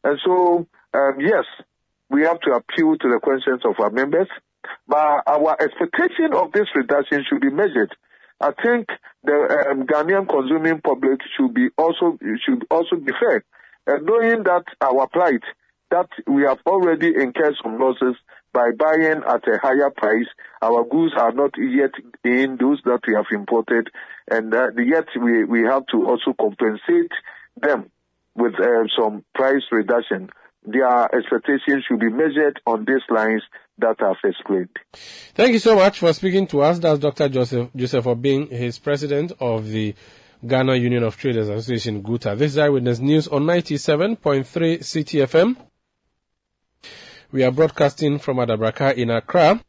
And 0.03 0.19
so, 0.25 0.67
um, 0.95 1.21
yes, 1.21 1.45
we 2.11 2.23
have 2.23 2.41
to 2.41 2.53
appeal 2.53 2.97
to 2.97 3.09
the 3.09 3.21
conscience 3.25 3.63
of 3.65 3.75
our 3.79 3.91
members, 3.91 4.29
but 4.89 5.23
our 5.27 5.57
expectation 5.61 6.33
of 6.35 6.53
this 6.53 6.69
reduction 6.75 7.25
should 7.29 7.41
be 7.41 7.51
measured. 7.51 7.95
I 8.41 8.51
think 8.63 8.89
the 9.23 9.69
um, 9.71 9.87
Ghanaian 9.87 10.29
consuming 10.29 10.81
public 10.81 11.21
should 11.37 11.55
be 11.55 11.69
also 11.79 12.19
should 12.45 12.67
also 12.71 12.97
be 12.97 13.13
fair, 13.19 13.45
and 13.87 14.05
knowing 14.07 14.43
that 14.45 14.65
our 14.81 15.07
plight, 15.09 15.43
that 15.91 16.09
we 16.27 16.43
have 16.43 16.59
already 16.67 17.09
incurred 17.09 17.57
some 17.63 17.79
losses 17.79 18.17
by 18.53 18.71
buying 18.77 19.23
at 19.27 19.47
a 19.49 19.59
higher 19.63 19.91
price. 19.91 20.27
Our 20.63 20.85
goods 20.85 21.13
are 21.17 21.33
not 21.33 21.53
yet 21.59 21.91
in 22.25 22.57
those 22.59 22.81
that 22.85 23.01
we 23.07 23.15
have 23.15 23.27
imported, 23.33 23.89
and 24.31 24.55
uh, 24.55 24.69
yet 24.77 25.07
we, 25.21 25.45
we 25.45 25.63
have 25.63 25.87
to 25.93 26.07
also 26.07 26.33
compensate 26.39 27.13
them 27.61 27.91
with 28.35 28.55
uh, 28.59 28.85
some 28.99 29.25
price 29.35 29.63
reduction. 29.71 30.31
Their 30.65 31.15
expectations 31.15 31.85
should 31.87 32.01
be 32.01 32.09
measured 32.09 32.61
on 32.67 32.87
these 32.87 33.03
lines 33.11 33.43
that 33.79 33.97
I've 34.01 34.17
explained. 34.25 34.71
Thank 35.35 35.53
you 35.53 35.59
so 35.59 35.77
much 35.77 35.99
for 35.99 36.13
speaking 36.13 36.47
to 36.49 36.63
us. 36.63 36.79
That's 36.79 37.01
Dr. 37.01 37.29
Joseph 37.29 37.71
Joseph 37.75 38.05
Obeng, 38.05 38.51
his 38.51 38.79
president 38.79 39.33
of 39.41 39.69
the 39.69 39.95
Ghana 40.47 40.77
Union 40.77 41.03
of 41.05 41.17
Traders 41.17 41.49
Association, 41.49 42.03
GUTA. 42.03 42.37
This 42.37 42.53
is 42.53 42.59
Eyewitness 42.59 42.99
News 42.99 43.27
on 43.29 43.45
97.3 43.45 44.45
Citi 44.81 45.23
FM. 45.23 45.57
We 47.33 47.43
are 47.43 47.51
broadcasting 47.51 48.19
from 48.19 48.37
Adabraka 48.37 48.95
in 48.95 49.09
Accra 49.11 49.65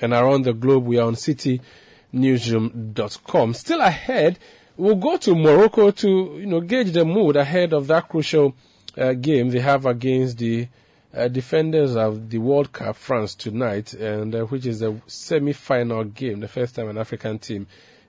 and 0.00 0.12
around 0.12 0.44
the 0.44 0.52
globe. 0.52 0.84
We 0.84 0.98
are 0.98 1.06
on 1.06 1.14
citinewsroom.com. 1.14 3.54
Still 3.54 3.80
ahead, 3.80 4.38
we'll 4.76 4.96
go 4.96 5.16
to 5.16 5.34
Morocco 5.34 5.90
to 5.90 6.36
you 6.38 6.44
know 6.46 6.60
gauge 6.60 6.92
the 6.92 7.06
mood 7.06 7.36
ahead 7.36 7.72
of 7.72 7.86
that 7.86 8.10
crucial 8.10 8.54
uh, 8.98 9.14
game 9.14 9.48
they 9.50 9.60
have 9.60 9.86
against 9.86 10.36
the 10.38 10.68
uh, 11.14 11.28
defenders 11.28 11.94
of 11.96 12.28
the 12.28 12.36
World 12.38 12.72
Cup 12.72 12.96
France 12.96 13.34
tonight, 13.34 13.94
and 13.94 14.34
uh, 14.34 14.44
which 14.44 14.66
is 14.66 14.80
the 14.80 15.00
semi-final 15.06 16.04
game, 16.04 16.40
the 16.40 16.48
first 16.48 16.74
time 16.74 16.90
an 16.90 16.98
African 16.98 17.38
team 17.38 17.66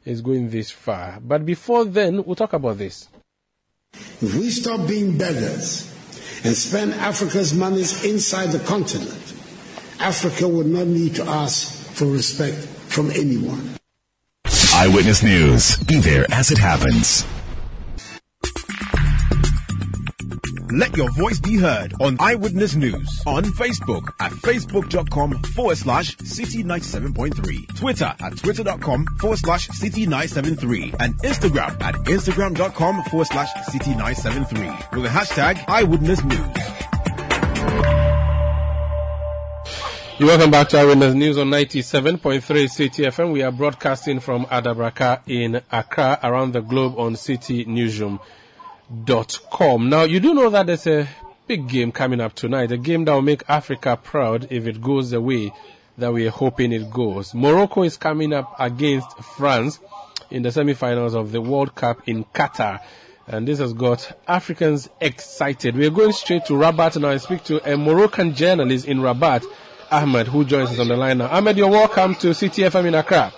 is 0.08 0.22
going 0.22 0.49
this 0.49 0.72
far. 0.72 1.20
But 1.22 1.45
before 1.45 1.86
then, 1.86 2.24
we'll 2.24 2.36
talk 2.36 2.53
about 2.53 2.78
this. 2.78 3.08
If 3.93 4.36
we 4.36 4.49
stop 4.49 4.88
being 4.88 5.18
beggars 5.18 5.93
and 6.43 6.55
spend 6.55 6.93
Africa's 6.95 7.53
monies 7.53 8.03
inside 8.03 8.47
the 8.47 8.60
continent, 8.60 9.34
Africa 9.99 10.47
would 10.47 10.68
not 10.68 10.88
need 10.88 11.16
to 11.16 11.24
ask 11.24 11.93
for 11.93 12.05
respect 12.05 12.58
from 12.58 13.12
anyone. 13.12 13.76
Eyewitness 14.74 15.24
News. 15.24 15.78
Be 15.78 15.99
there 15.99 16.26
as 16.32 16.51
it 16.51 16.58
happens. 16.58 17.26
Let 20.72 20.97
your 20.97 21.09
voice 21.11 21.39
be 21.39 21.55
heard 21.55 21.93
on 22.01 22.18
Eyewitness 22.20 22.76
News 22.76 23.22
on 23.26 23.43
Facebook 23.43 24.13
at 24.20 24.34
facebook.com 24.34 25.43
forward 25.43 25.78
slash 25.78 26.18
citi97.3, 26.18 27.78
Twitter 27.78 28.13
at 28.20 28.38
twitter.com 28.38 29.05
forward 29.20 29.39
slash 29.39 29.70
citi973, 29.70 30.95
and 30.99 31.13
Instagram 31.22 31.82
at 31.82 31.95
instagram.com 31.95 33.03
forward 33.03 33.28
slash 33.28 33.49
citi973 33.70 34.91
with 34.93 35.03
the 35.03 35.09
hashtag 35.09 35.63
Eyewitness 35.70 36.24
News. 36.26 36.78
You're 40.20 40.30
welcome 40.30 40.51
back 40.51 40.68
to 40.70 40.80
Eyewitness 40.80 41.13
News 41.13 41.38
on 41.38 41.47
97.3 41.47 42.41
Citi 42.41 43.05
FM. 43.05 43.32
We 43.32 43.43
are 43.43 43.51
broadcasting 43.51 44.20
from 44.20 44.45
Adabraka 44.47 45.22
in 45.28 45.61
Accra 45.72 46.20
around 46.24 46.51
the 46.51 46.61
globe 46.61 46.97
on 46.97 47.13
Citi 47.13 47.65
Newsroom. 47.68 48.20
Now, 48.90 50.04
you 50.04 50.22
do 50.22 50.34
know 50.34 50.50
that 50.50 50.66
there's 50.66 50.88
a 50.88 51.10
big 51.46 51.68
game 51.68 51.92
coming 51.92 52.22
up 52.22 52.34
tonight, 52.36 52.72
a 52.72 52.78
game 52.78 53.04
that 53.06 53.14
will 53.14 53.22
make 53.22 53.44
Africa 53.50 54.00
proud 54.02 54.48
if 54.50 54.66
it 54.66 54.82
goes 54.82 55.12
the 55.12 55.20
way 55.20 55.52
that 55.98 56.14
we 56.14 56.26
are 56.26 56.32
hoping 56.32 56.72
it 56.72 56.90
goes. 56.90 57.34
Morocco 57.34 57.84
is 57.84 57.98
coming 57.98 58.32
up 58.32 58.56
against 58.58 59.18
France 59.20 59.80
in 60.30 60.44
the 60.44 60.52
semi-finals 60.52 61.16
of 61.16 61.34
the 61.34 61.42
World 61.42 61.76
Cup 61.76 62.08
in 62.08 62.24
Qatar. 62.26 62.80
And 63.28 63.46
this 63.46 63.60
has 63.60 63.74
got 63.74 64.18
Africans 64.26 64.90
excited. 65.02 65.76
We 65.76 65.86
are 65.86 65.92
going 65.92 66.14
straight 66.14 66.46
to 66.46 66.54
Rabat 66.54 66.98
now 66.98 67.10
and 67.10 67.22
speak 67.22 67.44
to 67.46 67.70
a 67.70 67.76
Moroccan 67.76 68.34
journalist 68.34 68.86
in 68.86 69.02
Rabat, 69.02 69.44
Ahmed, 69.92 70.28
who 70.28 70.46
joins 70.46 70.70
us 70.70 70.80
on 70.80 70.88
the 70.88 70.96
line 70.96 71.18
now. 71.18 71.28
Ahmed, 71.28 71.58
you're 71.58 71.70
welcome 71.70 72.16
to 72.16 72.28
Citi 72.28 72.66
FM 72.70 72.86
in 72.86 72.96
Accra. 72.96 73.34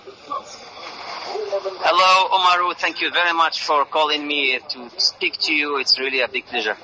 Umaru. 2.30 2.76
Thank 2.76 3.00
you 3.00 3.10
very 3.10 3.32
much 3.32 3.62
for 3.62 3.84
calling 3.84 4.26
me 4.26 4.58
to 4.68 4.90
speak 4.98 5.38
to 5.38 5.54
you. 5.54 5.78
It's 5.78 5.98
really 5.98 6.20
a 6.20 6.28
big 6.28 6.46
pleasure. 6.46 6.76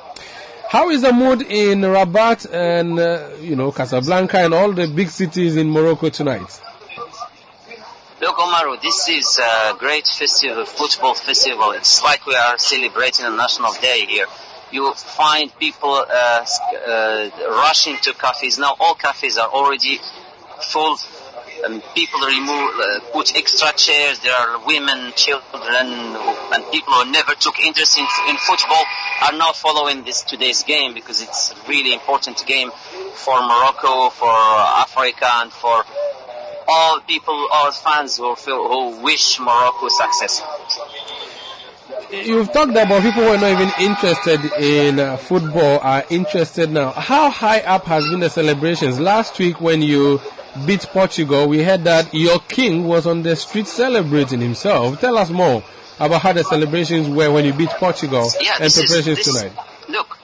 How 0.69 0.91
is 0.91 1.03
the 1.03 1.13
mood 1.13 1.43
in 1.43 1.83
Rabat 1.83 2.53
and 2.53 2.99
uh, 2.99 3.31
you 3.41 3.55
know 3.55 3.71
Casablanca 3.71 4.39
and 4.39 4.53
all 4.53 4.73
the 4.73 4.89
big 4.89 5.09
cities 5.09 5.57
in 5.57 5.71
Morocco 5.71 6.09
tonight? 6.09 6.61
Look, 8.21 8.37
Umaru, 8.37 8.81
this 8.83 9.09
is 9.09 9.39
a 9.39 9.77
great 9.79 10.07
festival, 10.07 10.65
football 10.65 11.15
festival. 11.15 11.71
It's 11.73 12.03
like 12.03 12.27
we 12.27 12.35
are 12.35 12.59
celebrating 12.59 13.27
a 13.27 13.31
national 13.31 13.73
day 13.75 14.07
here. 14.07 14.27
You 14.73 14.93
find 14.95 15.57
people 15.61 15.95
uh, 15.95 16.45
uh, 16.89 17.31
rushing 17.51 17.97
to 17.99 18.13
cafes. 18.15 18.59
Now 18.59 18.75
all 18.81 18.95
cafes 18.95 19.39
are 19.39 19.49
already 19.49 20.01
full 20.73 20.97
um, 21.65 21.83
people 21.95 22.21
remove, 22.21 22.75
uh, 22.79 23.01
put 23.13 23.37
extra 23.37 23.73
chairs. 23.73 24.19
There 24.21 24.35
are 24.35 24.65
women, 24.67 25.13
children, 25.17 25.87
and 26.53 26.73
people 26.73 26.93
who 26.95 27.11
never 27.11 27.35
took 27.35 27.59
interest 27.61 27.99
in, 27.99 28.07
in 28.29 28.37
football 28.37 28.85
are 29.23 29.33
now 29.33 29.53
following 29.53 30.05
this 30.05 30.23
today's 30.23 30.63
game 30.63 30.95
because 30.95 31.23
it's 31.23 31.53
a 31.53 31.69
really 31.69 31.93
important 31.93 32.45
game 32.47 32.71
for 33.15 33.41
Morocco, 33.41 34.11
for 34.11 34.31
Africa, 34.31 35.29
and 35.43 35.53
for 35.53 35.85
all 36.69 37.01
people, 37.01 37.49
all 37.53 37.73
fans 37.73 38.17
who 38.17 38.35
feel, 38.37 38.69
who 38.69 39.03
wish 39.03 39.39
Morocco 39.41 39.89
success. 39.89 40.43
You've 42.11 42.53
talked 42.53 42.71
about 42.71 43.03
people 43.03 43.23
who 43.23 43.29
are 43.29 43.39
not 43.39 43.51
even 43.51 43.73
interested 43.81 44.41
in 44.61 45.01
uh, 45.01 45.17
football 45.17 45.79
are 45.81 46.05
interested 46.11 46.71
now. 46.71 46.91
How 46.91 47.31
high 47.31 47.61
up 47.61 47.85
has 47.87 48.09
been 48.09 48.21
the 48.21 48.31
celebrations? 48.31 49.01
Last 49.01 49.39
week 49.39 49.61
when 49.61 49.83
you 49.83 50.21
beat 50.65 50.83
Portugal, 50.83 51.49
we 51.49 51.63
heard 51.63 51.85
that 51.85 52.15
your 52.15 52.39
king 52.41 52.85
was 52.87 53.07
on 53.07 53.23
the 53.23 53.37
street 53.37 53.67
celebrating 53.67 54.41
himself. 54.41 55.01
Tell 55.01 55.19
us 55.19 55.31
more 55.31 55.63
about 55.99 56.23
how 56.23 56.33
the 56.33 56.45
celebrations 56.45 57.09
were 57.09 57.31
when 57.31 57.45
you 57.45 57.53
beat 57.53 57.71
Portugal 57.71 58.31
yeah, 58.41 58.57
and 58.61 58.73
preparations 58.73 59.19
is, 59.19 59.25
this, 59.25 59.41
tonight. 59.41 59.53
Look, 59.89 60.19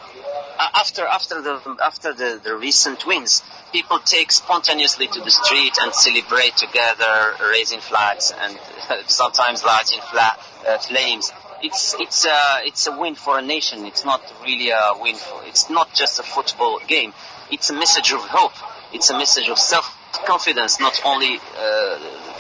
uh, 0.59 0.69
after 0.75 1.07
after 1.07 1.41
the 1.43 1.77
after 1.83 2.13
the, 2.13 2.41
the 2.43 2.57
recent 2.57 3.07
wins, 3.07 3.43
people 3.73 3.99
take 4.01 4.31
spontaneously 4.31 5.09
to 5.09 5.21
the 5.21 5.31
street 5.31 5.77
and 5.81 5.95
celebrate 5.95 6.57
together, 6.57 7.35
raising 7.51 7.81
flags 7.81 8.33
and 8.39 8.59
sometimes 9.07 9.65
lighting 9.65 10.01
flag, 10.11 10.39
uh, 10.69 10.79
flames. 10.79 11.33
It's 11.63 11.95
it's 11.99 12.27
uh, 12.27 12.59
it's 12.65 12.87
a 12.87 12.99
win 12.99 13.15
for 13.15 13.39
a 13.39 13.43
nation. 13.43 13.87
It's 13.87 14.05
not 14.05 14.21
really 14.43 14.71
a 14.71 14.93
win. 15.01 15.17
For, 15.17 15.43
it's 15.45 15.71
not 15.71 15.95
just 15.95 16.21
a 16.21 16.23
football 16.23 16.81
game. 16.87 17.13
It's 17.51 17.71
a 17.71 17.75
message 17.75 18.13
of 18.13 18.21
hope. 18.21 18.55
It's 18.93 19.11
a 19.11 19.17
message 19.17 19.49
of 19.49 19.59
self-confidence. 20.13 20.81
Not 20.81 21.01
only 21.05 21.37
uh, 21.37 21.99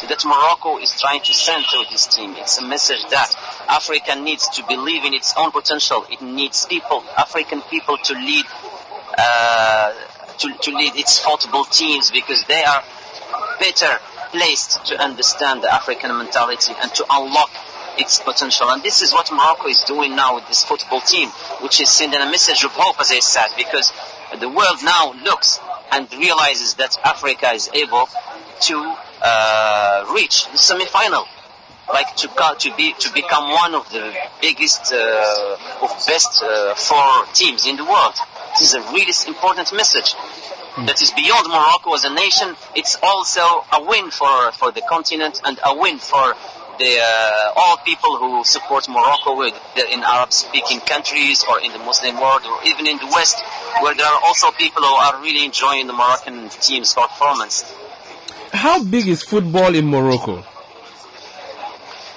that 0.08 0.24
Morocco 0.24 0.78
is 0.78 0.98
trying 1.00 1.22
to 1.22 1.34
send 1.34 1.64
to 1.64 1.84
this 1.90 2.06
team. 2.06 2.34
It's 2.36 2.58
a 2.58 2.66
message 2.66 3.04
that 3.10 3.34
Africa 3.68 4.16
needs 4.16 4.48
to 4.56 4.64
believe 4.66 5.04
in 5.04 5.14
its 5.14 5.34
own 5.36 5.50
potential. 5.50 6.04
It 6.10 6.22
needs 6.22 6.66
people, 6.66 7.04
African 7.16 7.62
people, 7.62 7.96
to 7.96 8.14
lead 8.14 8.46
uh, 9.16 9.92
to, 10.38 10.48
to 10.62 10.70
lead 10.74 10.96
its 10.96 11.18
football 11.18 11.64
teams 11.64 12.10
because 12.10 12.44
they 12.44 12.62
are 12.64 12.82
better 13.60 13.98
placed 14.30 14.86
to 14.86 14.98
understand 14.98 15.62
the 15.62 15.72
African 15.72 16.16
mentality 16.16 16.72
and 16.80 16.92
to 16.94 17.04
unlock 17.10 17.50
its 17.98 18.18
potential. 18.18 18.70
And 18.70 18.82
this 18.82 19.02
is 19.02 19.12
what 19.12 19.30
Morocco 19.30 19.68
is 19.68 19.84
doing 19.84 20.16
now 20.16 20.36
with 20.36 20.48
this 20.48 20.64
football 20.64 21.00
team, 21.00 21.28
which 21.60 21.80
is 21.80 21.90
sending 21.90 22.20
a 22.20 22.26
message 22.26 22.64
of 22.64 22.70
hope, 22.72 22.98
as 23.00 23.10
I 23.10 23.20
said, 23.20 23.48
because 23.56 23.92
the 24.40 24.48
world 24.48 24.78
now 24.82 25.12
looks 25.12 25.60
and 25.92 26.12
realizes 26.14 26.74
that 26.74 26.96
Africa 27.04 27.52
is 27.52 27.70
able 27.74 28.08
to 28.60 28.96
uh, 29.22 30.12
reach 30.14 30.50
the 30.50 30.58
semi-final, 30.58 31.26
like 31.92 32.16
to 32.16 32.28
to 32.58 32.76
be 32.76 32.94
to 32.98 33.12
become 33.12 33.50
one 33.50 33.74
of 33.74 33.88
the 33.90 34.14
biggest 34.40 34.92
uh, 34.92 35.56
of 35.82 35.90
best 36.06 36.42
uh, 36.42 36.74
four 36.74 37.26
teams 37.34 37.66
in 37.66 37.76
the 37.76 37.84
world. 37.84 38.14
This 38.58 38.68
is 38.68 38.74
a 38.74 38.82
really 38.92 39.12
important 39.26 39.72
message 39.72 40.14
that 40.86 41.02
is 41.02 41.10
beyond 41.10 41.48
Morocco 41.48 41.94
as 41.94 42.04
a 42.04 42.14
nation. 42.14 42.56
It's 42.74 42.96
also 43.02 43.64
a 43.72 43.84
win 43.84 44.10
for 44.10 44.52
for 44.52 44.72
the 44.72 44.82
continent 44.88 45.40
and 45.44 45.58
a 45.64 45.76
win 45.76 45.98
for 45.98 46.34
the 46.78 46.98
uh, 46.98 47.52
all 47.56 47.76
people 47.78 48.16
who 48.16 48.44
support 48.44 48.88
Morocco 48.88 49.36
with 49.36 49.54
in 49.76 50.02
Arab-speaking 50.02 50.80
countries 50.80 51.44
or 51.48 51.60
in 51.60 51.72
the 51.72 51.78
Muslim 51.78 52.16
world 52.20 52.42
or 52.46 52.58
even 52.64 52.86
in 52.86 52.98
the 52.98 53.06
West, 53.06 53.42
where 53.80 53.94
there 53.94 54.06
are 54.06 54.20
also 54.24 54.50
people 54.52 54.82
who 54.82 54.94
are 54.94 55.22
really 55.22 55.44
enjoying 55.44 55.86
the 55.86 55.92
Moroccan 55.92 56.48
team's 56.48 56.92
performance. 56.94 57.64
How 58.52 58.82
big 58.84 59.08
is 59.08 59.22
football 59.22 59.74
in 59.74 59.86
Morocco? 59.86 60.44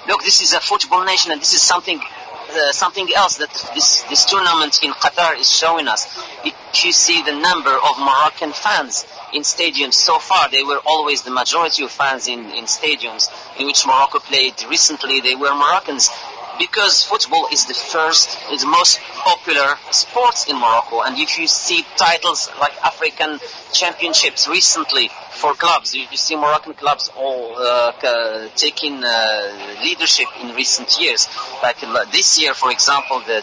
Look, 0.08 0.22
this 0.22 0.42
is 0.42 0.52
a 0.52 0.60
football 0.60 1.04
nation, 1.04 1.32
and 1.32 1.40
this 1.40 1.54
is 1.54 1.62
something 1.62 2.00
uh, 2.48 2.72
something 2.72 3.08
else 3.14 3.38
that 3.38 3.50
this 3.74 4.02
this 4.02 4.24
tournament 4.24 4.82
in 4.82 4.92
Qatar 4.92 5.38
is 5.38 5.50
showing 5.50 5.88
us. 5.88 6.06
If 6.44 6.84
you 6.84 6.92
see 6.92 7.22
the 7.22 7.32
number 7.32 7.72
of 7.72 7.98
Moroccan 7.98 8.52
fans 8.52 9.06
in 9.32 9.42
stadiums 9.42 9.94
so 9.94 10.18
far, 10.18 10.48
they 10.48 10.62
were 10.62 10.80
always 10.86 11.22
the 11.22 11.30
majority 11.30 11.82
of 11.84 11.90
fans 11.90 12.28
in, 12.28 12.50
in 12.50 12.64
stadiums 12.64 13.28
in 13.58 13.66
which 13.66 13.84
Morocco 13.86 14.20
played 14.20 14.54
recently. 14.68 15.20
They 15.20 15.34
were 15.34 15.54
Moroccans 15.54 16.10
because 16.58 17.02
football 17.04 17.48
is 17.52 17.66
the 17.66 17.74
first, 17.74 18.38
is 18.52 18.62
the 18.62 18.66
most 18.68 19.00
popular 19.00 19.76
sport 19.90 20.48
in 20.48 20.56
Morocco. 20.56 21.02
And 21.02 21.18
if 21.18 21.38
you 21.38 21.46
see 21.46 21.84
titles 21.96 22.50
like 22.60 22.72
African 22.82 23.38
championships 23.72 24.48
recently 24.48 25.10
for 25.30 25.54
clubs, 25.54 25.94
you, 25.94 26.06
you 26.10 26.16
see 26.16 26.36
Moroccan 26.36 26.74
clubs 26.74 27.10
all 27.16 27.56
uh, 27.58 28.48
taking 28.56 29.02
uh, 29.04 29.76
leadership 29.82 30.28
in 30.40 30.54
recent 30.54 31.00
years. 31.00 31.28
Like 31.62 31.82
uh, 31.82 32.04
this 32.06 32.40
year, 32.40 32.54
for 32.54 32.70
example, 32.70 33.20
the 33.20 33.42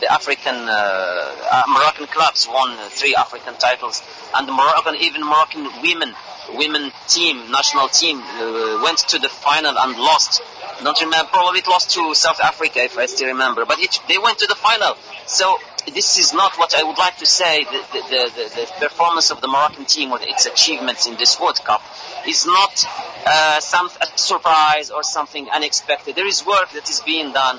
the 0.00 0.12
African 0.12 0.54
uh, 0.54 1.62
Moroccan 1.68 2.06
clubs 2.06 2.48
won 2.48 2.76
three 2.90 3.14
African 3.14 3.54
titles, 3.54 4.02
and 4.34 4.48
the 4.48 4.52
Moroccan, 4.52 4.96
even 4.96 5.22
Moroccan 5.22 5.68
women 5.82 6.14
women 6.54 6.92
team, 7.08 7.50
national 7.50 7.88
team, 7.88 8.20
uh, 8.20 8.80
went 8.82 8.98
to 8.98 9.18
the 9.18 9.28
final 9.28 9.76
and 9.78 9.96
lost. 9.96 10.42
Don't 10.82 11.00
remember, 11.00 11.30
probably 11.30 11.60
it 11.60 11.68
lost 11.68 11.90
to 11.92 12.14
South 12.14 12.40
Africa 12.40 12.84
if 12.84 12.98
I 12.98 13.06
still 13.06 13.28
remember, 13.28 13.64
but 13.64 13.78
it, 13.80 13.98
they 14.08 14.18
went 14.18 14.38
to 14.38 14.46
the 14.46 14.54
final. 14.54 14.94
So 15.26 15.56
this 15.92 16.18
is 16.18 16.34
not 16.34 16.58
what 16.58 16.74
I 16.74 16.82
would 16.82 16.98
like 16.98 17.16
to 17.18 17.26
say. 17.26 17.64
The, 17.64 17.82
the, 17.92 18.30
the, 18.34 18.60
the 18.60 18.88
performance 18.88 19.30
of 19.30 19.40
the 19.40 19.48
Moroccan 19.48 19.86
team 19.86 20.12
or 20.12 20.18
its 20.20 20.46
achievements 20.46 21.06
in 21.06 21.16
this 21.16 21.40
World 21.40 21.60
Cup 21.64 21.82
is 22.26 22.44
not 22.44 22.84
uh, 23.26 23.60
some 23.60 23.88
surprise 24.16 24.90
or 24.90 25.02
something 25.02 25.48
unexpected. 25.48 26.14
There 26.16 26.26
is 26.26 26.44
work 26.44 26.70
that 26.72 26.88
is 26.90 27.00
being 27.00 27.32
done 27.32 27.58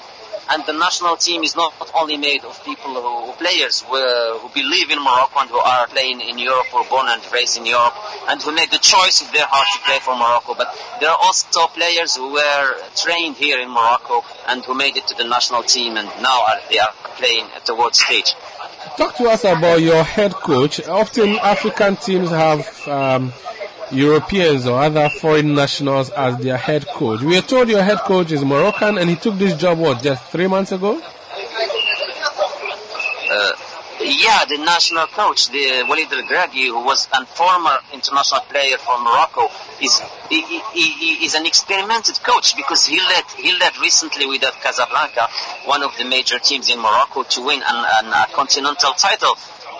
and 0.49 0.65
the 0.65 0.73
national 0.73 1.17
team 1.17 1.43
is 1.43 1.55
not 1.55 1.73
only 1.93 2.17
made 2.17 2.43
of 2.43 2.63
people 2.63 2.93
who, 2.93 3.33
players 3.33 3.81
who, 3.81 3.97
who 4.39 4.49
believe 4.53 4.89
in 4.89 4.99
Morocco 4.99 5.39
and 5.39 5.49
who 5.49 5.59
are 5.59 5.87
playing 5.87 6.21
in 6.21 6.37
Europe 6.37 6.73
or 6.73 6.83
born 6.85 7.07
and 7.09 7.21
raised 7.31 7.57
in 7.57 7.65
Europe 7.65 7.93
and 8.29 8.41
who 8.41 8.53
made 8.53 8.71
the 8.71 8.77
choice 8.77 9.21
of 9.21 9.31
their 9.31 9.45
heart 9.45 9.67
to 9.73 9.79
play 9.85 9.99
for 9.99 10.15
Morocco. 10.15 10.55
But 10.55 10.73
there 10.99 11.09
are 11.09 11.17
also 11.21 11.67
players 11.67 12.15
who 12.15 12.33
were 12.33 12.75
trained 12.95 13.35
here 13.35 13.59
in 13.59 13.69
Morocco 13.69 14.23
and 14.47 14.63
who 14.63 14.73
made 14.73 14.97
it 14.97 15.07
to 15.07 15.15
the 15.15 15.27
national 15.27 15.63
team 15.63 15.97
and 15.97 16.07
now 16.21 16.45
are, 16.45 16.59
they 16.69 16.79
are 16.79 16.93
playing 17.17 17.47
at 17.55 17.65
the 17.65 17.75
world 17.75 17.95
stage. 17.95 18.33
Talk 18.97 19.15
to 19.17 19.25
us 19.25 19.43
about 19.43 19.81
your 19.81 20.03
head 20.03 20.33
coach. 20.33 20.85
Often 20.87 21.37
African 21.39 21.97
teams 21.97 22.29
have 22.29 22.87
um, 22.87 23.33
Europeans 23.91 24.67
or 24.67 24.81
other 24.81 25.09
foreign 25.09 25.53
nationals 25.53 26.09
as 26.11 26.37
their 26.39 26.57
head 26.57 26.85
coach. 26.87 27.21
We 27.21 27.37
are 27.37 27.41
told 27.41 27.69
your 27.69 27.83
head 27.83 27.99
coach 27.99 28.31
is 28.31 28.43
Moroccan 28.43 28.97
and 28.97 29.09
he 29.09 29.15
took 29.15 29.35
this 29.35 29.55
job, 29.55 29.79
what, 29.79 30.03
just 30.03 30.23
three 30.25 30.47
months 30.47 30.71
ago? 30.71 31.01
Uh, 33.29 33.51
yeah, 33.99 34.45
the 34.45 34.57
national 34.57 35.07
coach, 35.07 35.49
the 35.49 35.85
Walid 35.87 36.11
El 36.11 36.23
who 36.23 36.85
was 36.85 37.07
a 37.13 37.25
former 37.25 37.77
international 37.93 38.41
player 38.41 38.77
for 38.77 38.99
Morocco, 38.99 39.49
is 39.81 40.01
he, 40.29 40.41
he, 40.41 40.59
he, 40.73 41.25
is 41.25 41.35
an 41.35 41.45
experimented 41.45 42.21
coach 42.23 42.55
because 42.55 42.85
he 42.85 42.99
led 42.99 43.23
he 43.37 43.57
led 43.57 43.77
recently 43.79 44.25
with 44.25 44.41
Casablanca, 44.61 45.27
one 45.65 45.83
of 45.83 45.97
the 45.97 46.05
major 46.05 46.39
teams 46.39 46.69
in 46.69 46.79
Morocco, 46.79 47.23
to 47.23 47.45
win 47.45 47.61
an, 47.61 48.05
an, 48.05 48.13
a 48.13 48.27
continental 48.33 48.93
title, 48.93 49.35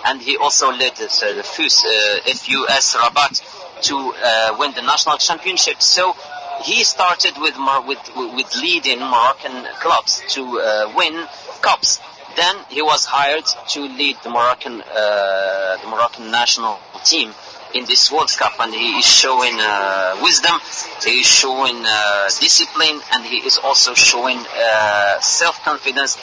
and 0.06 0.20
he 0.20 0.36
also 0.36 0.70
led 0.72 0.92
uh, 0.92 1.06
the 1.34 1.42
FUS, 1.44 1.84
uh, 1.84 2.18
FUS 2.26 2.96
Rabat 2.96 3.40
to 3.82 3.96
uh, 3.96 4.56
win 4.58 4.72
the 4.74 4.82
national 4.82 5.16
championship. 5.18 5.80
So 5.82 6.14
he 6.62 6.84
started 6.84 7.34
with 7.38 7.56
with 7.86 8.02
with 8.16 8.56
leading 8.56 9.00
Moroccan 9.00 9.64
clubs 9.80 10.22
to 10.34 10.42
uh, 10.60 10.92
win 10.96 11.26
cups. 11.62 12.00
Then 12.36 12.56
he 12.68 12.82
was 12.82 13.04
hired 13.04 13.46
to 13.68 13.80
lead 13.80 14.16
the 14.22 14.30
Moroccan 14.30 14.80
uh, 14.82 15.76
the 15.82 15.88
Moroccan 15.88 16.30
national 16.30 16.78
team 17.04 17.32
in 17.74 17.84
this 17.84 18.10
World 18.10 18.30
Cup, 18.30 18.54
and 18.60 18.72
he 18.72 18.98
is 18.98 19.04
showing 19.04 19.54
uh, 19.60 20.16
wisdom, 20.22 20.58
he 21.04 21.20
is 21.20 21.26
showing 21.26 21.76
uh, 21.84 22.24
discipline, 22.40 22.98
and 23.12 23.24
he 23.24 23.38
is 23.38 23.58
also 23.58 23.92
showing 23.92 24.38
uh, 24.38 25.20
self-confidence 25.20 26.16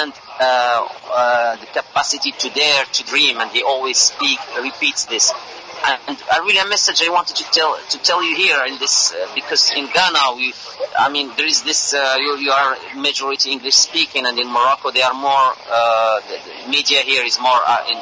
and 0.00 0.12
the 1.60 1.66
capacity 1.72 2.32
to 2.32 2.50
dare 2.50 2.84
to 2.84 3.04
dream. 3.04 3.38
And 3.38 3.50
he 3.50 3.62
always 3.62 3.96
speak 3.96 4.38
repeats 4.60 5.04
this 5.04 5.32
and 5.84 6.18
a 6.36 6.40
really 6.42 6.58
a 6.58 6.66
message 6.66 7.02
I 7.02 7.10
wanted 7.10 7.36
to 7.36 7.44
tell 7.50 7.78
to 7.90 7.98
tell 7.98 8.22
you 8.22 8.34
here 8.34 8.64
in 8.66 8.78
this 8.78 9.12
uh, 9.12 9.28
because 9.34 9.72
in 9.72 9.86
Ghana 9.86 10.34
we 10.36 10.52
I 10.98 11.08
mean 11.10 11.30
there 11.36 11.46
is 11.46 11.62
this 11.62 11.94
uh, 11.94 12.16
you, 12.18 12.36
you, 12.38 12.50
are 12.50 12.76
majority 12.96 13.52
English 13.52 13.74
speaking 13.74 14.26
and 14.26 14.38
in 14.38 14.48
Morocco 14.48 14.90
they 14.90 15.02
are 15.02 15.14
more 15.14 15.54
uh, 15.70 16.20
the, 16.20 16.38
the 16.64 16.70
media 16.70 17.00
here 17.02 17.24
is 17.24 17.38
more 17.40 17.60
uh, 17.66 17.84
in 17.90 17.98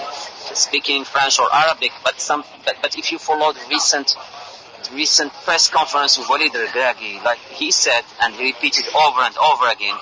speaking 0.54 1.04
French 1.04 1.38
or 1.38 1.52
Arabic. 1.52 1.92
But 2.04 2.20
some 2.20 2.44
but, 2.64 2.76
but 2.82 2.96
if 2.98 3.12
you 3.12 3.18
follow 3.18 3.52
the 3.52 3.64
recent 3.68 4.16
recent 4.92 5.32
press 5.44 5.68
conference 5.68 6.16
with 6.18 6.28
Walid 6.28 6.52
Regragui 6.52 7.22
like 7.24 7.38
he 7.38 7.70
said 7.70 8.02
and 8.22 8.34
he 8.34 8.52
repeated 8.52 8.86
over 8.94 9.20
and 9.20 9.36
over 9.36 9.68
again 9.68 9.96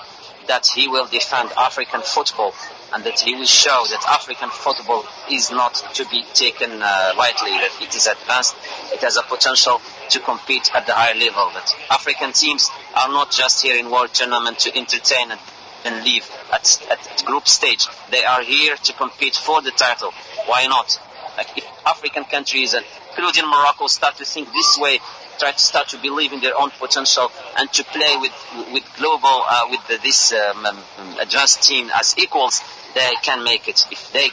that 0.47 0.67
he 0.67 0.87
will 0.87 1.07
defend 1.07 1.49
African 1.57 2.01
football 2.01 2.53
and 2.95 3.03
that 3.03 3.19
he 3.19 3.35
will 3.35 3.45
show 3.45 3.83
that 3.91 4.01
African 4.07 4.49
football 4.49 5.05
is 5.29 5.51
not 5.51 5.75
to 5.95 6.07
be 6.07 6.23
taken 6.33 6.71
uh, 6.81 7.11
lightly, 7.17 7.51
that 7.51 7.71
it 7.81 7.93
is 7.93 8.07
advanced, 8.07 8.55
it 8.93 9.01
has 9.01 9.17
a 9.17 9.21
potential 9.23 9.81
to 10.09 10.19
compete 10.21 10.73
at 10.73 10.87
the 10.87 10.93
higher 10.93 11.13
level, 11.13 11.51
that 11.53 11.75
African 11.91 12.31
teams 12.31 12.69
are 12.95 13.09
not 13.09 13.31
just 13.31 13.61
here 13.61 13.77
in 13.77 13.91
world 13.91 14.13
tournament 14.13 14.59
to 14.59 14.77
entertain 14.77 15.29
and, 15.29 15.41
and 15.83 16.05
leave 16.05 16.25
at, 16.53 16.87
at 16.89 17.23
group 17.25 17.49
stage. 17.49 17.85
They 18.11 18.23
are 18.23 18.41
here 18.41 18.77
to 18.77 18.93
compete 18.93 19.35
for 19.35 19.61
the 19.61 19.71
title. 19.71 20.11
Why 20.45 20.67
not? 20.67 20.97
Like 21.37 21.57
if 21.57 21.65
African 21.85 22.23
countries, 22.23 22.73
and 22.75 22.85
including 23.09 23.43
Morocco, 23.43 23.87
start 23.87 24.15
to 24.17 24.25
think 24.25 24.53
this 24.53 24.77
way, 24.79 24.99
try 25.37 25.51
to 25.51 25.59
start 25.59 25.89
to 25.89 25.97
believe 25.97 26.31
in 26.31 26.39
their 26.39 26.57
own 26.57 26.69
potential 26.71 27.29
and 27.57 27.71
to 27.73 27.83
play 27.83 28.15
with 28.17 28.31
with 28.71 28.83
global 28.97 29.43
uh, 29.43 29.67
with 29.69 29.85
the, 29.89 29.97
this 30.01 30.31
um, 30.31 30.65
um, 30.65 30.79
advanced 31.19 31.61
team 31.63 31.89
as 31.93 32.15
equals, 32.17 32.61
they 32.95 33.13
can 33.21 33.43
make 33.43 33.67
it 33.67 33.85
if 33.91 34.11
they 34.11 34.29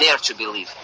dare 0.00 0.16
to 0.16 0.34
believe. 0.34 0.74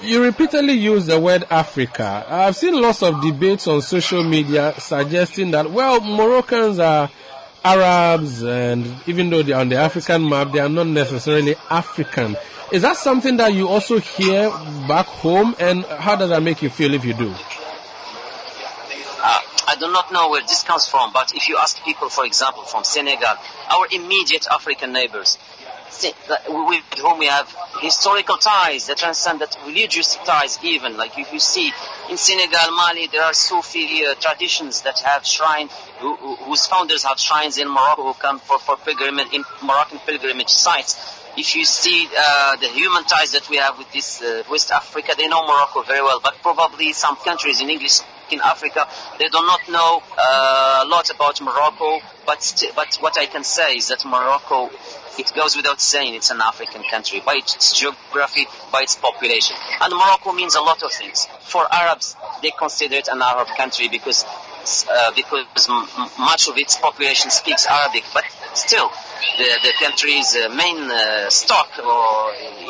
You 0.00 0.22
repeatedly 0.22 0.74
use 0.74 1.06
the 1.06 1.18
word 1.18 1.44
Africa. 1.50 2.24
I've 2.28 2.56
seen 2.56 2.80
lots 2.80 3.02
of 3.02 3.20
debates 3.20 3.66
on 3.66 3.82
social 3.82 4.22
media 4.24 4.72
suggesting 4.78 5.50
that, 5.50 5.70
well, 5.70 6.00
Moroccans 6.00 6.78
are 6.78 7.10
Arabs, 7.64 8.44
and 8.44 8.86
even 9.06 9.28
though 9.28 9.42
they're 9.42 9.58
on 9.58 9.68
the 9.68 9.76
African 9.76 10.28
map, 10.28 10.52
they 10.52 10.60
are 10.60 10.68
not 10.68 10.86
necessarily 10.86 11.56
African. 11.68 12.36
Is 12.72 12.82
that 12.82 12.96
something 12.96 13.36
that 13.38 13.54
you 13.54 13.68
also 13.68 13.98
hear 13.98 14.50
back 14.86 15.06
home, 15.06 15.56
and 15.58 15.84
how 15.84 16.14
does 16.16 16.30
that 16.30 16.42
make 16.42 16.62
you 16.62 16.70
feel 16.70 16.94
if 16.94 17.04
you 17.04 17.14
do? 17.14 17.30
Uh, 17.30 19.40
I 19.68 19.74
do 19.80 19.90
not 19.90 20.12
know 20.12 20.30
where 20.30 20.42
this 20.42 20.62
comes 20.62 20.86
from, 20.86 21.12
but 21.12 21.34
if 21.34 21.48
you 21.48 21.56
ask 21.58 21.82
people, 21.84 22.08
for 22.08 22.24
example, 22.24 22.62
from 22.62 22.84
Senegal, 22.84 23.34
our 23.68 23.88
immediate 23.90 24.46
African 24.48 24.92
neighbors, 24.92 25.38
with 26.04 26.84
whom 27.00 27.18
we 27.18 27.26
have 27.26 27.48
historical 27.80 28.36
ties 28.36 28.86
that 28.86 28.98
transcend 28.98 29.40
that 29.40 29.56
religious 29.66 30.14
ties 30.16 30.58
even. 30.62 30.96
Like 30.96 31.18
if 31.18 31.32
you 31.32 31.40
see 31.40 31.72
in 32.10 32.16
Senegal, 32.16 32.70
Mali, 32.76 33.06
there 33.08 33.22
are 33.22 33.34
Sufi 33.34 34.04
uh, 34.06 34.14
traditions 34.14 34.82
that 34.82 34.98
have 35.00 35.24
shrines, 35.26 35.70
who, 35.98 36.14
who- 36.16 36.36
whose 36.36 36.66
founders 36.66 37.04
have 37.04 37.18
shrines 37.18 37.58
in 37.58 37.68
Morocco 37.68 38.04
who 38.04 38.14
come 38.14 38.38
for, 38.38 38.58
for 38.58 38.76
pilgrimage, 38.76 39.28
in 39.32 39.44
Moroccan 39.62 39.98
pilgrimage 40.00 40.50
sites. 40.50 40.96
If 41.36 41.54
you 41.54 41.64
see 41.66 42.08
uh, 42.16 42.56
the 42.56 42.68
human 42.68 43.04
ties 43.04 43.32
that 43.32 43.48
we 43.50 43.58
have 43.58 43.76
with 43.76 43.92
this 43.92 44.22
uh, 44.22 44.42
West 44.50 44.70
Africa, 44.72 45.12
they 45.18 45.28
know 45.28 45.42
Morocco 45.46 45.82
very 45.82 46.00
well, 46.02 46.18
but 46.22 46.34
probably 46.42 46.92
some 46.94 47.16
countries 47.16 47.60
in 47.60 47.68
English 47.68 48.00
in 48.30 48.40
Africa, 48.40 48.88
they 49.18 49.26
do 49.28 49.38
not 49.42 49.60
know 49.68 50.02
uh, 50.18 50.82
a 50.84 50.88
lot 50.88 51.10
about 51.14 51.40
Morocco, 51.42 52.00
but, 52.26 52.64
but 52.74 52.96
what 53.00 53.16
I 53.18 53.26
can 53.26 53.44
say 53.44 53.76
is 53.76 53.88
that 53.88 54.04
Morocco, 54.04 54.70
it 55.18 55.32
goes 55.34 55.56
without 55.56 55.80
saying, 55.80 56.14
it's 56.14 56.30
an 56.30 56.40
African 56.40 56.82
country 56.90 57.20
by 57.24 57.34
its 57.34 57.78
geography, 57.78 58.46
by 58.72 58.82
its 58.82 58.96
population. 58.96 59.56
And 59.80 59.92
Morocco 59.92 60.32
means 60.32 60.54
a 60.54 60.60
lot 60.60 60.82
of 60.82 60.92
things. 60.92 61.26
For 61.42 61.66
Arabs, 61.72 62.16
they 62.42 62.52
consider 62.56 62.96
it 62.96 63.08
an 63.08 63.22
Arab 63.22 63.48
country 63.56 63.88
because 63.88 64.24
uh, 64.90 65.12
because 65.14 65.68
much 66.18 66.48
of 66.48 66.58
its 66.58 66.76
population 66.76 67.30
speaks 67.30 67.66
Arabic, 67.66 68.02
but 68.12 68.24
still, 68.54 68.90
the, 69.38 69.58
the 69.62 69.72
country's 69.80 70.34
uh, 70.34 70.48
main 70.48 70.90
uh, 70.90 71.30
stock 71.30 71.70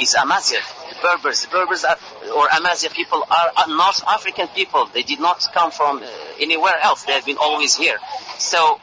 is 0.00 0.14
Amazigh. 0.14 0.60
The 0.90 0.96
Berbers, 1.02 1.42
the 1.42 1.48
Berbers 1.48 1.84
are, 1.84 1.96
or 2.36 2.48
Amazigh 2.58 2.90
people 2.90 3.24
are, 3.30 3.50
are 3.56 3.68
North 3.68 4.02
African 4.06 4.48
people. 4.48 4.86
They 4.92 5.02
did 5.02 5.20
not 5.20 5.46
come 5.54 5.70
from 5.70 6.02
uh, 6.02 6.06
anywhere 6.38 6.76
else. 6.82 7.04
They 7.04 7.12
have 7.12 7.24
been 7.24 7.38
always 7.38 7.74
here. 7.74 7.98
So, 8.38 8.78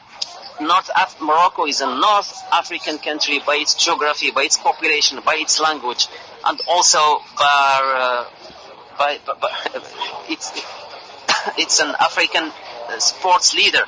North 0.60 0.90
Af- 0.96 1.20
Morocco 1.20 1.66
is 1.66 1.80
a 1.80 1.86
North 1.86 2.32
African 2.52 2.98
country 2.98 3.40
by 3.44 3.56
its 3.56 3.74
geography, 3.74 4.30
by 4.30 4.42
its 4.44 4.56
population, 4.56 5.20
by 5.24 5.34
its 5.36 5.60
language, 5.60 6.08
and 6.44 6.60
also 6.68 7.18
by, 7.38 7.80
uh, 7.96 8.96
by, 8.98 9.18
by, 9.26 9.34
by 9.40 9.50
it's 10.28 10.52
it's 11.58 11.80
an 11.80 11.94
African 11.98 12.44
uh, 12.88 12.98
sports 12.98 13.54
leader 13.54 13.84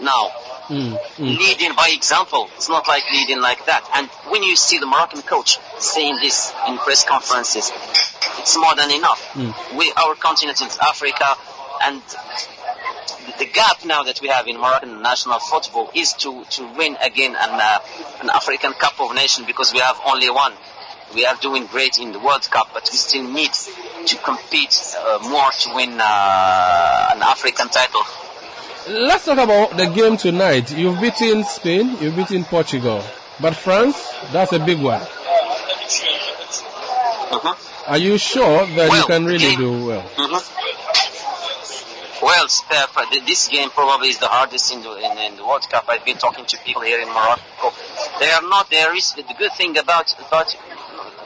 now 0.00 0.30
Mm, 0.70 0.96
leading 1.18 1.74
by 1.74 1.88
example. 1.88 2.48
It's 2.54 2.68
not 2.68 2.86
like 2.86 3.02
leading 3.10 3.40
like 3.40 3.66
that. 3.66 3.82
And 3.92 4.06
when 4.30 4.44
you 4.44 4.54
see 4.54 4.78
the 4.78 4.86
Moroccan 4.86 5.22
coach 5.22 5.58
saying 5.80 6.18
this 6.22 6.52
in 6.68 6.78
press 6.78 7.04
conferences, 7.04 7.72
it's 8.38 8.56
more 8.56 8.76
than 8.76 8.92
enough. 8.92 9.20
Mm. 9.34 9.76
We, 9.76 9.92
our 9.96 10.14
continent 10.14 10.62
is 10.62 10.78
Africa, 10.78 11.34
and 11.82 12.00
the 13.40 13.46
gap 13.46 13.82
now 13.86 14.02
that 14.02 14.20
we 14.20 14.28
have 14.28 14.46
in 14.46 14.56
Moroccan 14.58 15.00
national 15.00 15.38
football 15.40 15.90
is 15.94 16.12
to, 16.12 16.44
to 16.50 16.62
win 16.76 16.94
again 17.02 17.34
an, 17.34 17.50
uh, 17.58 17.78
an 18.20 18.28
African 18.28 18.74
Cup 18.74 19.00
of 19.00 19.14
Nations 19.14 19.46
because 19.46 19.72
we 19.72 19.78
have 19.80 19.98
only 20.06 20.28
one. 20.30 20.52
We 21.14 21.24
are 21.24 21.34
doing 21.36 21.64
great 21.66 21.98
in 21.98 22.12
the 22.12 22.18
World 22.20 22.46
Cup, 22.50 22.68
but 22.74 22.86
we 22.92 22.98
still 22.98 23.26
need 23.26 23.50
to 24.06 24.16
compete 24.18 24.76
uh, 24.98 25.18
more 25.22 25.50
to 25.50 25.74
win 25.74 25.92
uh, 25.98 27.10
an 27.14 27.22
African 27.22 27.68
title. 27.70 28.02
Let's 28.88 29.24
talk 29.24 29.38
about 29.38 29.74
the 29.76 29.86
game 29.86 30.18
tonight. 30.18 30.70
You've 30.76 31.00
beaten 31.00 31.42
Spain, 31.44 31.96
you've 31.98 32.16
beaten 32.16 32.44
Portugal, 32.44 33.02
but 33.40 33.56
France, 33.56 33.96
that's 34.32 34.52
a 34.52 34.58
big 34.58 34.82
one. 34.82 35.00
Are 37.86 37.98
you 37.98 38.18
sure 38.18 38.66
that 38.66 38.92
you 38.92 39.04
can 39.06 39.24
really 39.24 39.56
do 39.56 39.86
well? 39.86 40.02
Mhm. 40.16 40.60
Well, 42.22 42.44
uh, 42.70 42.86
for 42.88 43.06
the- 43.06 43.20
this 43.20 43.48
game 43.48 43.70
probably 43.70 44.10
is 44.10 44.18
the 44.18 44.28
hardest 44.28 44.72
in 44.72 44.82
the, 44.82 44.92
in, 44.96 45.16
in 45.18 45.36
the 45.36 45.44
World 45.44 45.66
Cup. 45.70 45.84
I've 45.88 46.04
been 46.04 46.18
talking 46.18 46.44
to 46.46 46.58
people 46.58 46.82
here 46.82 47.00
in 47.00 47.08
Morocco. 47.08 47.72
They 48.18 48.30
are 48.30 48.42
not. 48.42 48.68
There 48.70 48.94
is 48.94 49.12
the 49.12 49.22
good 49.38 49.52
thing 49.52 49.78
about 49.78 50.14
about 50.20 50.54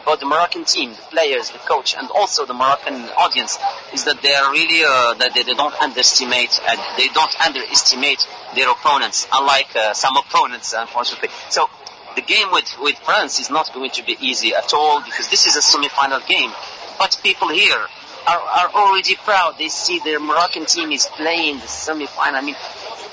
about 0.03 0.21
the 0.21 0.27
Moroccan 0.27 0.65
team, 0.65 0.91
the 0.91 1.03
players, 1.11 1.51
the 1.51 1.59
coach, 1.59 1.97
and 1.97 2.11
also 2.11 2.45
the 2.45 2.53
Moroccan 2.53 2.95
audience 3.17 3.59
is 3.93 4.05
that 4.05 4.21
they 4.23 4.35
are 4.35 4.53
really 4.53 4.85
uh, 4.85 5.15
that 5.15 5.35
they, 5.35 5.43
they 5.43 5.55
don't 5.55 5.75
underestimate 5.81 6.61
and 6.69 6.79
they 6.97 7.09
don't 7.09 7.35
underestimate 7.41 8.27
their 8.55 8.71
opponents, 8.71 9.27
unlike 9.33 9.75
uh, 9.75 9.95
some 9.95 10.17
opponents, 10.17 10.75
unfortunately. 10.77 11.31
So 11.49 11.69
the 12.15 12.23
game 12.23 12.53
with, 12.53 12.71
with 12.79 12.97
France 12.99 13.41
is 13.41 13.51
not 13.51 13.73
going 13.75 13.91
to 13.93 14.05
be 14.05 14.17
easy 14.21 14.55
at 14.55 14.73
all 14.75 15.03
because 15.03 15.29
this 15.31 15.47
is 15.47 15.57
a 15.57 15.63
semi-final 15.63 16.21
game. 16.29 16.53
But 16.99 17.19
people 17.23 17.49
here 17.49 17.87
are, 18.27 18.41
are 18.41 18.71
already 18.75 19.17
proud. 19.17 19.57
They 19.59 19.69
see 19.69 20.01
their 20.01 20.21
Moroccan 20.21 20.67
team 20.67 20.93
is 20.93 21.07
playing 21.07 21.61
the 21.61 21.69
semi-final. 21.69 22.37
I 22.37 22.43
mean, 22.43 22.57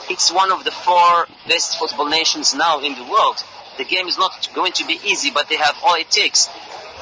it's 0.10 0.32
one 0.32 0.52
of 0.52 0.64
the 0.64 0.72
four 0.72 1.28
best 1.48 1.78
football 1.80 2.10
nations 2.10 2.54
now 2.54 2.80
in 2.80 2.96
the 2.96 3.04
world. 3.04 3.44
The 3.78 3.86
game 3.86 4.08
is 4.08 4.18
not 4.18 4.50
going 4.54 4.74
to 4.74 4.86
be 4.86 5.00
easy, 5.06 5.32
but 5.32 5.50
they 5.50 5.56
have 5.56 5.76
all 5.84 5.96
it 5.96 6.10
takes. 6.10 6.50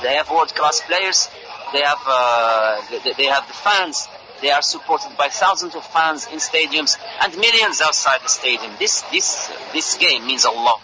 They 0.02 0.16
have 0.16 0.30
world-class 0.30 0.82
players. 0.82 1.30
They 1.74 1.82
have 1.82 2.00
uh, 2.08 2.82
they, 3.04 3.14
they 3.14 3.26
have 3.26 3.48
the 3.48 3.54
fans. 3.54 4.08
They 4.42 4.52
are 4.52 4.62
supported 4.62 5.18
by 5.18 5.28
thousands 5.28 5.76
of 5.76 5.86
fans 5.86 6.28
in 6.32 6.40
stadiums 6.40 6.98
and 7.22 7.36
millions 7.38 7.82
outside 7.82 8.22
the 8.24 8.30
stadium. 8.30 8.72
This 8.80 9.02
this 9.12 9.52
this 9.74 9.98
game 9.98 10.26
means 10.26 10.46
a 10.46 10.52
lot 10.52 10.80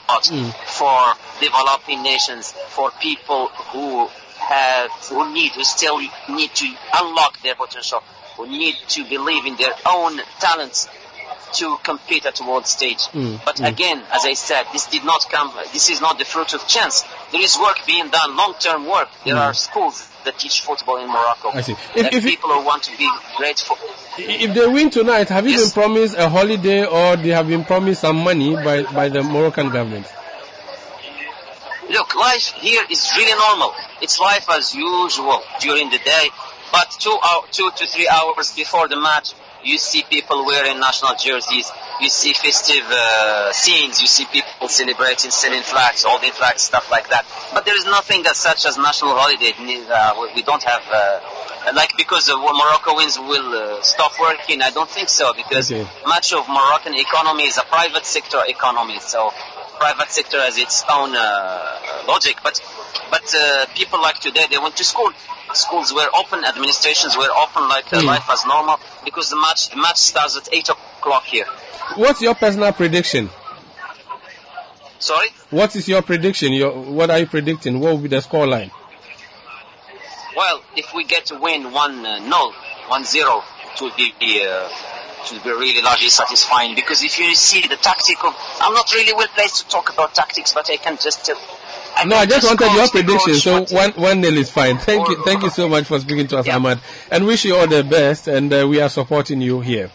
for 0.67 1.13
developing 1.39 2.03
nations, 2.03 2.51
for 2.51 2.91
people 2.99 3.47
who 3.47 4.09
have 4.47 4.91
who 5.09 5.33
need 5.33 5.51
who 5.53 5.63
still 5.63 5.97
need 6.29 6.51
to 6.55 6.67
unlock 6.93 7.41
their 7.41 7.55
potential, 7.55 8.01
who 8.37 8.47
need 8.47 8.75
to 8.89 9.03
believe 9.05 9.45
in 9.45 9.55
their 9.57 9.73
own 9.85 10.19
talents 10.39 10.87
to 11.53 11.77
compete 11.83 12.25
at 12.25 12.39
world 12.41 12.67
stage. 12.67 12.99
Mm, 13.13 13.39
But 13.45 13.57
mm. 13.57 13.67
again, 13.67 14.03
as 14.11 14.25
I 14.25 14.33
said, 14.33 14.65
this 14.73 14.87
did 14.87 15.05
not 15.05 15.25
come. 15.29 15.53
This 15.71 15.89
is 15.89 16.01
not 16.01 16.17
the 16.19 16.25
fruit 16.25 16.53
of 16.53 16.67
chance. 16.67 17.03
There 17.31 17.41
is 17.41 17.57
work 17.57 17.79
being 17.87 18.09
done, 18.09 18.35
long-term 18.35 18.85
work. 18.87 19.07
There 19.25 19.35
Mm. 19.35 19.41
are 19.41 19.53
schools 19.53 20.09
that 20.25 20.37
teach 20.37 20.61
football 20.61 20.97
in 20.97 21.07
Morocco. 21.07 21.51
I 21.53 21.61
see. 21.61 21.75
If- 21.95 22.13
if 22.13 22.23
people 22.23 22.49
who 22.51 22.59
want 22.61 22.83
to 22.83 22.97
be 22.97 23.09
great. 23.37 23.59
Fo- 23.59 23.77
If 24.17 24.53
they 24.53 24.67
win 24.67 24.89
tonight, 24.89 25.29
have 25.29 25.47
you 25.47 25.57
been 25.57 25.71
promised 25.71 26.15
a 26.17 26.27
holiday 26.29 26.85
or 26.85 27.15
they 27.15 27.29
have 27.29 27.47
been 27.47 27.63
promised 27.63 28.01
some 28.01 28.17
money 28.17 28.55
by, 28.55 28.83
by 28.83 29.07
the 29.09 29.23
Moroccan 29.23 29.69
government? 29.69 30.07
Look, 31.89 32.15
life 32.15 32.47
here 32.59 32.83
is 32.89 33.09
really 33.15 33.37
normal. 33.37 33.73
It's 34.01 34.19
life 34.19 34.47
as 34.49 34.73
usual 34.73 35.41
during 35.59 35.89
the 35.89 35.99
day, 35.99 36.29
but 36.71 36.89
two, 36.99 37.15
hour, 37.23 37.43
two 37.51 37.69
to 37.77 37.85
three 37.87 38.07
hours 38.07 38.53
before 38.55 38.87
the 38.87 38.99
match, 38.99 39.33
you 39.63 39.77
see 39.77 40.03
people 40.09 40.45
wearing 40.45 40.79
national 40.79 41.15
jerseys. 41.15 41.71
You 42.01 42.09
see 42.09 42.33
festive 42.33 42.83
uh, 42.89 43.51
scenes. 43.53 44.01
You 44.01 44.07
see 44.07 44.25
people 44.25 44.67
celebrating, 44.67 45.31
selling 45.31 45.63
flags, 45.63 46.03
holding 46.05 46.31
flags, 46.33 46.61
stuff 46.63 46.89
like 46.91 47.09
that. 47.09 47.25
But 47.53 47.65
there 47.65 47.75
is 47.77 47.85
nothing 47.85 48.23
as 48.27 48.37
such 48.37 48.65
as 48.65 48.77
national 48.77 49.15
holiday. 49.15 49.53
Uh, 49.89 50.27
we- 50.35 50.43
don't 50.43 50.61
have. 50.63 50.83
Uh, 50.91 51.19
like 51.73 51.91
because 51.97 52.29
uh, 52.29 52.37
Morocco 52.37 52.95
wins 52.95 53.17
will 53.17 53.77
uh, 53.77 53.81
stop 53.81 54.11
working. 54.19 54.61
I 54.61 54.69
don't 54.69 54.89
think 54.89 55.09
so 55.09 55.33
because 55.33 55.71
Okay. 55.71 55.87
much 56.05 56.31
of 56.33 56.47
Moroccan 56.47 56.93
economy 56.93 57.45
is 57.45 57.57
a 57.57 57.63
private 57.63 58.05
sector 58.05 58.41
economy. 58.47 58.99
So 58.99 59.31
private 59.79 60.09
sector 60.11 60.39
has 60.39 60.57
its 60.57 60.83
own 60.89 61.15
uh, 61.15 62.03
logic. 62.07 62.37
But 62.43 62.61
but 63.09 63.33
uh, 63.35 63.65
people 63.75 64.01
like 64.01 64.19
today 64.19 64.45
they 64.49 64.57
went 64.57 64.75
to 64.77 64.83
school. 64.83 65.11
Schools 65.53 65.93
were 65.93 66.09
open, 66.17 66.43
administrations 66.43 67.15
were 67.17 67.29
open, 67.31 67.69
like 67.69 67.85
Hmm. 67.89 68.05
life 68.05 68.27
as 68.29 68.45
normal. 68.45 68.79
Because 69.03 69.29
the 69.29 69.37
match 69.37 69.69
the 69.69 69.77
match 69.77 69.97
starts 69.97 70.37
at 70.37 70.49
eight 70.53 70.69
o'clock 70.69 71.23
here. 71.23 71.45
What's 71.95 72.21
your 72.21 72.35
personal 72.35 72.73
prediction? 72.73 73.29
Sorry. 74.99 75.27
What 75.51 75.75
is 75.75 75.87
your 75.87 76.01
prediction? 76.01 76.51
Your, 76.53 76.71
what 76.71 77.11
are 77.11 77.19
you 77.19 77.27
predicting? 77.27 77.79
What 77.79 77.91
will 77.91 77.99
be 77.99 78.07
the 78.07 78.21
score 78.21 78.47
line? 78.47 78.71
Well, 80.35 80.61
if 80.75 80.93
we 80.93 81.03
get 81.05 81.27
to 81.27 81.37
win 81.37 81.71
1 81.71 82.05
uh, 82.05 82.19
0, 82.19 82.53
1 82.87 83.03
0, 83.05 83.43
it 83.73 83.81
will 83.81 83.91
be, 83.95 84.13
uh, 84.45 84.67
it 85.25 85.31
will 85.31 85.43
be 85.43 85.59
really 85.59 85.81
largely 85.81 86.09
satisfying 86.09 86.75
because 86.75 87.03
if 87.03 87.17
you 87.19 87.33
see 87.35 87.61
the 87.61 87.75
tactic 87.75 88.23
of, 88.23 88.35
I'm 88.59 88.73
not 88.73 88.91
really 88.93 89.13
well 89.13 89.27
placed 89.27 89.63
to 89.63 89.67
talk 89.67 89.93
about 89.93 90.13
tactics, 90.13 90.53
but 90.53 90.69
I 90.69 90.77
can 90.77 90.97
just 90.97 91.25
tell. 91.25 91.37
no, 92.05 92.17
I 92.17 92.25
just 92.25 92.45
wanted 92.45 92.73
your 92.73 92.87
prediction. 92.89 93.33
So 93.35 93.75
one 93.75 93.91
one 93.91 94.21
nil 94.21 94.37
is 94.37 94.49
fine. 94.49 94.77
Thank 94.77 95.07
you, 95.09 95.23
thank 95.23 95.43
you 95.43 95.49
so 95.49 95.67
much 95.69 95.85
for 95.85 95.99
speaking 95.99 96.27
to 96.27 96.37
us, 96.39 96.49
Ahmad, 96.49 96.79
and 97.11 97.25
wish 97.25 97.45
you 97.45 97.55
all 97.55 97.67
the 97.67 97.83
best. 97.83 98.27
And 98.27 98.53
uh, 98.53 98.67
we 98.67 98.81
are 98.81 98.89
supporting 98.89 99.41
you 99.41 99.61
here. 99.61 99.91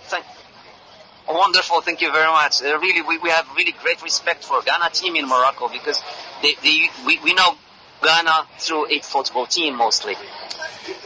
Wonderful, 1.29 1.81
thank 1.83 2.01
you 2.01 2.11
very 2.13 2.27
much. 2.27 2.61
Uh, 2.61 2.77
really, 2.81 3.03
we, 3.03 3.17
we 3.19 3.31
have 3.31 3.47
really 3.57 3.73
great 3.83 4.03
respect 4.03 4.43
for 4.43 4.61
Ghana 4.63 4.91
team 4.91 5.15
in 5.15 5.29
Morocco 5.29 5.69
because 5.69 6.03
they, 6.43 6.55
they, 6.63 6.91
we, 7.07 7.21
we 7.21 7.35
know 7.35 7.57
Ghana 8.03 8.47
through 8.59 8.91
a 8.91 9.01
football 9.01 9.47
team 9.47 9.77
mostly. 9.77 10.15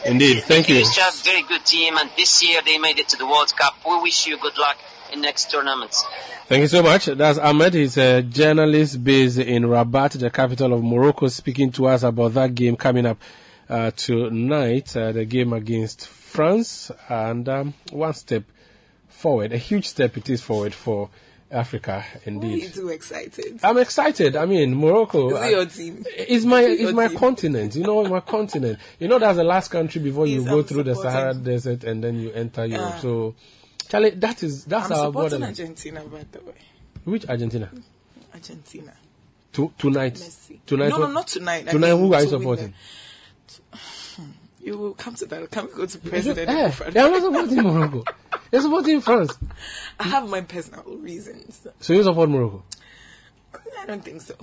Indeed, 0.04 0.44
thank 0.44 0.68
you. 0.68 0.84
to 0.84 1.00
have 1.00 1.14
a 1.14 1.24
very 1.24 1.42
good 1.42 1.64
team, 1.64 1.96
and 1.98 2.10
this 2.16 2.42
year 2.46 2.60
they 2.64 2.78
made 2.78 2.98
it 2.98 3.08
to 3.08 3.16
the 3.16 3.26
World 3.26 3.54
Cup. 3.56 3.74
We 3.86 4.00
wish 4.02 4.26
you 4.26 4.38
good 4.38 4.56
luck 4.58 4.76
in 5.12 5.20
next 5.20 5.50
tournaments. 5.50 6.04
Thank 6.46 6.62
you 6.62 6.68
so 6.68 6.82
much. 6.82 7.06
That's 7.06 7.38
Ahmed. 7.38 7.74
He's 7.74 7.96
a 7.96 8.22
journalist 8.22 9.02
based 9.02 9.38
in 9.38 9.64
Rabat, 9.64 10.12
the 10.12 10.30
capital 10.30 10.74
of 10.74 10.82
Morocco, 10.82 11.28
speaking 11.28 11.72
to 11.72 11.86
us 11.86 12.02
about 12.02 12.34
that 12.34 12.54
game 12.54 12.76
coming 12.76 13.06
up 13.06 13.18
uh, 13.68 13.90
tonight, 13.92 14.94
uh, 14.96 15.12
the 15.12 15.24
game 15.24 15.52
against 15.52 16.06
France, 16.06 16.90
and 17.08 17.48
um, 17.48 17.74
one 17.90 18.12
step 18.12 18.44
forward, 19.08 19.52
a 19.52 19.58
huge 19.58 19.88
step 19.88 20.16
it 20.16 20.28
is 20.28 20.42
forward 20.42 20.74
for 20.74 21.08
Africa, 21.50 22.04
Why 22.24 22.32
are 22.46 22.56
you 22.56 22.68
too 22.68 22.88
excited? 22.88 23.60
I'm 23.62 23.78
excited. 23.78 24.34
I 24.34 24.44
mean, 24.46 24.74
Morocco. 24.74 25.36
Is 25.36 25.42
it 25.44 25.50
your 25.50 25.66
team? 25.66 26.04
It's 26.16 26.44
my 26.44 26.62
Is 26.62 26.80
it's 26.80 26.92
my 26.92 27.08
team? 27.08 27.18
continent. 27.18 27.76
You 27.76 27.84
know, 27.84 28.04
my 28.08 28.20
continent. 28.20 28.78
You 28.98 29.08
know, 29.08 29.18
that's 29.18 29.36
the 29.36 29.44
last 29.44 29.70
country 29.70 30.00
before 30.00 30.26
you 30.26 30.44
go 30.44 30.58
I'm 30.58 30.64
through 30.64 30.82
the 30.84 30.94
Sahara 30.96 31.34
Desert 31.34 31.84
and 31.84 32.02
then 32.02 32.18
you 32.18 32.32
enter 32.32 32.64
Europe. 32.66 32.94
Yeah. 32.94 32.98
So, 33.00 33.34
Charlie, 33.88 34.10
that 34.10 34.42
is 34.42 34.64
that's 34.64 34.86
I'm 34.86 34.92
our 34.92 35.06
supporting 35.06 35.12
borderline. 35.12 35.48
Argentina, 35.50 36.00
by 36.04 36.24
the 36.32 36.40
way. 36.40 36.54
Which 37.04 37.28
Argentina? 37.28 37.70
Argentina. 38.32 38.92
To, 39.52 39.72
tonight. 39.78 40.16
Tonight. 40.66 40.88
No, 40.88 40.98
no, 40.98 41.06
not 41.06 41.28
tonight. 41.28 41.68
I 41.68 41.72
Tonight, 41.72 41.92
mean, 41.92 41.98
who 42.00 42.14
are 42.14 42.22
you 42.22 42.28
supporting? 42.28 42.74
You 44.64 44.78
will 44.78 44.94
come 44.94 45.14
to 45.16 45.26
that. 45.26 45.50
Come 45.50 45.68
go 45.76 45.84
to 45.84 45.98
President. 45.98 46.48
Eh, 46.48 46.90
they 46.90 47.00
are 47.00 47.10
not 47.10 47.20
supporting 47.20 47.62
Morocco. 47.62 48.02
They're 48.50 48.62
supporting 48.62 49.02
France. 49.02 49.36
I 50.00 50.04
have 50.04 50.26
my 50.30 50.40
personal 50.40 50.84
reasons. 50.84 51.66
So 51.80 51.92
you 51.92 52.02
support 52.02 52.30
Morocco? 52.30 52.64
I 53.78 53.84
don't 53.84 54.02
think 54.02 54.22
so. 54.22 54.34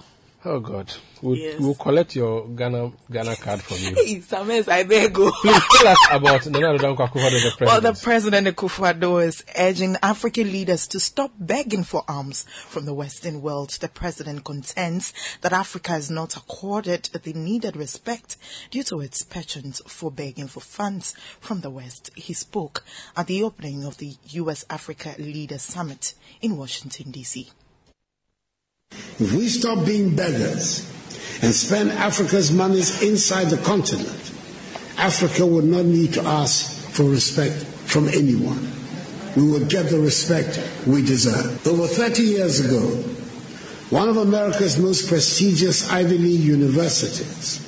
Oh 0.43 0.59
God, 0.59 0.91
we'll, 1.21 1.37
Yes. 1.37 1.59
we'll 1.59 1.75
collect 1.75 2.15
your 2.15 2.47
Ghana 2.47 2.91
Ghana 3.11 3.35
card 3.35 3.61
from 3.61 3.77
you. 3.77 3.93
Hey, 3.95 4.21
Sames, 4.21 4.67
I 4.67 4.81
beg 4.83 5.15
you. 5.15 5.31
Please 5.39 5.61
tell 5.77 5.87
us 5.89 5.99
about 6.11 6.45
Nana 6.47 6.67
Addo 6.69 6.79
Dankwa 6.97 7.09
Akufo-Addo, 7.09 7.43
the 7.43 7.53
president. 7.57 7.67
Well, 7.67 7.81
the 7.81 7.93
President 8.01 8.47
Akufo-Addo 8.47 9.23
is 9.23 9.43
urging 9.55 9.97
African 10.01 10.51
leaders 10.51 10.87
to 10.87 10.99
stop 10.99 11.31
begging 11.37 11.83
for 11.83 12.03
arms 12.07 12.47
from 12.65 12.85
the 12.85 12.93
Western 12.95 13.43
world. 13.43 13.69
The 13.69 13.87
President 13.87 14.43
contends 14.43 15.13
that 15.41 15.53
Africa 15.53 15.93
is 15.95 16.09
not 16.09 16.35
accorded 16.35 17.03
the 17.13 17.33
needed 17.33 17.75
respect 17.75 18.35
due 18.71 18.83
to 18.85 18.99
its 18.99 19.21
penchant 19.23 19.79
for 19.85 20.09
begging 20.09 20.47
for 20.47 20.61
funds 20.61 21.13
from 21.39 21.61
the 21.61 21.69
West. 21.69 22.09
He 22.15 22.33
spoke 22.33 22.83
at 23.15 23.27
the 23.27 23.43
opening 23.43 23.85
of 23.85 23.97
the 23.97 24.15
U.S.-Africa 24.29 25.19
Leaders 25.19 25.61
Summit 25.61 26.15
in 26.41 26.57
Washington, 26.57 27.11
D.C. 27.11 27.51
If 29.21 29.33
we 29.33 29.47
stop 29.49 29.85
being 29.85 30.15
beggars 30.15 30.89
and 31.43 31.53
spend 31.53 31.91
Africa's 31.91 32.51
monies 32.51 33.03
inside 33.03 33.49
the 33.49 33.57
continent, 33.57 34.17
Africa 34.97 35.45
would 35.45 35.65
not 35.65 35.85
need 35.85 36.13
to 36.13 36.23
ask 36.23 36.89
for 36.89 37.03
respect 37.03 37.53
from 37.53 38.07
anyone. 38.09 38.67
We 39.35 39.49
would 39.51 39.69
get 39.69 39.89
the 39.89 39.99
respect 39.99 40.59
we 40.87 41.05
deserve. 41.05 41.65
Over 41.67 41.85
30 41.85 42.23
years 42.23 42.59
ago, 42.61 42.81
one 43.91 44.09
of 44.09 44.17
America's 44.17 44.79
most 44.79 45.07
prestigious 45.07 45.91
Ivy 45.91 46.17
League 46.17 46.41
universities 46.41 47.61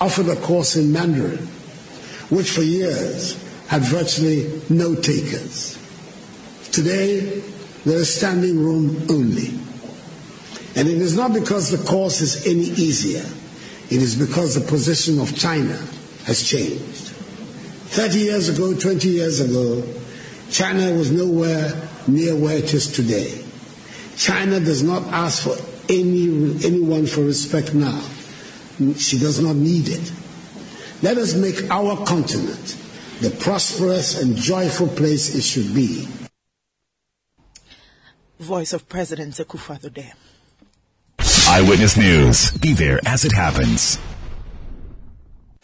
offered 0.00 0.28
a 0.28 0.36
course 0.36 0.76
in 0.76 0.92
Mandarin, 0.92 1.46
which 2.30 2.50
for 2.50 2.62
years 2.62 3.34
had 3.66 3.82
virtually 3.82 4.62
no 4.70 4.94
takers. 4.94 5.76
Today, 6.70 7.42
there 7.84 7.98
is 7.98 8.14
standing 8.14 8.62
room 8.62 9.06
only. 9.10 9.58
And 10.80 10.88
it 10.88 10.96
is 10.96 11.14
not 11.14 11.34
because 11.34 11.70
the 11.70 11.86
course 11.86 12.22
is 12.22 12.46
any 12.46 12.64
easier. 12.64 13.20
It 13.94 14.00
is 14.00 14.16
because 14.16 14.54
the 14.54 14.66
position 14.66 15.20
of 15.20 15.36
China 15.36 15.76
has 16.24 16.42
changed. 16.42 17.08
30 17.92 18.18
years 18.18 18.48
ago, 18.48 18.72
20 18.72 19.06
years 19.06 19.40
ago, 19.40 19.86
China 20.50 20.90
was 20.94 21.10
nowhere 21.10 21.70
near 22.08 22.34
where 22.34 22.56
it 22.56 22.72
is 22.72 22.90
today. 22.90 23.44
China 24.16 24.58
does 24.58 24.82
not 24.82 25.02
ask 25.12 25.42
for 25.42 25.54
any, 25.90 26.56
anyone 26.64 27.04
for 27.04 27.24
respect 27.24 27.74
now. 27.74 28.00
She 28.96 29.18
does 29.18 29.38
not 29.38 29.56
need 29.56 29.86
it. 29.90 30.12
Let 31.02 31.18
us 31.18 31.34
make 31.34 31.70
our 31.70 32.06
continent 32.06 32.78
the 33.20 33.28
prosperous 33.28 34.18
and 34.18 34.34
joyful 34.34 34.88
place 34.88 35.34
it 35.34 35.42
should 35.42 35.74
be. 35.74 36.08
Voice 38.38 38.72
of 38.72 38.88
President 38.88 39.34
Akufo-Addo. 39.34 40.29
Eyewitness 41.50 41.96
News. 41.96 42.52
Be 42.52 42.74
there 42.74 43.00
as 43.04 43.24
it 43.24 43.32
happens. 43.32 43.98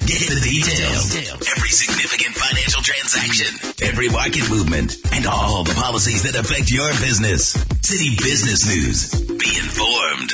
Get 0.00 0.18
the 0.18 0.40
details. 0.42 1.14
Every 1.14 1.68
significant 1.68 2.34
financial 2.34 2.82
transaction, 2.82 3.86
every 3.86 4.08
market 4.08 4.50
movement, 4.50 4.96
and 5.12 5.26
all 5.28 5.62
the 5.62 5.74
policies 5.74 6.24
that 6.24 6.34
affect 6.34 6.72
your 6.72 6.90
business. 6.98 7.56
Citi 7.86 8.18
Business 8.18 8.66
News. 8.66 9.14
Be 9.38 9.58
informed. 9.60 10.32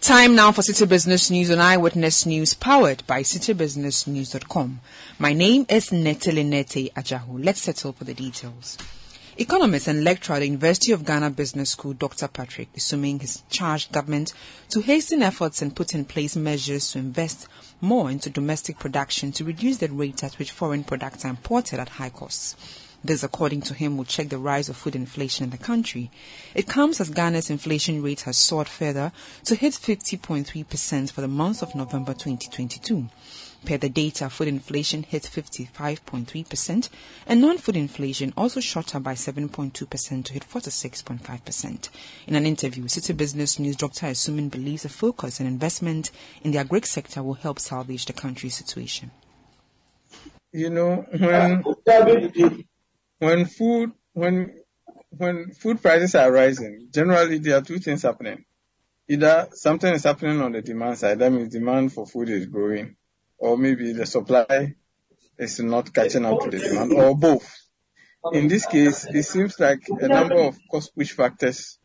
Time 0.00 0.36
now 0.36 0.52
for 0.52 0.62
Citi 0.62 0.88
Business 0.88 1.28
News 1.28 1.50
on 1.50 1.58
Eyewitness 1.58 2.24
News, 2.24 2.54
powered 2.54 3.04
by 3.08 3.22
citibusinessnews.com. 3.22 4.80
My 5.18 5.32
name 5.32 5.66
is 5.68 5.90
Netele 5.90 6.46
Nete 6.46 6.92
Ajahu. 6.92 7.42
Let's 7.42 7.62
settle 7.62 7.94
for 7.94 8.04
the 8.04 8.14
details. 8.14 8.78
Economist 9.40 9.88
and 9.88 10.04
lecturer 10.04 10.36
at 10.36 10.40
the 10.40 10.44
University 10.44 10.92
of 10.92 11.06
Ghana 11.06 11.30
Business 11.30 11.70
School, 11.70 11.94
Dr. 11.94 12.28
Patrick, 12.28 12.68
Asuming 12.76 13.20
has 13.20 13.42
charged 13.48 13.90
government 13.90 14.34
to 14.68 14.82
hasten 14.82 15.22
efforts 15.22 15.62
and 15.62 15.74
put 15.74 15.94
in 15.94 16.04
place 16.04 16.36
measures 16.36 16.90
to 16.90 16.98
invest 16.98 17.48
more 17.80 18.10
into 18.10 18.28
domestic 18.28 18.78
production 18.78 19.32
to 19.32 19.44
reduce 19.46 19.78
the 19.78 19.88
rate 19.88 20.22
at 20.22 20.38
which 20.38 20.50
foreign 20.52 20.84
products 20.84 21.24
are 21.24 21.30
imported 21.30 21.80
at 21.80 21.88
high 21.88 22.10
costs. 22.10 22.54
This, 23.02 23.22
according 23.22 23.62
to 23.62 23.72
him, 23.72 23.96
will 23.96 24.04
check 24.04 24.28
the 24.28 24.36
rise 24.36 24.68
of 24.68 24.76
food 24.76 24.94
inflation 24.94 25.44
in 25.44 25.50
the 25.50 25.56
country. 25.56 26.10
It 26.54 26.68
comes 26.68 27.00
as 27.00 27.08
Ghana's 27.08 27.48
inflation 27.48 28.02
rate 28.02 28.20
has 28.22 28.36
soared 28.36 28.68
further 28.68 29.10
to 29.44 29.54
hit 29.54 29.72
50.3% 29.72 31.10
for 31.10 31.22
the 31.22 31.28
month 31.28 31.62
of 31.62 31.74
November 31.74 32.12
2022. 32.12 33.08
Per 33.64 33.76
the 33.76 33.88
data, 33.88 34.30
food 34.30 34.48
inflation 34.48 35.02
hit 35.02 35.22
55.3% 35.22 36.88
and 37.26 37.40
non-food 37.40 37.76
inflation 37.76 38.32
also 38.36 38.60
shot 38.60 38.94
up 38.94 39.02
by 39.02 39.14
7.2% 39.14 40.24
to 40.24 40.32
hit 40.32 40.44
46.5%. 40.48 41.88
In 42.26 42.34
an 42.36 42.46
interview 42.46 42.84
Citi 42.84 43.16
Business 43.16 43.58
News, 43.58 43.76
Dr. 43.76 44.06
Asuming 44.06 44.48
believes 44.48 44.84
a 44.84 44.88
focus 44.88 45.40
and 45.40 45.48
investment 45.48 46.10
in 46.42 46.52
the 46.52 46.58
agri 46.58 46.80
sector 46.82 47.22
will 47.22 47.34
help 47.34 47.58
salvage 47.58 48.06
the 48.06 48.12
country's 48.12 48.54
situation. 48.54 49.10
you 50.52 50.70
know 50.70 51.06
when 51.18 51.62
when 53.18 53.44
food 53.46 53.92
when 54.14 54.52
when 55.16 55.50
food 55.52 55.80
prices 55.80 56.14
are 56.14 56.32
rising 56.32 56.88
generally 56.90 57.38
there 57.38 57.56
are 57.58 57.62
two 57.62 57.78
things 57.78 58.02
happening 58.02 58.44
either 59.08 59.48
something 59.52 59.92
is 59.94 60.04
happening 60.04 60.40
on 60.40 60.52
the 60.52 60.62
demand 60.62 60.98
side 60.98 61.18
that 61.18 61.30
means 61.30 61.52
demand 61.52 61.92
for 61.92 62.06
food 62.06 62.28
is 62.28 62.46
growing 62.46 62.96
or 63.40 63.58
maybe 63.58 63.92
the 63.92 64.06
supply 64.06 64.74
is 65.38 65.60
not 65.60 65.92
catching 65.92 66.24
up 66.24 66.40
to 66.40 66.50
the 66.50 66.58
demand 66.58 66.92
or 66.92 67.16
both 67.16 67.56
in 68.32 68.48
this 68.48 68.66
case 68.66 69.06
it 69.06 69.22
seems 69.22 69.58
like 69.58 69.80
a 69.88 70.08
number 70.08 70.36
of 70.36 70.58
cost 70.70 70.94
push 70.94 71.12
factors 71.12 71.78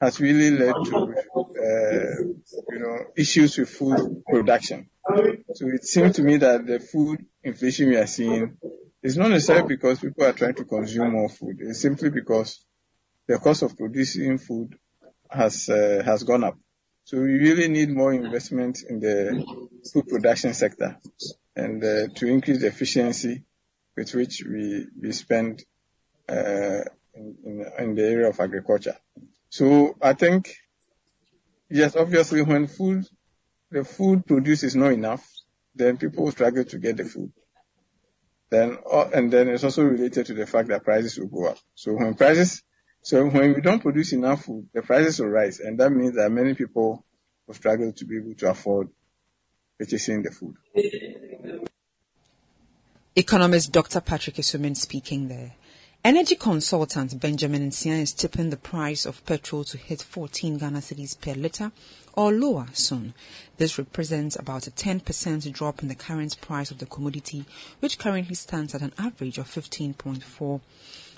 has 0.00 0.20
really 0.20 0.50
led 0.50 0.74
to 0.84 0.96
uh, 0.96 2.22
you 2.72 2.78
know 2.78 2.98
issues 3.16 3.56
with 3.58 3.68
food 3.68 4.22
production 4.28 4.88
so 5.54 5.66
it 5.68 5.84
seems 5.84 6.16
to 6.16 6.22
me 6.22 6.36
that 6.36 6.66
the 6.66 6.80
food 6.80 7.24
inflation 7.42 7.88
we 7.88 7.96
are 7.96 8.06
seeing 8.06 8.56
is 9.02 9.16
not 9.16 9.30
necessarily 9.30 9.68
because 9.68 10.00
people 10.00 10.24
are 10.24 10.32
trying 10.32 10.54
to 10.54 10.64
consume 10.64 11.12
more 11.12 11.28
food. 11.28 11.58
It's 11.60 11.80
simply 11.80 12.10
because 12.10 12.64
the 13.26 13.38
cost 13.38 13.62
of 13.62 13.76
producing 13.76 14.38
food 14.38 14.76
has 15.30 15.68
uh, 15.68 16.02
has 16.04 16.22
gone 16.24 16.44
up. 16.44 16.58
So 17.08 17.16
we 17.16 17.38
really 17.38 17.68
need 17.68 17.88
more 17.88 18.12
investment 18.12 18.82
in 18.86 19.00
the 19.00 19.42
food 19.90 20.08
production 20.08 20.52
sector 20.52 20.98
and 21.56 21.82
uh, 21.82 22.08
to 22.16 22.26
increase 22.26 22.60
the 22.60 22.66
efficiency 22.66 23.44
with 23.96 24.14
which 24.14 24.44
we 24.44 24.86
we 25.00 25.12
spend 25.12 25.64
uh, 26.28 26.82
in, 27.14 27.64
in, 27.78 27.94
the 27.94 28.02
area 28.02 28.28
of 28.28 28.38
agriculture. 28.38 28.98
So 29.48 29.96
I 30.02 30.12
think 30.12 30.54
yes, 31.70 31.96
obviously 31.96 32.42
when 32.42 32.66
food 32.66 33.06
the 33.70 33.84
food 33.84 34.26
produced 34.26 34.64
is 34.64 34.76
not 34.76 34.92
enough, 34.92 35.26
then 35.74 35.96
people 35.96 36.30
struggle 36.30 36.64
to 36.64 36.78
get 36.78 36.98
the 36.98 37.06
food. 37.06 37.32
Then, 38.50 38.76
uh, 38.84 39.08
and 39.14 39.32
then 39.32 39.48
it's 39.48 39.64
also 39.64 39.84
related 39.84 40.26
to 40.26 40.34
the 40.34 40.46
fact 40.46 40.68
that 40.68 40.84
prices 40.84 41.18
will 41.18 41.28
go 41.28 41.46
up. 41.46 41.58
So 41.74 41.94
when 41.94 42.12
prices, 42.12 42.62
so 43.02 43.26
when 43.26 43.54
we 43.54 43.60
don't 43.60 43.80
produce 43.80 44.12
enough 44.12 44.44
food, 44.44 44.68
the 44.72 44.82
prices 44.82 45.20
will 45.20 45.28
rise, 45.28 45.60
and 45.60 45.78
that 45.80 45.90
means 45.90 46.14
that 46.16 46.30
many 46.30 46.54
people 46.54 47.04
will 47.46 47.54
struggle 47.54 47.92
to 47.92 48.04
be 48.04 48.18
able 48.18 48.34
to 48.34 48.50
afford 48.50 48.88
purchasing 49.78 50.22
the 50.22 50.30
food. 50.30 50.56
Economist 53.16 53.72
Dr. 53.72 54.00
Patrick 54.00 54.38
Asuming 54.38 54.74
speaking 54.74 55.28
there. 55.28 55.52
Energy 56.04 56.36
consultant 56.36 57.20
Benjamin 57.20 57.68
Nsiah 57.68 58.02
is 58.02 58.12
tipping 58.12 58.50
the 58.50 58.56
price 58.56 59.04
of 59.04 59.26
petrol 59.26 59.64
to 59.64 59.76
hit 59.76 60.00
14 60.00 60.56
Ghana 60.58 60.78
cedis 60.78 61.20
per 61.20 61.34
litre 61.34 61.72
or 62.14 62.32
lower 62.32 62.68
soon. 62.72 63.14
This 63.56 63.78
represents 63.78 64.36
about 64.36 64.68
a 64.68 64.70
10% 64.70 65.52
drop 65.52 65.82
in 65.82 65.88
the 65.88 65.96
current 65.96 66.40
price 66.40 66.70
of 66.70 66.78
the 66.78 66.86
commodity, 66.86 67.44
which 67.80 67.98
currently 67.98 68.36
stands 68.36 68.76
at 68.76 68.82
an 68.82 68.92
average 68.96 69.38
of 69.38 69.48
15.4 69.48 70.60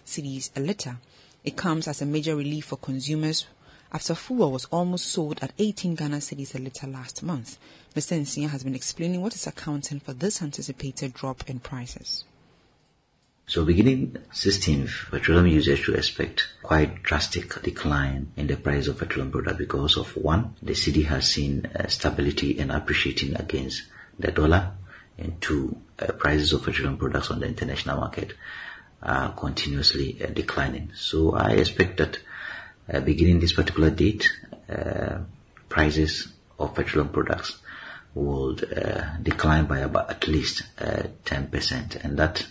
cedis 0.07 0.51
a 0.57 0.61
litre. 0.61 0.97
It 1.43 1.57
comes 1.57 1.89
as 1.89 2.03
a 2.03 2.07
major 2.07 2.37
relief 2.37 2.67
for 2.67 2.77
consumers 2.77 3.47
after 3.93 4.15
fuel 4.15 4.53
was 4.53 4.67
almost 4.67 5.07
sold 5.07 5.39
at 5.43 5.53
18 5.59 5.95
Ghana 5.95 6.19
cedis 6.19 6.55
a 6.55 6.59
litre 6.59 6.87
last 6.87 7.23
month. 7.23 7.59
Mr. 7.95 8.21
Nsiah 8.21 8.51
has 8.51 8.63
been 8.63 8.75
explaining 8.75 9.21
what 9.21 9.35
is 9.35 9.47
accounting 9.47 10.01
for 10.01 10.13
this 10.13 10.43
anticipated 10.43 11.13
drop 11.15 11.49
in 11.49 11.59
prices. 11.59 12.25
So 13.47 13.65
beginning 13.65 14.17
16th, 14.33 15.11
petroleum 15.11 15.49
users 15.49 15.81
should 15.81 15.97
expect 15.97 16.47
quite 16.63 17.03
drastic 17.03 17.61
decline 17.63 18.31
in 18.37 18.47
the 18.47 18.57
price 18.57 18.87
of 18.87 18.99
petroleum 18.99 19.33
products 19.33 19.59
because 19.59 19.97
of 19.97 20.17
one, 20.17 20.55
the 20.63 20.75
cedi 20.75 21.07
has 21.07 21.33
seen 21.33 21.67
uh, 21.67 21.89
stability 21.89 22.61
and 22.61 22.71
appreciating 22.71 23.35
against 23.35 23.83
the 24.21 24.31
dollar, 24.31 24.71
and 25.19 25.41
two, 25.41 25.77
uh, 25.99 26.13
prices 26.13 26.53
of 26.53 26.63
petroleum 26.63 26.97
products 26.97 27.33
on 27.33 27.41
the 27.41 27.47
international 27.47 27.97
market 27.97 28.35
are 29.03 29.33
continuously 29.33 30.23
uh, 30.23 30.27
declining. 30.27 30.93
So 30.95 31.35
I 31.35 31.53
expect 31.53 31.99
that 31.99 32.19
uh, 32.93 33.01
beginning 33.01 33.41
this 33.41 33.53
particular 33.53 33.91
date, 33.91 34.31
uh, 34.69 35.21
prices 35.69 36.29
of 36.59 36.75
petroleum 36.75 37.13
products 37.13 37.59
would 38.13 38.59
decline 39.23 39.67
by 39.67 39.79
about 39.79 40.11
at 40.11 40.27
least 40.27 40.65
10%, 40.77 42.05
and 42.05 42.19
that 42.19 42.45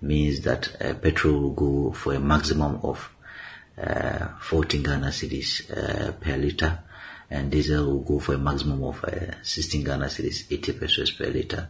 means 0.00 0.40
that 0.40 0.74
petrol 1.02 1.38
will 1.38 1.50
go 1.50 1.92
for 1.92 2.14
a 2.14 2.18
maximum 2.18 2.80
of 2.82 3.10
uh, 3.76 4.28
14 4.40 4.82
Ghana 4.82 5.08
cedis 5.08 5.70
uh, 5.70 6.12
per 6.12 6.36
liter, 6.36 6.78
and 7.30 7.50
diesel 7.50 7.86
will 7.86 8.00
go 8.00 8.18
for 8.18 8.34
a 8.34 8.38
maximum 8.38 8.82
of 8.84 9.04
uh, 9.04 9.34
16 9.42 9.84
Ghana 9.84 10.06
cedis, 10.06 10.44
80 10.50 10.72
pesewas 10.72 11.10
per 11.16 11.26
liter. 11.26 11.68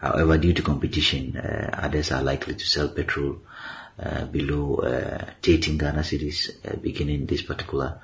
However, 0.00 0.38
due 0.38 0.52
to 0.52 0.62
competition, 0.62 1.36
others 1.36 2.12
are 2.12 2.22
likely 2.22 2.54
to 2.54 2.64
sell 2.64 2.88
petrol 2.88 3.40
uh, 4.02 4.24
below 4.26 4.76
uh, 4.76 5.30
18 5.44 5.78
Ghana 5.78 6.00
cedis 6.00 6.50
beginning 6.80 7.26
this 7.26 7.42
particular 7.42 8.00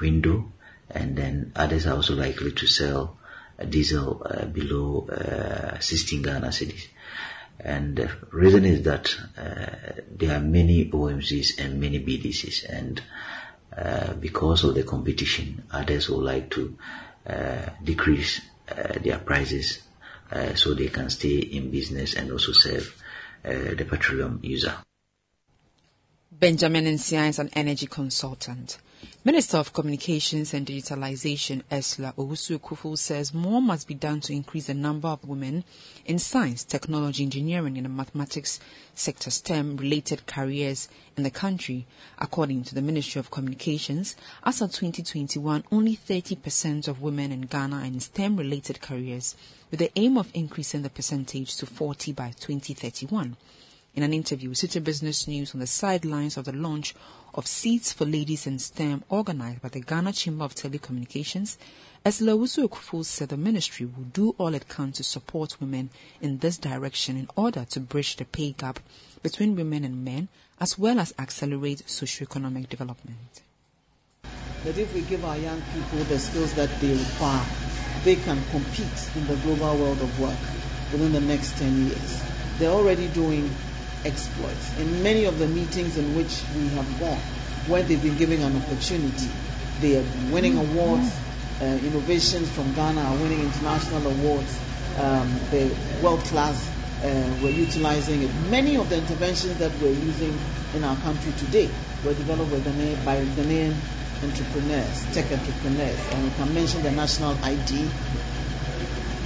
window, 0.00 0.52
and 0.90 1.16
then 1.16 1.52
others 1.56 1.86
are 1.86 1.94
also 1.94 2.14
likely 2.14 2.52
to 2.52 2.66
sell 2.66 3.18
diesel 3.68 4.24
below 4.52 5.06
16 5.80 6.22
Ghana 6.22 6.48
cedis. 6.48 6.88
And 7.60 7.96
the 7.96 8.10
reason 8.30 8.64
is 8.64 8.82
that 8.82 9.14
uh, 9.36 10.00
there 10.10 10.36
are 10.36 10.40
many 10.40 10.88
OMCs 10.90 11.58
and 11.58 11.80
many 11.80 11.98
BDCs, 11.98 12.68
and 12.68 13.02
uh, 13.76 14.12
because 14.14 14.64
of 14.64 14.74
the 14.74 14.84
competition, 14.84 15.64
others 15.70 16.08
would 16.08 16.24
like 16.24 16.50
to 16.50 16.76
uh, 17.26 17.70
decrease 17.82 18.40
uh, 18.70 18.98
their 19.00 19.18
prices 19.18 19.80
uh, 20.30 20.54
so 20.54 20.74
they 20.74 20.88
can 20.88 21.10
stay 21.10 21.38
in 21.38 21.70
business 21.70 22.14
and 22.14 22.30
also 22.30 22.52
serve 22.52 22.94
uh, 22.97 22.97
Uh, 23.44 23.74
the 23.74 23.86
petroleum 23.88 24.40
user. 24.42 24.74
Benjamin 26.30 26.84
Nsiah 26.84 27.28
is 27.28 27.38
an 27.38 27.50
energy 27.54 27.86
consultant. 27.86 28.78
Minister 29.28 29.58
of 29.58 29.74
Communications 29.74 30.54
and 30.54 30.66
Digitalization 30.66 31.62
Ursula 31.70 32.14
Owusu 32.16 32.58
Ekuful 32.58 32.96
says 32.96 33.34
more 33.34 33.60
must 33.60 33.86
be 33.86 33.92
done 33.92 34.22
to 34.22 34.32
increase 34.32 34.68
the 34.68 34.72
number 34.72 35.08
of 35.08 35.22
women 35.28 35.64
in 36.06 36.18
science, 36.18 36.64
technology, 36.64 37.24
engineering, 37.24 37.76
and 37.76 37.94
mathematics 37.94 38.58
sector 38.94 39.28
STEM 39.30 39.76
related 39.76 40.24
careers 40.24 40.88
in 41.14 41.24
the 41.24 41.30
country. 41.30 41.86
According 42.18 42.64
to 42.64 42.74
the 42.74 42.80
Ministry 42.80 43.18
of 43.18 43.30
Communications, 43.30 44.16
as 44.44 44.62
of 44.62 44.72
2021, 44.72 45.62
only 45.70 45.94
30% 45.94 46.88
of 46.88 47.02
women 47.02 47.30
in 47.30 47.42
Ghana 47.42 47.76
are 47.76 47.84
in 47.84 48.00
STEM 48.00 48.38
related 48.38 48.80
careers, 48.80 49.36
with 49.70 49.80
the 49.80 49.92
aim 49.96 50.16
of 50.16 50.30
increasing 50.32 50.80
the 50.80 50.88
percentage 50.88 51.54
to 51.56 51.66
40 51.66 52.12
by 52.12 52.28
2031. 52.30 53.36
In 53.98 54.04
an 54.04 54.14
interview 54.14 54.50
with 54.50 54.58
Citi 54.58 54.84
Business 54.84 55.26
News 55.26 55.54
on 55.54 55.58
the 55.58 55.66
sidelines 55.66 56.36
of 56.36 56.44
the 56.44 56.52
launch 56.52 56.94
of 57.34 57.48
Seats 57.48 57.92
for 57.92 58.04
Ladies 58.04 58.46
in 58.46 58.60
STEM 58.60 59.02
organized 59.08 59.60
by 59.60 59.70
the 59.70 59.80
Ghana 59.80 60.12
Chamber 60.12 60.44
of 60.44 60.54
Telecommunications, 60.54 61.56
Ursula 62.06 62.34
Owusu 62.34 62.68
Ekuful 62.68 63.04
said 63.04 63.30
the 63.30 63.36
ministry 63.36 63.86
will 63.86 64.04
do 64.04 64.36
all 64.38 64.54
it 64.54 64.68
can 64.68 64.92
to 64.92 65.02
support 65.02 65.60
women 65.60 65.90
in 66.20 66.38
this 66.38 66.58
direction 66.58 67.16
in 67.16 67.26
order 67.34 67.64
to 67.70 67.80
bridge 67.80 68.14
the 68.14 68.24
pay 68.24 68.52
gap 68.52 68.78
between 69.20 69.56
women 69.56 69.82
and 69.82 70.04
men, 70.04 70.28
as 70.60 70.78
well 70.78 71.00
as 71.00 71.12
accelerate 71.18 71.82
socioeconomic 71.88 72.68
development. 72.68 73.42
That 74.62 74.78
if 74.78 74.94
we 74.94 75.00
give 75.00 75.24
our 75.24 75.38
young 75.38 75.60
people 75.74 76.04
the 76.04 76.20
skills 76.20 76.54
that 76.54 76.70
they 76.80 76.94
require, 76.94 77.44
they 78.04 78.14
can 78.14 78.40
compete 78.52 79.10
in 79.16 79.26
the 79.26 79.34
global 79.38 79.76
world 79.76 80.00
of 80.00 80.20
work 80.20 80.38
within 80.92 81.10
the 81.10 81.20
next 81.20 81.58
10 81.58 81.88
years. 81.88 82.22
They're 82.60 82.70
already 82.70 83.08
doing 83.08 83.50
exploits. 84.04 84.78
In 84.78 85.02
many 85.02 85.24
of 85.24 85.38
the 85.38 85.46
meetings 85.46 85.96
in 85.96 86.14
which 86.16 86.42
we 86.56 86.68
have 86.68 87.00
gone, 87.00 87.18
where 87.68 87.82
they've 87.82 88.02
been 88.02 88.16
given 88.16 88.42
an 88.42 88.56
opportunity, 88.56 89.28
they 89.80 89.96
are 89.98 90.04
winning 90.30 90.56
awards. 90.58 91.16
Uh, 91.60 91.64
innovations 91.64 92.48
from 92.50 92.72
Ghana 92.74 93.00
are 93.00 93.16
winning 93.16 93.40
international 93.40 94.06
awards. 94.06 94.58
Um, 94.98 95.40
the 95.50 95.74
world 96.02 96.20
class 96.20 96.68
uh, 97.02 97.38
we're 97.42 97.50
utilizing 97.50 98.22
it. 98.22 98.30
Many 98.50 98.76
of 98.76 98.88
the 98.90 98.96
interventions 98.96 99.56
that 99.58 99.70
we're 99.80 99.92
using 99.94 100.36
in 100.74 100.82
our 100.82 100.96
country 100.96 101.32
today 101.38 101.70
were 102.04 102.14
developed 102.14 102.50
by 103.04 103.22
Ghanaian 103.22 103.74
entrepreneurs, 104.22 105.14
tech 105.14 105.30
entrepreneurs. 105.30 105.98
And 106.12 106.24
we 106.24 106.30
can 106.30 106.52
mention 106.54 106.82
the 106.82 106.90
national 106.90 107.36
ID, 107.44 107.88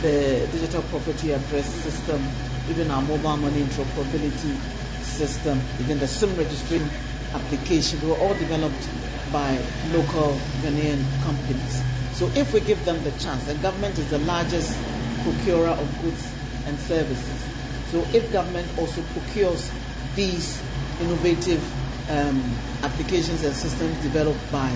the 0.02 0.46
digital 0.52 0.82
property 0.82 1.32
address 1.32 1.66
system, 1.66 2.22
even 2.68 2.90
our 2.90 3.02
mobile 3.02 3.36
money 3.36 3.62
interoperability 3.64 4.56
system, 5.02 5.60
even 5.80 5.98
the 5.98 6.06
SIM 6.06 6.36
registration 6.36 6.90
application, 7.34 8.00
they 8.00 8.06
were 8.06 8.14
all 8.14 8.34
developed 8.34 8.88
by 9.32 9.58
local 9.86 10.34
Ghanaian 10.62 11.02
companies. 11.22 11.82
So 12.14 12.30
if 12.34 12.52
we 12.52 12.60
give 12.60 12.84
them 12.84 13.02
the 13.02 13.10
chance, 13.12 13.44
the 13.46 13.54
government 13.54 13.98
is 13.98 14.10
the 14.10 14.18
largest 14.18 14.78
procurer 15.22 15.68
of 15.68 16.00
goods 16.02 16.32
and 16.66 16.78
services. 16.78 17.48
So 17.90 18.06
if 18.12 18.32
government 18.32 18.68
also 18.78 19.02
procures 19.02 19.70
these 20.14 20.62
innovative 21.00 21.62
um, 22.10 22.56
applications 22.82 23.42
and 23.44 23.54
systems 23.54 23.98
developed 23.98 24.50
by 24.52 24.72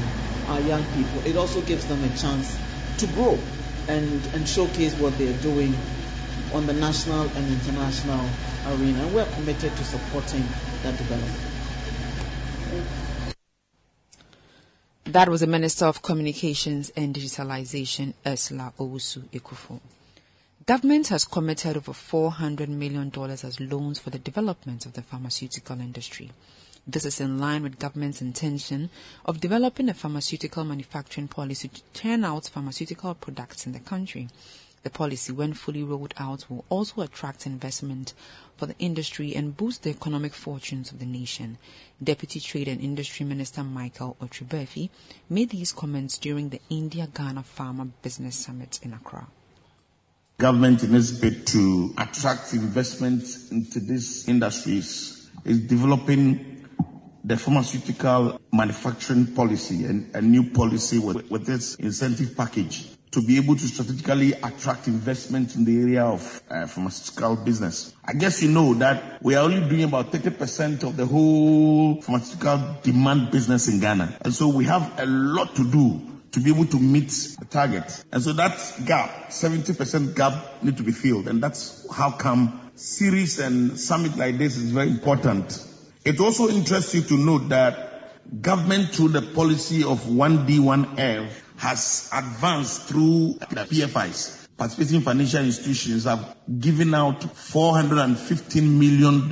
our 0.48 0.60
young 0.60 0.84
people, 0.86 1.20
it 1.26 1.36
also 1.36 1.60
gives 1.62 1.86
them 1.86 2.02
a 2.04 2.08
chance 2.10 2.58
to 2.98 3.06
grow 3.08 3.38
and, 3.88 4.26
and 4.34 4.48
showcase 4.48 4.94
what 4.94 5.16
they're 5.18 5.32
doing 5.34 5.74
on 6.56 6.66
the 6.66 6.72
national 6.72 7.28
and 7.28 7.52
international 7.52 8.24
arena. 8.68 9.06
We're 9.08 9.26
committed 9.34 9.76
to 9.76 9.84
supporting 9.84 10.42
that 10.82 10.96
development. 10.96 11.36
That 15.04 15.28
was 15.28 15.40
the 15.40 15.46
Minister 15.46 15.84
of 15.84 16.00
Communications 16.00 16.90
and 16.96 17.14
Digitalization, 17.14 18.14
Ursula 18.26 18.72
Owusu 18.78 19.24
Ekuful. 19.34 19.80
Government 20.64 21.08
has 21.08 21.26
committed 21.26 21.76
over 21.76 21.92
$400 21.92 22.68
million 22.68 23.12
as 23.30 23.60
loans 23.60 23.98
for 23.98 24.08
the 24.08 24.18
development 24.18 24.86
of 24.86 24.94
the 24.94 25.02
pharmaceutical 25.02 25.78
industry. 25.78 26.30
This 26.86 27.04
is 27.04 27.20
in 27.20 27.38
line 27.38 27.64
with 27.64 27.78
government's 27.78 28.22
intention 28.22 28.88
of 29.26 29.40
developing 29.40 29.90
a 29.90 29.94
pharmaceutical 29.94 30.64
manufacturing 30.64 31.28
policy 31.28 31.68
to 31.68 31.82
turn 31.92 32.24
out 32.24 32.48
pharmaceutical 32.48 33.14
products 33.14 33.66
in 33.66 33.72
the 33.72 33.80
country. 33.80 34.28
The 34.86 34.90
policy, 34.90 35.32
when 35.32 35.52
fully 35.52 35.82
rolled 35.82 36.14
out, 36.16 36.48
will 36.48 36.64
also 36.68 37.00
attract 37.00 37.44
investment 37.44 38.14
for 38.56 38.66
the 38.66 38.78
industry 38.78 39.34
and 39.34 39.56
boost 39.56 39.82
the 39.82 39.90
economic 39.90 40.32
fortunes 40.32 40.92
of 40.92 41.00
the 41.00 41.04
nation. 41.04 41.58
Deputy 42.00 42.38
Trade 42.38 42.68
and 42.68 42.80
Industry 42.80 43.26
Minister 43.26 43.64
Michael 43.64 44.16
Okyere 44.22 44.46
Baafi 44.46 44.90
made 45.28 45.50
these 45.50 45.72
comments 45.72 46.18
during 46.18 46.50
the 46.50 46.60
India-Ghana 46.70 47.42
Pharma 47.42 47.90
Business 48.00 48.36
Summit 48.36 48.78
in 48.84 48.92
Accra. 48.92 49.26
Government 50.38 50.84
in 50.84 50.94
its 50.94 51.10
bid 51.10 51.48
to 51.48 51.92
attract 51.98 52.52
investment 52.52 53.24
into 53.50 53.80
these 53.80 54.28
industries 54.28 55.28
is 55.44 55.62
developing 55.62 56.64
the 57.24 57.36
pharmaceutical 57.36 58.40
manufacturing 58.52 59.26
policy 59.34 59.84
and 59.84 60.14
a 60.14 60.22
new 60.22 60.48
policy 60.50 61.00
with, 61.00 61.28
with 61.28 61.44
this 61.44 61.74
incentive 61.74 62.36
package 62.36 62.95
to 63.16 63.22
be 63.22 63.38
able 63.38 63.56
to 63.56 63.66
strategically 63.66 64.34
attract 64.34 64.86
investment 64.88 65.54
in 65.56 65.64
the 65.64 65.80
area 65.80 66.04
of 66.04 66.42
uh, 66.50 66.66
pharmaceutical 66.66 67.34
business. 67.34 67.94
I 68.04 68.12
guess 68.12 68.42
you 68.42 68.50
know 68.50 68.74
that 68.74 69.22
we 69.22 69.34
are 69.34 69.42
only 69.42 69.66
doing 69.66 69.84
about 69.84 70.12
30% 70.12 70.82
of 70.82 70.98
the 70.98 71.06
whole 71.06 72.02
pharmaceutical 72.02 72.76
demand 72.82 73.30
business 73.30 73.68
in 73.68 73.80
Ghana. 73.80 74.18
And 74.20 74.34
so 74.34 74.48
we 74.48 74.66
have 74.66 75.00
a 75.00 75.06
lot 75.06 75.56
to 75.56 75.64
do 75.70 76.00
to 76.32 76.40
be 76.40 76.50
able 76.50 76.66
to 76.66 76.78
meet 76.78 77.08
the 77.38 77.46
target. 77.48 78.04
And 78.12 78.22
so 78.22 78.34
that 78.34 78.52
gap, 78.84 79.30
70% 79.30 80.14
gap 80.14 80.62
need 80.62 80.76
to 80.76 80.82
be 80.82 80.92
filled. 80.92 81.26
And 81.26 81.42
that's 81.42 81.90
how 81.90 82.10
come 82.10 82.70
series 82.74 83.38
and 83.38 83.80
summit 83.80 84.18
like 84.18 84.36
this 84.36 84.58
is 84.58 84.70
very 84.72 84.90
important 84.90 85.66
It 86.06 86.20
also 86.20 86.46
interests 86.48 86.94
you 86.94 87.02
to 87.02 87.14
note 87.18 87.48
that 87.48 88.40
government 88.40 88.90
through 88.90 89.08
the 89.08 89.22
policy 89.22 89.82
of 89.82 89.98
1D1F 90.04 91.28
has 91.56 92.10
advanced 92.12 92.82
through 92.88 93.34
the 93.50 93.64
PFIs. 93.64 94.42
Participating 94.56 95.02
financial 95.02 95.44
institutions 95.44 96.04
have 96.04 96.34
given 96.60 96.94
out 96.94 97.20
$415 97.20 98.62
million 98.62 99.24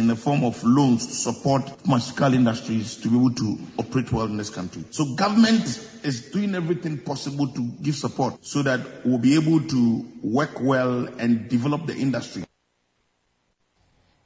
in 0.00 0.06
the 0.08 0.14
form 0.16 0.44
of 0.44 0.62
loans 0.62 1.06
to 1.06 1.12
support 1.14 1.66
pharmaceutical 1.80 2.34
industries 2.34 2.96
to 2.96 3.08
be 3.08 3.16
able 3.16 3.32
to 3.34 3.58
operate 3.78 4.12
well 4.12 4.26
in 4.26 4.36
this 4.36 4.50
country. 4.50 4.84
So 4.90 5.14
government 5.14 5.62
is 6.04 6.30
doing 6.30 6.54
everything 6.54 6.98
possible 6.98 7.48
to 7.48 7.62
give 7.80 7.94
support 7.94 8.44
so 8.44 8.60
that 8.62 8.80
we'll 9.06 9.16
be 9.18 9.36
able 9.36 9.60
to 9.68 10.06
work 10.22 10.60
well 10.60 11.06
and 11.18 11.48
develop 11.48 11.86
the 11.86 11.96
industry. 11.96 12.44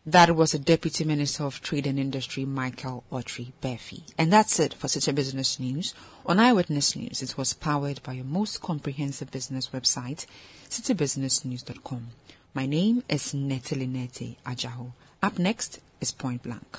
That 0.08 0.36
was 0.36 0.52
the 0.52 0.60
Deputy 0.60 1.02
Minister 1.02 1.42
of 1.42 1.60
Trade 1.60 1.88
and 1.88 1.98
Industry, 1.98 2.44
Michael 2.44 3.02
Okyere 3.10 3.52
Baafi. 3.60 4.02
And 4.16 4.32
that's 4.32 4.60
it 4.60 4.72
for 4.72 4.86
Citi 4.86 5.12
Business 5.12 5.58
News. 5.58 5.94
On 6.24 6.38
Eyewitness 6.38 6.94
News, 6.94 7.22
it 7.22 7.36
was 7.36 7.54
powered 7.54 8.00
by 8.04 8.12
your 8.12 8.24
most 8.24 8.62
comprehensive 8.62 9.32
business 9.32 9.70
website, 9.70 10.26
citibusinessnews.com. 10.70 12.06
My 12.54 12.66
name 12.66 13.02
is 13.08 13.34
Natalie 13.34 13.88
Nete 13.88 14.36
Ajaho. 14.46 14.92
Up 15.24 15.40
next 15.40 15.80
is 16.00 16.12
Point 16.12 16.44
Blank. 16.44 16.78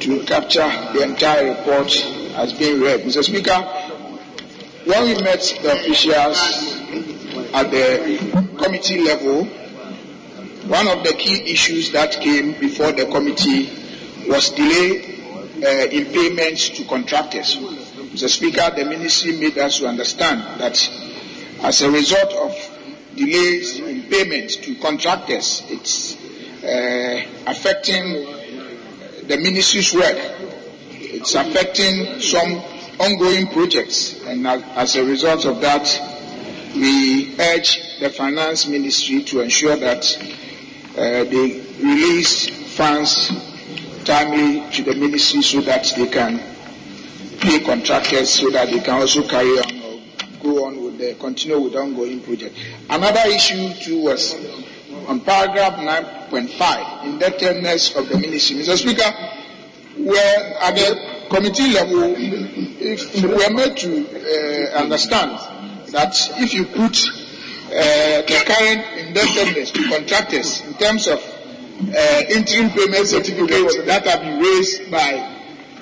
to 0.00 0.24
capture 0.24 0.68
the 0.92 1.02
entire 1.02 1.54
report 1.54 1.94
as 2.34 2.52
being 2.52 2.80
read. 2.80 3.00
Mr. 3.02 3.22
Speaker, 3.22 3.60
when 4.84 5.04
we 5.04 5.22
met 5.22 5.40
the 5.62 5.72
officials 5.72 6.38
at 7.54 7.70
the 7.70 8.56
committee 8.62 9.02
level, 9.02 9.44
one 10.66 10.88
of 10.88 11.04
the 11.04 11.12
key 11.12 11.52
issues 11.52 11.92
that 11.92 12.12
came 12.20 12.52
before 12.58 12.92
the 12.92 13.06
committee 13.06 13.70
was 14.28 14.50
delay 14.50 15.02
uh, 15.62 15.86
in 15.90 16.06
payments 16.06 16.70
to 16.70 16.84
contractors. 16.84 17.58
Mr. 18.12 18.28
Speaker, 18.28 18.72
the 18.76 18.84
ministry 18.84 19.32
made 19.38 19.56
us 19.58 19.78
to 19.78 19.86
understand 19.86 20.40
that 20.60 20.76
as 21.62 21.80
a 21.82 21.90
result 21.90 22.32
of 22.32 22.78
delays 23.14 23.78
in 23.78 24.02
payments 24.02 24.56
to 24.56 24.74
contractors, 24.76 25.62
it's 25.68 26.16
uh, 26.64 27.24
affecting 27.46 28.12
the 29.28 29.36
ministry's 29.36 29.94
work. 29.94 30.16
It's 30.90 31.36
affecting 31.36 32.20
some 32.20 32.54
ongoing 32.98 33.46
projects, 33.46 34.20
and 34.26 34.44
as 34.44 34.96
a 34.96 35.04
result 35.04 35.44
of 35.44 35.60
that, 35.60 35.86
we 36.74 37.36
urge 37.38 38.00
the 38.00 38.10
finance 38.10 38.66
ministry 38.66 39.22
to 39.22 39.40
ensure 39.40 39.76
that 39.76 40.04
uh, 40.96 41.24
they 41.30 41.64
release 41.80 42.48
funds 42.76 43.28
timely 44.04 44.68
to 44.72 44.82
the 44.82 44.94
ministry 44.96 45.42
so 45.42 45.60
that 45.60 45.84
they 45.96 46.08
can 46.08 46.49
pay 47.40 47.60
contractors 47.60 48.30
so 48.30 48.50
that 48.50 48.68
they 48.70 48.80
can 48.80 48.94
also 49.00 49.26
carry 49.26 49.58
on 49.58 49.80
or 49.82 50.00
go 50.42 50.66
on 50.66 50.82
with 50.84 50.98
the 50.98 51.14
continue 51.14 51.58
with 51.60 51.72
the 51.72 51.78
ongoing 51.78 52.20
project. 52.20 52.54
Another 52.88 53.22
issue 53.30 53.72
too 53.74 54.02
was 54.04 54.34
on 55.08 55.20
paragraph 55.20 55.74
9.5, 56.30 57.04
indebtedness 57.04 57.96
of 57.96 58.08
the 58.08 58.18
ministry. 58.18 58.56
Mr. 58.56 58.76
Speaker, 58.76 59.10
we're 59.98 60.56
at 60.60 60.74
the 60.74 61.26
committee 61.30 61.72
level, 61.72 62.14
if 62.16 63.14
we 63.22 63.44
are 63.44 63.50
made 63.50 63.76
to 63.76 64.72
uh, 64.74 64.78
understand 64.78 65.32
that 65.92 66.14
if 66.38 66.52
you 66.54 66.64
put 66.66 66.96
uh, 67.70 68.22
the 68.22 68.42
current 68.46 69.06
indebtedness 69.06 69.70
to 69.70 69.88
contractors 69.88 70.60
in 70.66 70.74
terms 70.74 71.06
of 71.08 71.18
uh, 71.18 72.22
interim 72.28 72.70
payment 72.70 73.06
certificates 73.06 73.76
that 73.84 74.06
have 74.06 74.20
been 74.20 74.38
raised 74.40 74.90
by 74.90 75.39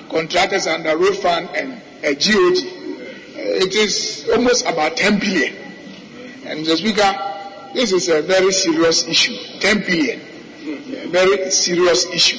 contractors 0.09 0.67
under 0.67 0.97
road 0.97 1.17
fund 1.17 1.49
and 1.55 1.81
uh. 2.03 2.57
Uh, 3.39 3.65
it 3.65 3.73
is 3.73 4.29
almost 4.33 4.65
about 4.65 4.97
10 4.97 5.19
billion. 5.19 5.55
And 6.45 6.65
Mr. 6.65 6.77
Speaker, 6.77 7.73
this 7.73 7.91
is 7.91 8.09
a 8.09 8.21
very 8.21 8.51
serious 8.51 9.07
issue. 9.07 9.35
10 9.59 9.79
billion. 9.79 10.19
A 11.05 11.07
very 11.07 11.49
serious 11.51 12.05
issue 12.07 12.37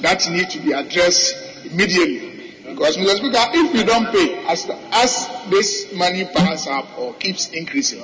that 0.00 0.26
needs 0.30 0.54
to 0.54 0.60
be 0.60 0.72
addressed 0.72 1.34
immediately. 1.64 2.54
Because, 2.66 2.96
Mr. 2.96 3.16
Speaker, 3.16 3.44
if 3.52 3.72
we 3.72 3.84
don't 3.84 4.06
pay, 4.12 4.46
as, 4.46 4.68
as 4.92 5.28
this 5.50 5.92
money 5.94 6.24
piles 6.34 6.66
up 6.66 6.98
or 6.98 7.14
keeps 7.14 7.50
increasing, 7.50 8.00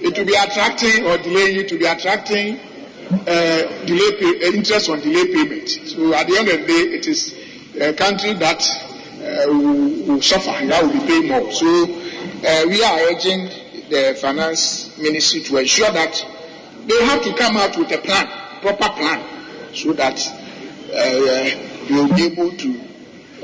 it 0.00 0.16
will 0.16 0.24
be 0.24 0.34
attracting 0.34 1.06
or 1.06 1.18
delaying 1.18 1.60
it 1.60 1.68
to 1.68 1.78
be 1.78 1.84
attracting 1.84 2.58
uh, 3.10 3.84
delay 3.84 4.16
pay, 4.18 4.48
uh, 4.48 4.52
interest 4.52 4.88
on 4.88 5.00
delay 5.00 5.26
payment. 5.32 5.68
So 5.68 6.14
at 6.14 6.26
the 6.26 6.38
end 6.38 6.48
of 6.48 6.60
the 6.60 6.66
day, 6.66 6.96
it 6.96 7.06
is 7.06 7.43
a 7.80 7.92
country 7.92 8.34
that 8.34 8.62
uh, 8.62 9.46
will, 9.48 10.06
will 10.06 10.22
suffer 10.22 10.50
and 10.50 10.70
that 10.70 10.82
will 10.82 10.92
be 10.92 11.00
paying 11.06 11.28
more. 11.28 11.50
So 11.52 11.66
uh, 11.66 12.66
we 12.68 12.82
are 12.82 12.98
urging 13.10 13.48
the 13.90 14.16
finance 14.20 14.96
ministry 14.98 15.40
to 15.42 15.56
ensure 15.58 15.90
that 15.90 16.24
they 16.86 17.04
have 17.06 17.22
to 17.22 17.34
come 17.34 17.56
out 17.56 17.76
with 17.76 17.90
a 17.92 17.98
plan, 17.98 18.26
proper 18.60 18.88
plan, 18.94 19.74
so 19.74 19.92
that 19.94 20.18
uh, 20.26 20.92
they 20.92 21.94
will 21.94 22.14
be 22.14 22.24
able 22.24 22.50
to 22.56 22.80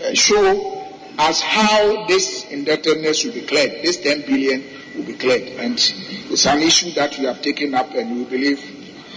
uh, 0.04 0.14
show 0.14 0.76
us 1.18 1.40
how 1.40 2.06
this 2.06 2.44
indebtedness 2.50 3.24
will 3.24 3.32
be 3.32 3.42
cleared, 3.42 3.82
this 3.82 3.98
10 4.00 4.22
billion 4.22 4.64
will 4.96 5.04
be 5.04 5.14
cleared. 5.14 5.42
And 5.58 5.74
it's 5.74 6.46
an 6.46 6.60
issue 6.60 6.92
that 6.92 7.18
we 7.18 7.24
have 7.24 7.42
taken 7.42 7.74
up 7.74 7.92
and 7.94 8.16
we 8.16 8.24
believe 8.24 8.60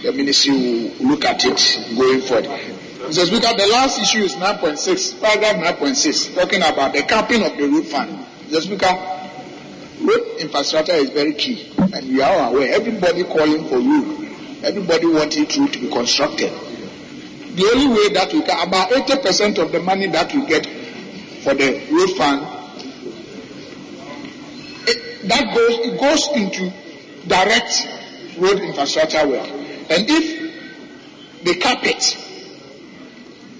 the 0.02 0.12
ministry 0.12 0.52
will 0.98 1.08
look 1.08 1.24
at 1.24 1.44
it 1.44 1.96
going 1.96 2.20
forward. 2.20 2.46
Mr. 3.04 3.26
Speaker, 3.26 3.54
the 3.54 3.66
last 3.66 4.00
issue 4.00 4.20
is 4.24 4.34
9.6, 4.36 5.20
paragraph 5.20 5.76
9.6, 5.78 6.34
talking 6.34 6.62
about 6.62 6.94
the 6.94 7.02
capping 7.02 7.42
of 7.44 7.54
the 7.54 7.68
road 7.68 7.84
fund. 7.86 8.10
Mr. 8.48 8.62
Speaker, 8.62 8.96
road 10.00 10.40
infrastructure 10.40 10.94
is 10.94 11.10
very 11.10 11.34
key, 11.34 11.70
and 11.76 12.08
we 12.08 12.22
are 12.22 12.48
aware. 12.48 12.72
Everybody 12.72 13.24
calling 13.24 13.68
for 13.68 13.76
road, 13.76 14.64
everybody 14.64 15.06
wanting 15.06 15.44
road 15.44 15.72
to 15.74 15.80
be 15.80 15.90
constructed. 15.90 16.50
The 17.56 17.70
only 17.74 17.88
way 17.88 18.08
that 18.14 18.32
we 18.32 18.40
can, 18.42 18.66
about 18.66 18.88
80% 18.88 19.58
of 19.58 19.70
the 19.70 19.80
money 19.80 20.06
that 20.06 20.32
we 20.32 20.46
get 20.46 20.64
for 21.44 21.52
the 21.52 21.86
road 21.92 22.16
fund, 22.16 22.40
it, 24.88 25.28
that 25.28 25.54
goes, 25.54 25.78
it 25.78 26.00
goes 26.00 26.28
into 26.34 26.72
direct 27.28 27.86
road 28.38 28.60
infrastructure 28.60 29.28
work. 29.28 29.46
And 29.46 30.08
if 30.08 31.44
they 31.44 31.54
cap 31.56 31.84
it, 31.84 32.23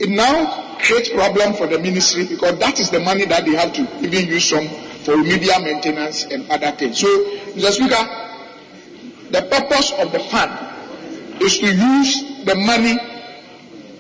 it 0.01 0.11
now 0.11 0.77
creates 0.79 1.09
problem 1.09 1.55
for 1.55 1.67
the 1.67 1.79
ministry 1.79 2.27
because 2.27 2.59
that 2.59 2.81
is 2.81 2.91
the 2.91 3.01
money 3.01 3.25
that 3.27 3.45
they 3.45 3.53
have 3.53 3.73
to 3.73 3.83
even 4.05 4.29
use 4.29 4.49
some 4.49 4.69
for 5.05 5.17
remedial 5.17 5.61
maintenance 5.61 6.25
and 6.25 6.51
other 6.51 6.73
things. 6.73 6.99
So, 6.99 7.07
Mr. 7.55 7.73
Speaker, 7.73 9.31
the 9.31 9.43
purpose 9.51 9.93
of 9.99 10.13
the 10.13 10.21
fund 10.21 11.43
is 11.43 11.59
to 11.59 11.67
use 11.67 12.45
the 12.45 12.55
money 12.55 12.99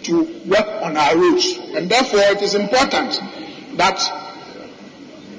to 0.04 0.24
work 0.46 0.66
on 0.82 0.96
our 0.96 1.16
roads. 1.16 1.58
And 1.74 1.90
therefore, 1.90 2.20
it 2.20 2.42
is 2.42 2.54
important 2.54 3.20
that 3.76 4.00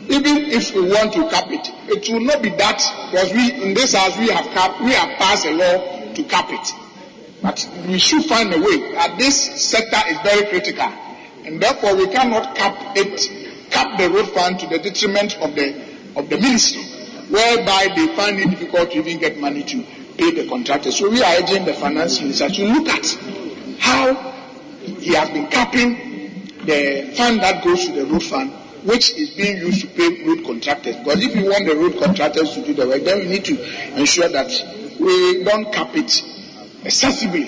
even 0.10 0.38
if 0.52 0.74
we 0.76 0.82
want 0.82 1.14
to 1.14 1.30
cap 1.30 1.50
it, 1.50 1.68
it 1.90 2.12
will 2.12 2.22
not 2.22 2.42
be 2.42 2.50
that 2.50 2.78
because 3.12 3.34
we 3.34 3.64
in 3.64 3.74
this 3.74 3.94
house 3.96 4.18
we 4.18 4.30
have 4.30 4.46
cap, 4.54 4.80
we 4.82 4.92
have 4.94 5.18
passed 5.18 5.46
a 5.46 5.52
law 5.52 6.14
to 6.14 6.24
cap 6.24 6.48
it. 6.50 6.85
But 7.42 7.68
we 7.88 8.00
should 8.00 8.26
find 8.26 8.54
a 8.54 8.60
way 8.60 8.94
that 8.94 9.18
this 9.18 9.62
sector 9.62 10.00
is 10.08 10.18
very 10.22 10.48
critical, 10.48 10.92
and 11.46 11.62
therefore 11.62 11.96
we 11.96 12.08
cannot 12.08 12.56
cap 12.56 12.96
it, 12.96 13.72
cap 13.72 13.98
the 14.00 14.10
road 14.10 14.30
fund 14.30 14.60
to 14.60 14.68
the 14.68 14.80
detriment 14.80 15.38
of 15.38 15.54
the 15.56 15.96
of 16.16 16.30
the 16.30 16.38
ministry, 16.38 16.84
whereby 17.30 17.90
they 17.96 18.08
find 18.16 18.40
it 18.40 18.50
difficult 18.50 18.92
to 18.92 18.98
even 18.98 19.20
get 19.20 19.38
money 19.38 19.64
to 19.64 19.84
pay 20.18 20.32
the 20.32 20.48
contractors. 20.48 20.98
So 20.98 21.10
we 21.10 21.22
are 21.22 21.36
urging 21.36 21.66
the 21.66 21.74
finance 21.74 22.22
minister 22.22 22.50
to 22.50 22.66
look 22.66 22.88
at 22.88 23.06
how 23.80 24.14
he 24.86 25.14
has 25.14 25.30
been 25.30 25.48
capping 25.48 26.50
the 26.66 27.14
fund 27.16 27.42
that 27.42 27.64
goes 27.64 27.86
to 27.86 27.92
the 27.92 28.06
road 28.06 28.24
fund, 28.24 28.52
which 28.84 29.12
is 29.12 29.32
being 29.32 29.58
used 29.58 29.82
to 29.82 29.88
pay 29.88 30.24
road 30.26 30.44
contractors. 30.46 30.96
Because 30.96 31.24
if 31.24 31.36
you 31.36 31.50
want 31.50 31.66
the 31.68 31.76
road 31.76 32.00
contractors 32.00 32.54
to 32.56 32.66
do 32.66 32.74
the 32.74 32.88
work, 32.88 33.04
then 33.04 33.20
we 33.20 33.26
need 33.26 33.46
to 33.46 34.00
ensure 34.00 34.30
that 34.30 34.50
we 35.00 35.44
don't 35.44 35.72
cap 35.72 35.96
it 35.96 36.24
excessively, 36.86 37.46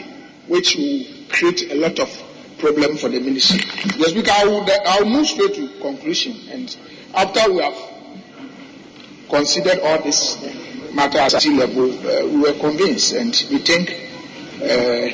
which 0.48 0.76
will 0.76 1.06
create 1.30 1.72
a 1.72 1.76
lot 1.76 2.00
of 2.00 2.10
problem 2.58 2.98
for 2.98 3.10
the 3.10 3.20
ministry. 3.20 3.60
Yes, 3.98 4.12
because 4.12 4.42
I 4.42 4.46
will, 4.46 4.66
I 4.86 5.00
will 5.02 5.10
move 5.10 5.28
straight 5.28 5.54
to 5.56 5.80
conclusion. 5.80 6.36
And 6.50 6.76
after 7.14 7.52
we 7.54 7.62
have 7.62 7.78
considered 9.30 9.80
all 9.80 10.02
this 10.02 10.38
matter 10.94 11.20
at 11.20 11.32
sea 11.42 11.54
level, 11.54 11.92
uh, 11.92 12.26
we 12.28 12.38
were 12.42 12.54
convinced 12.60 13.14
and 13.14 13.30
we 13.52 13.60
think 13.60 13.92
uh, 14.56 15.14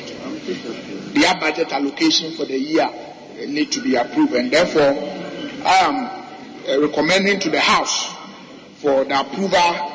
their 1.12 1.34
budget 1.40 1.72
allocation 1.72 2.32
for 2.32 2.46
the 2.46 2.58
year 2.58 2.88
need 3.46 3.70
to 3.72 3.82
be 3.82 3.94
approved. 3.96 4.32
And 4.34 4.50
therefore, 4.50 4.82
I 5.66 5.78
am 5.82 6.06
uh, 6.68 6.80
recommending 6.80 7.40
to 7.40 7.50
the 7.50 7.60
House 7.60 8.14
for 8.76 9.04
the 9.04 9.20
approval 9.20 9.92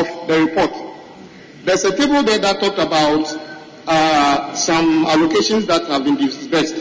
of 0.00 0.28
the 0.28 0.44
report, 0.46 0.70
there's 1.64 1.84
a 1.84 1.96
table 1.96 2.22
there 2.22 2.38
that 2.38 2.60
talked 2.60 2.78
about 2.78 3.26
uh, 3.86 4.54
some 4.54 5.04
allocations 5.06 5.66
that 5.66 5.84
have 5.86 6.04
been 6.04 6.16
disbursed. 6.16 6.76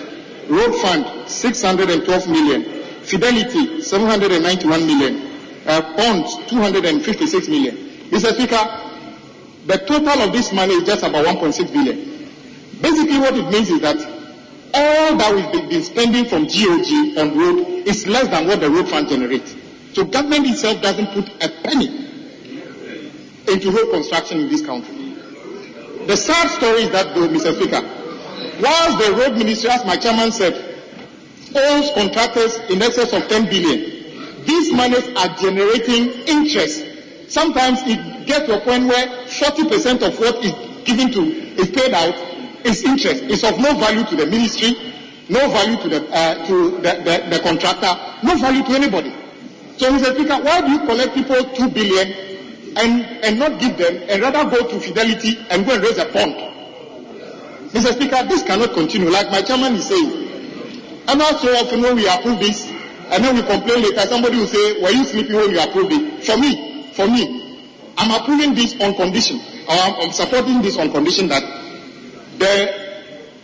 Road 0.47 0.75
fund, 0.75 1.29
612 1.29 2.29
million. 2.29 2.63
Fidelity, 3.03 3.81
791 3.81 4.85
million 4.85 5.32
uh, 5.65 5.95
bonds 5.95 6.37
256 6.47 7.47
million. 7.47 7.75
Mr. 8.09 8.33
Speaker, 8.33 8.83
the 9.65 9.77
total 9.87 10.21
of 10.21 10.33
this 10.33 10.51
money 10.53 10.73
is 10.73 10.83
just 10.83 11.03
about 11.03 11.25
1.6 11.25 11.71
billion. 11.71 11.97
Basically, 12.81 13.17
what 13.19 13.35
it 13.35 13.49
means 13.49 13.69
is 13.69 13.81
that 13.81 13.97
all 14.73 15.15
that 15.17 15.33
we've 15.33 15.69
been 15.69 15.83
spending 15.83 16.25
from 16.25 16.43
GOG 16.43 17.17
on 17.17 17.37
road 17.37 17.87
is 17.87 18.07
less 18.07 18.27
than 18.27 18.47
what 18.47 18.59
the 18.59 18.69
road 18.69 18.89
fund 18.89 19.07
generates. 19.07 19.55
So 19.93 20.03
government 20.03 20.47
itself 20.47 20.81
doesn't 20.81 21.07
put 21.13 21.29
a 21.43 21.49
penny 21.63 21.87
into 23.47 23.71
road 23.71 23.91
construction 23.91 24.39
in 24.41 24.49
this 24.49 24.65
country. 24.65 25.15
The 26.07 26.17
sad 26.17 26.49
story 26.49 26.83
is 26.83 26.89
that, 26.89 27.15
though, 27.15 27.27
Mr. 27.27 27.55
Speaker, 27.55 27.81
whilst 28.61 29.05
the 29.05 29.13
road 29.13 29.37
ministry, 29.37 29.69
as 29.69 29.85
my 29.85 29.95
chairman 29.95 30.31
said, 30.31 30.53
owns 31.55 31.91
contractors 31.93 32.57
in 32.69 32.81
excess 32.81 33.13
of 33.13 33.27
10 33.29 33.45
billion, 33.45 33.92
these 34.45 34.73
monies 34.73 35.07
are 35.15 35.35
generating 35.37 36.11
interest. 36.27 36.85
Sometimes 37.29 37.79
it 37.85 38.27
gets 38.27 38.45
to 38.45 38.57
a 38.57 38.61
point 38.61 38.85
where 38.87 39.07
40% 39.27 40.01
of 40.07 40.19
what 40.19 40.43
is 40.43 40.53
given 40.85 41.11
to, 41.11 41.21
is 41.59 41.69
paid 41.71 41.93
out, 41.93 42.13
is 42.65 42.83
interest. 42.83 43.23
It's 43.23 43.43
of 43.43 43.59
no 43.59 43.73
value 43.77 44.03
to 44.05 44.15
the 44.15 44.25
ministry, 44.25 44.75
no 45.29 45.49
value 45.49 45.77
to 45.81 45.89
the, 45.89 46.09
uh, 46.11 46.45
to 46.47 46.71
the, 46.77 46.91
the, 47.03 47.27
the, 47.29 47.39
contractor, 47.43 47.93
no 48.23 48.35
value 48.37 48.63
to 48.63 48.71
anybody. 48.71 49.13
So, 49.77 49.91
Mr. 49.91 50.13
Speaker, 50.15 50.39
why 50.43 50.61
do 50.61 50.71
you 50.71 50.79
collect 50.79 51.13
people 51.15 51.43
2 51.43 51.69
billion 51.69 52.07
and, 52.77 53.01
and 53.23 53.39
not 53.39 53.59
give 53.59 53.77
them, 53.77 54.03
and 54.07 54.21
rather 54.21 54.49
go 54.49 54.67
to 54.67 54.79
Fidelity 54.79 55.37
and 55.49 55.65
go 55.65 55.73
and 55.73 55.83
raise 55.83 55.97
a 55.97 56.05
bond? 56.05 56.33
Mr. 57.71 57.93
Speaker, 57.93 58.23
this 58.27 58.43
cannot 58.43 58.73
continue. 58.73 59.09
Like 59.09 59.31
my 59.31 59.41
chairman 59.41 59.73
is 59.73 59.87
saying, 59.87 60.29
and 61.07 61.21
also 61.21 61.49
often 61.55 61.81
when 61.81 61.95
we 61.95 62.07
approve 62.07 62.39
this, 62.39 62.72
and 63.13 63.23
then 63.23 63.35
we 63.35 63.43
complain 63.43 63.83
later, 63.83 64.01
somebody 64.09 64.37
will 64.37 64.47
say, 64.47 64.81
were 64.81 64.89
you 64.89 65.05
sleeping 65.05 65.35
when 65.35 65.51
you 65.51 65.61
approved 65.61 65.91
it? 65.93 66.23
For 66.25 66.35
me, 66.35 66.91
for 66.93 67.05
me, 67.07 67.61
I'm 67.95 68.09
approving 68.09 68.55
this 68.55 68.73
on 68.81 68.95
condition, 68.95 69.37
or 69.37 69.77
I'm, 69.77 69.93
I'm 70.01 70.11
supporting 70.11 70.63
this 70.63 70.79
on 70.79 70.91
condition 70.91 71.27
that 71.27 71.43
the 72.39 72.73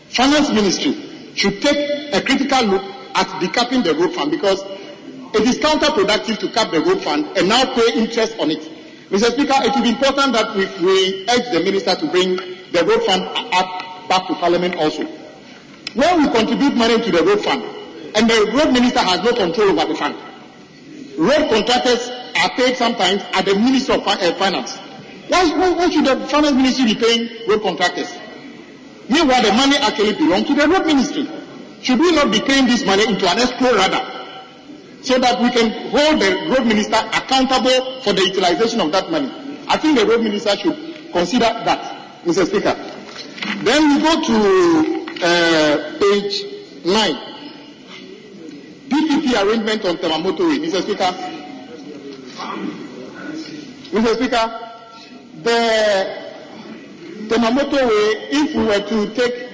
finance 0.09 0.49
ministry 0.49 1.31
should 1.35 1.61
take 1.61 2.13
a 2.15 2.19
critical 2.21 2.65
look 2.65 2.83
at 3.13 3.27
decapping 3.37 3.83
the 3.83 3.93
road 3.93 4.13
fund 4.15 4.31
because 4.31 4.59
it 5.35 5.45
is 5.45 5.59
counterproductive 5.59 6.39
to 6.39 6.49
cap 6.49 6.71
the 6.71 6.81
road 6.81 7.03
fund 7.03 7.27
and 7.37 7.47
now 7.47 7.63
pay 7.75 7.93
interest 7.93 8.39
on 8.39 8.49
it. 8.49 8.61
Mr. 9.11 9.31
Speaker, 9.33 9.53
it 9.61 9.75
will 9.75 9.83
be 9.83 9.89
important 9.89 10.33
that 10.33 10.55
we, 10.55 10.65
we 10.83 11.29
urge 11.29 11.45
the 11.53 11.61
minister 11.63 11.93
to 11.93 12.07
bring 12.09 12.37
the 12.71 12.83
road 12.87 13.03
fund 13.05 13.21
up 13.53 14.09
back 14.09 14.25
to 14.27 14.33
parliament 14.33 14.75
also. 14.77 15.03
When 15.93 16.23
we 16.23 16.29
contribute 16.31 16.73
money 16.75 16.99
to 16.99 17.11
the 17.11 17.23
road 17.23 17.43
fund, 17.43 17.63
and 18.15 18.29
the 18.29 18.51
road 18.53 18.73
minister 18.73 18.99
has 18.99 19.23
no 19.23 19.33
control 19.33 19.69
over 19.79 19.85
the 19.91 19.95
fund. 19.95 20.15
Road 21.17 21.49
contractors 21.49 22.09
are 22.41 22.49
paid 22.55 22.75
sometimes 22.77 23.21
at 23.33 23.45
the 23.45 23.55
Ministry 23.55 23.95
of 23.95 24.07
uh, 24.07 24.33
Finance. 24.35 24.77
Why, 25.27 25.45
why, 25.55 25.71
why, 25.71 25.89
should 25.89 26.05
the 26.05 26.27
Finance 26.27 26.55
Ministry 26.55 26.85
be 26.85 26.95
paying 26.95 27.29
road 27.47 27.61
contractors? 27.61 28.09
Meanwhile, 29.09 29.41
the 29.43 29.53
money 29.53 29.77
actually 29.77 30.13
belongs 30.13 30.47
to 30.47 30.53
the 30.55 30.67
road 30.67 30.85
ministry. 30.85 31.27
Should 31.81 31.99
we 31.99 32.11
not 32.13 32.31
be 32.31 32.39
paying 32.41 32.67
this 32.67 32.85
money 32.85 33.07
into 33.07 33.27
an 33.27 33.39
escrow 33.39 33.73
radar 33.73 34.05
so 35.01 35.17
that 35.17 35.41
we 35.41 35.49
can 35.49 35.89
hold 35.89 36.21
the 36.21 36.53
road 36.53 36.67
minister 36.67 36.97
accountable 36.97 38.01
for 38.01 38.13
the 38.13 38.21
utilization 38.21 38.81
of 38.81 38.91
that 38.91 39.09
money? 39.11 39.31
I 39.67 39.77
think 39.77 39.97
the 39.97 40.05
road 40.05 40.21
minister 40.21 40.55
should 40.55 41.11
consider 41.11 41.45
that, 41.45 42.23
Mr. 42.23 42.45
Speaker. 42.45 42.75
Then 43.63 43.95
we 43.95 44.01
go 44.01 44.21
to 44.21 45.15
uh, 45.25 45.99
page 45.99 46.85
9. 46.85 47.28
PPP 49.29 49.43
arrangement 49.43 49.85
on 49.85 49.97
Temamoto 49.97 50.49
Way, 50.49 50.59
Mr. 50.59 50.81
Speaker. 50.81 51.13
Mr. 53.91 54.15
Speaker, 54.15 54.59
the 55.43 55.59
Temamoto 57.27 57.87
Way, 57.87 58.29
if 58.31 58.55
we 58.55 58.65
were 58.65 58.87
to 58.87 59.13
take 59.15 59.49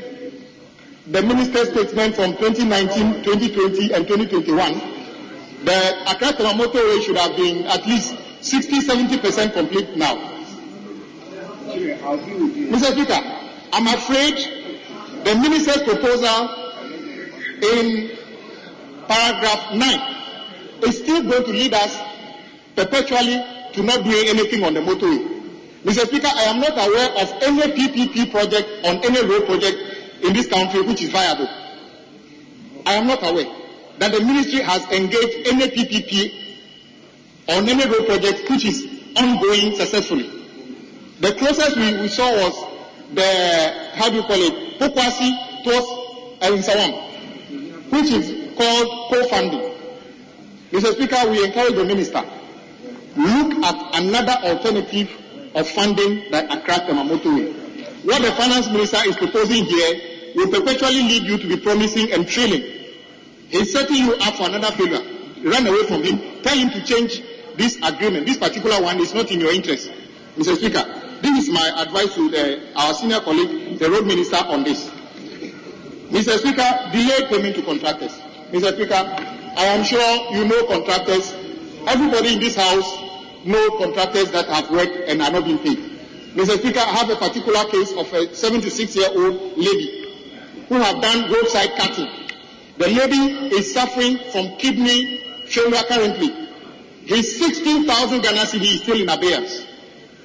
the 1.08 1.22
minister's 1.22 1.70
statement 1.70 2.16
from 2.16 2.36
2019, 2.38 3.24
2020, 3.24 3.94
and 3.94 4.08
2021, 4.08 4.74
the 5.66 6.12
Accra 6.12 6.34
Temamoto 6.34 6.76
Way 6.76 7.02
should 7.02 7.18
have 7.18 7.36
been 7.36 7.66
at 7.66 7.86
least 7.86 8.16
60, 8.42 8.80
70% 8.80 9.54
complete 9.54 9.96
now. 9.98 10.16
Mr. 11.68 12.92
Speaker, 12.92 13.20
I'm 13.74 13.88
afraid 13.88 14.36
the 15.26 15.36
minister's 15.36 15.84
proposal 15.84 16.62
in 17.62 18.15
paragraph 19.08 19.74
9 19.74 20.84
is 20.84 20.98
still 21.00 21.24
going 21.24 21.44
to 21.44 21.52
lead 21.52 21.74
us 21.74 21.98
perpetually 22.76 23.42
to 23.74 23.84
not 23.84 24.04
doing 24.04 24.28
anything 24.28 24.64
on 24.64 24.74
the 24.74 24.80
motorway. 24.80 25.36
Mr. 25.84 26.08
Speaker, 26.08 26.28
I 26.28 26.44
am 26.46 26.60
not 26.60 26.74
aware 26.74 27.10
of 27.22 27.44
any 27.44 27.62
PPP 27.74 28.32
project 28.32 28.68
on 28.86 28.98
any 29.06 29.22
road 29.28 29.46
project 29.46 29.78
in 30.24 30.34
this 30.34 30.48
country 30.48 30.82
which 30.82 31.02
is 31.04 31.10
viable. 31.12 31.48
I 32.86 32.94
am 32.94 33.08
not 33.08 33.20
aware 33.28 33.46
that 34.00 34.12
the 34.12 34.20
ministry 34.22 34.62
has 34.62 34.84
engaged 34.92 35.48
any 35.48 35.68
PPP 35.68 36.46
on 37.50 37.70
any 37.70 37.86
road 37.86 38.08
project 38.08 38.50
which 38.50 38.66
is 38.66 38.84
ongoing 39.18 39.76
successfully. 39.76 40.30
The 41.20 41.34
closest 41.34 41.78
we, 41.78 42.02
we 42.02 42.08
saw 42.08 42.30
was 42.32 42.76
the, 43.14 43.92
how 43.96 44.10
do 44.10 44.18
you 44.18 44.24
call 44.24 44.36
it, 44.38 44.80
Pokuase 44.80 45.64
towards 45.64 45.88
uh, 46.42 46.48
Erinsawan, 46.48 47.92
which 47.92 48.12
is 48.12 48.45
called 48.56 49.12
co-funding. 49.12 49.72
Mr. 50.72 50.94
Speaker, 50.94 51.30
we 51.30 51.44
encourage 51.46 51.76
the 51.76 51.86
minister, 51.86 52.24
look 53.16 53.64
at 53.64 54.02
another 54.02 54.34
alternative 54.44 55.10
of 55.56 55.68
funding 55.70 56.30
that 56.32 56.46
Accra 56.52 56.86
Tema 56.86 57.04
motorway. 57.04 57.54
What 58.04 58.22
the 58.22 58.32
finance 58.34 58.68
minister 58.70 58.98
is 59.08 59.16
proposing 59.16 59.66
here 59.66 60.34
will 60.36 60.48
perpetually 60.50 61.02
lead 61.04 61.24
you 61.24 61.38
to 61.38 61.48
be 61.48 61.58
promising 61.58 62.12
and 62.12 62.28
trailing. 62.28 62.62
He's 63.50 63.72
setting 63.72 63.96
you 63.98 64.16
up 64.16 64.36
for 64.36 64.50
another 64.50 64.72
failure. 64.76 65.02
Run 65.44 65.66
away 65.66 65.84
from 65.86 66.04
him. 66.04 66.42
Tell 66.44 66.58
him 66.58 66.70
to 66.72 66.84
change 66.84 67.24
this 67.56 67.78
agreement. 67.78 68.26
This 68.26 68.38
particular 68.38 68.82
one 68.82 69.00
is 69.00 69.14
not 69.14 69.32
in 69.32 69.40
your 69.40 69.54
interest. 69.54 69.92
Mr. 70.38 70.58
Speaker, 70.58 70.84
this 71.22 71.48
is 71.48 71.54
my 71.54 71.72
advice 71.78 72.14
to 72.16 72.30
the, 72.30 72.68
our 72.76 72.94
senior 72.94 73.22
colleague, 73.22 73.80
the 73.80 73.90
road 73.90 74.06
minister, 74.06 74.38
on 74.38 74.64
this. 74.64 74.90
Mr. 76.10 76.38
Speaker, 76.38 76.90
delay 76.92 77.28
payment 77.30 77.56
to 77.56 77.62
contractors. 77.62 78.20
Mr. 78.52 78.74
Speaker, 78.74 78.94
I 79.58 79.66
am 79.66 79.84
sure 79.84 80.34
you 80.34 80.46
know 80.46 80.66
contractors. 80.68 81.34
Everybody 81.88 82.34
in 82.34 82.40
this 82.40 82.56
house 82.56 82.86
know 83.46 83.78
contractors 83.78 84.32
that 84.32 84.48
have 84.48 84.70
worked 84.70 84.96
and 85.08 85.22
are 85.22 85.32
not 85.32 85.46
being 85.46 85.60
paid. 85.60 85.78
Mr. 86.36 86.58
Speaker, 86.60 86.80
I 86.80 86.94
have 86.94 87.10
a 87.10 87.16
particular 87.16 87.64
case 87.66 87.92
of 87.94 88.12
a 88.14 88.28
76-year-old 88.28 89.58
lady 89.58 90.06
who 90.70 90.76
have 90.76 91.02
done 91.02 91.32
roadside 91.32 91.76
cutting. 91.78 92.08
The 92.78 92.88
lady 92.88 93.56
is 93.56 93.74
suffering 93.74 94.20
from 94.32 94.58
kidney 94.58 95.24
failure 95.48 95.84
currently. 95.88 96.50
His 97.06 97.40
16,000 97.40 98.22
Ghana 98.22 98.42
cedi 98.42 98.76
is 98.76 98.82
still 98.82 99.02
in 99.02 99.10
abeyance. 99.10 99.66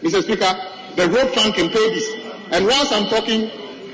Mr. 0.02 0.22
Speaker, 0.22 0.52
the 0.96 1.08
road 1.08 1.32
fund 1.34 1.54
can 1.54 1.68
pay 1.68 1.90
this. 1.90 2.08
And 2.50 2.66
whilst 2.66 2.92
I'm 2.92 3.06
talking, 3.08 3.42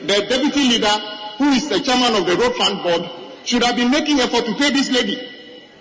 the 0.06 0.26
deputy 0.28 0.68
leader, 0.70 0.96
who 1.38 1.50
is 1.50 1.68
the 1.68 1.80
chairman 1.80 2.20
of 2.20 2.26
the 2.26 2.36
road 2.36 2.54
fund 2.54 2.82
board, 2.82 3.10
should 3.46 3.62
have 3.62 3.76
been 3.76 3.90
making 3.90 4.20
effort 4.20 4.44
to 4.44 4.54
pay 4.54 4.70
this 4.70 4.90
lady. 4.90 5.16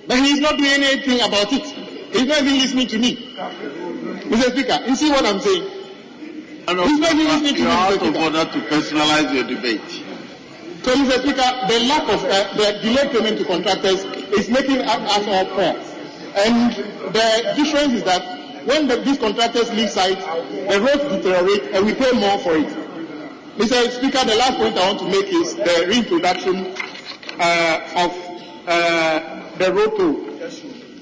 But 0.08 0.20
he 0.20 0.32
is 0.32 0.40
not 0.40 0.58
doing 0.58 0.72
anything 0.84 1.20
about 1.20 1.52
it. 1.52 1.66
He's 2.14 2.28
not 2.28 2.42
even 2.42 2.54
listening 2.54 2.88
to 2.88 3.00
me. 3.00 3.36
Mr. 4.30 4.52
Speaker, 4.52 4.80
you 4.88 4.96
see 4.96 5.10
what 5.10 5.26
I'm 5.26 5.40
saying? 5.40 5.64
He's 6.68 7.00
not 7.00 7.14
even 7.14 7.26
listening 7.26 7.56
to 7.56 7.62
me. 7.62 7.68
Mr. 7.68 7.76
out 7.76 7.94
of 7.94 8.00
Speaker. 8.02 8.20
order 8.20 8.46
to 8.46 8.60
personalize 8.70 9.34
your 9.34 9.44
debate. 9.48 9.82
So, 10.84 10.94
Mr. 10.94 11.20
Speaker, 11.22 11.50
the 11.68 11.80
lack 11.90 12.04
of 12.10 12.24
uh, 12.24 12.54
the 12.56 12.80
delayed 12.82 13.12
payment 13.12 13.40
to 13.40 13.46
contractors 13.46 14.04
is 14.38 14.50
making 14.50 14.82
us 14.82 15.02
us 15.18 15.28
all 15.28 15.46
poor. 15.46 15.74
And 16.38 16.76
the 17.14 17.54
difference 17.56 17.94
is 17.94 18.04
that 18.04 18.22
when 18.66 18.88
the, 18.88 18.98
these 18.98 19.18
contractors 19.18 19.72
leave 19.74 19.90
site, 19.90 20.20
the 20.20 20.80
roads 20.82 21.04
deteriorate 21.10 21.74
and 21.74 21.86
we 21.86 21.94
pay 21.96 22.12
more 22.14 22.38
for 22.40 22.56
it. 22.58 22.68
Mr. 23.58 23.90
Speaker, 23.90 24.26
the 24.26 24.36
last 24.36 24.58
point 24.58 24.78
I 24.78 24.88
want 24.88 25.00
to 25.00 25.06
make 25.06 25.28
is 25.34 25.56
the 25.56 25.86
reintroduction 25.88 26.76
uh, 27.40 28.06
of 28.06 28.12
uh, 28.68 29.58
the 29.58 29.74
road 29.74 29.98
toll. 29.98 30.16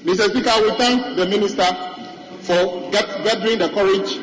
Mr. 0.04 0.28
Speaker, 0.30 0.52
we 0.62 0.70
thank 0.76 1.16
the 1.16 1.26
minister 1.26 1.64
for 2.42 2.90
get, 2.90 3.06
gathering 3.24 3.58
the 3.58 3.68
courage 3.70 4.20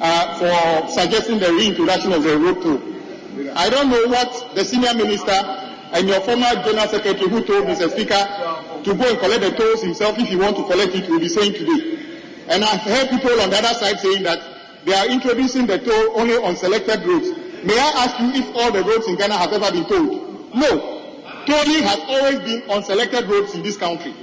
uh, 0.00 0.38
for 0.38 0.90
suggesting 0.90 1.38
the 1.38 1.50
reintroduction 1.52 2.12
of 2.12 2.22
the 2.22 2.36
road 2.38 2.62
toll. 2.62 2.82
I 3.56 3.70
don't 3.70 3.88
know 3.88 4.06
what 4.08 4.54
the 4.54 4.64
senior 4.64 4.94
minister 4.94 5.32
and 5.32 6.08
your 6.08 6.20
former 6.20 6.52
general 6.64 6.88
secretary 6.88 7.28
who 7.28 7.42
told 7.44 7.64
Mr. 7.66 7.90
Speaker 7.90 8.20
to 8.84 8.94
go 8.94 9.08
and 9.08 9.18
collect 9.18 9.40
the 9.40 9.50
tolls 9.56 9.82
himself 9.82 10.18
if 10.18 10.28
he 10.28 10.36
want 10.36 10.56
to 10.56 10.64
collect 10.64 10.94
it 10.94 11.08
will 11.08 11.20
be 11.20 11.28
saying 11.28 11.52
today. 11.52 11.98
And 12.48 12.62
I've 12.64 12.80
heard 12.80 13.08
people 13.10 13.40
on 13.40 13.50
the 13.50 13.58
other 13.58 13.74
side 13.74 13.98
saying 14.00 14.22
that 14.24 14.40
they 14.84 14.92
are 14.94 15.08
introducing 15.08 15.66
the 15.66 15.78
toll 15.78 16.20
only 16.20 16.34
on 16.36 16.56
selected 16.56 17.04
roads. 17.06 17.28
May 17.64 17.78
I 17.78 18.04
ask 18.04 18.20
you 18.20 18.30
if 18.42 18.54
all 18.54 18.70
the 18.70 18.82
roads 18.84 19.08
in 19.08 19.16
Ghana 19.16 19.34
have 19.36 19.52
ever 19.52 19.72
been 19.72 19.84
tolled? 19.86 20.54
No. 20.54 20.95
Tolling 21.46 21.82
has 21.82 22.00
always 22.08 22.38
been 22.40 22.68
on 22.70 22.82
selected 22.82 23.28
roads 23.28 23.54
in 23.54 23.62
this 23.62 23.76
country. 23.76 24.14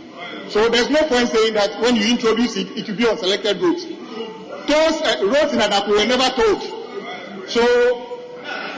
So 0.49 0.69
there's 0.69 0.89
no 0.89 0.99
point 1.07 1.29
saying 1.29 1.53
that 1.53 1.79
when 1.81 1.95
you 1.95 2.09
introduce 2.11 2.57
it, 2.57 2.67
it 2.77 2.87
will 2.87 2.97
be 2.97 3.07
on 3.07 3.17
selected 3.17 3.61
roads. 3.61 3.85
Those 3.85 5.01
uh, 5.01 5.25
roads 5.25 5.53
in 5.53 5.59
Adapu 5.59 5.89
were 5.89 6.05
never 6.05 6.29
tolled. 6.35 7.49
So 7.49 7.63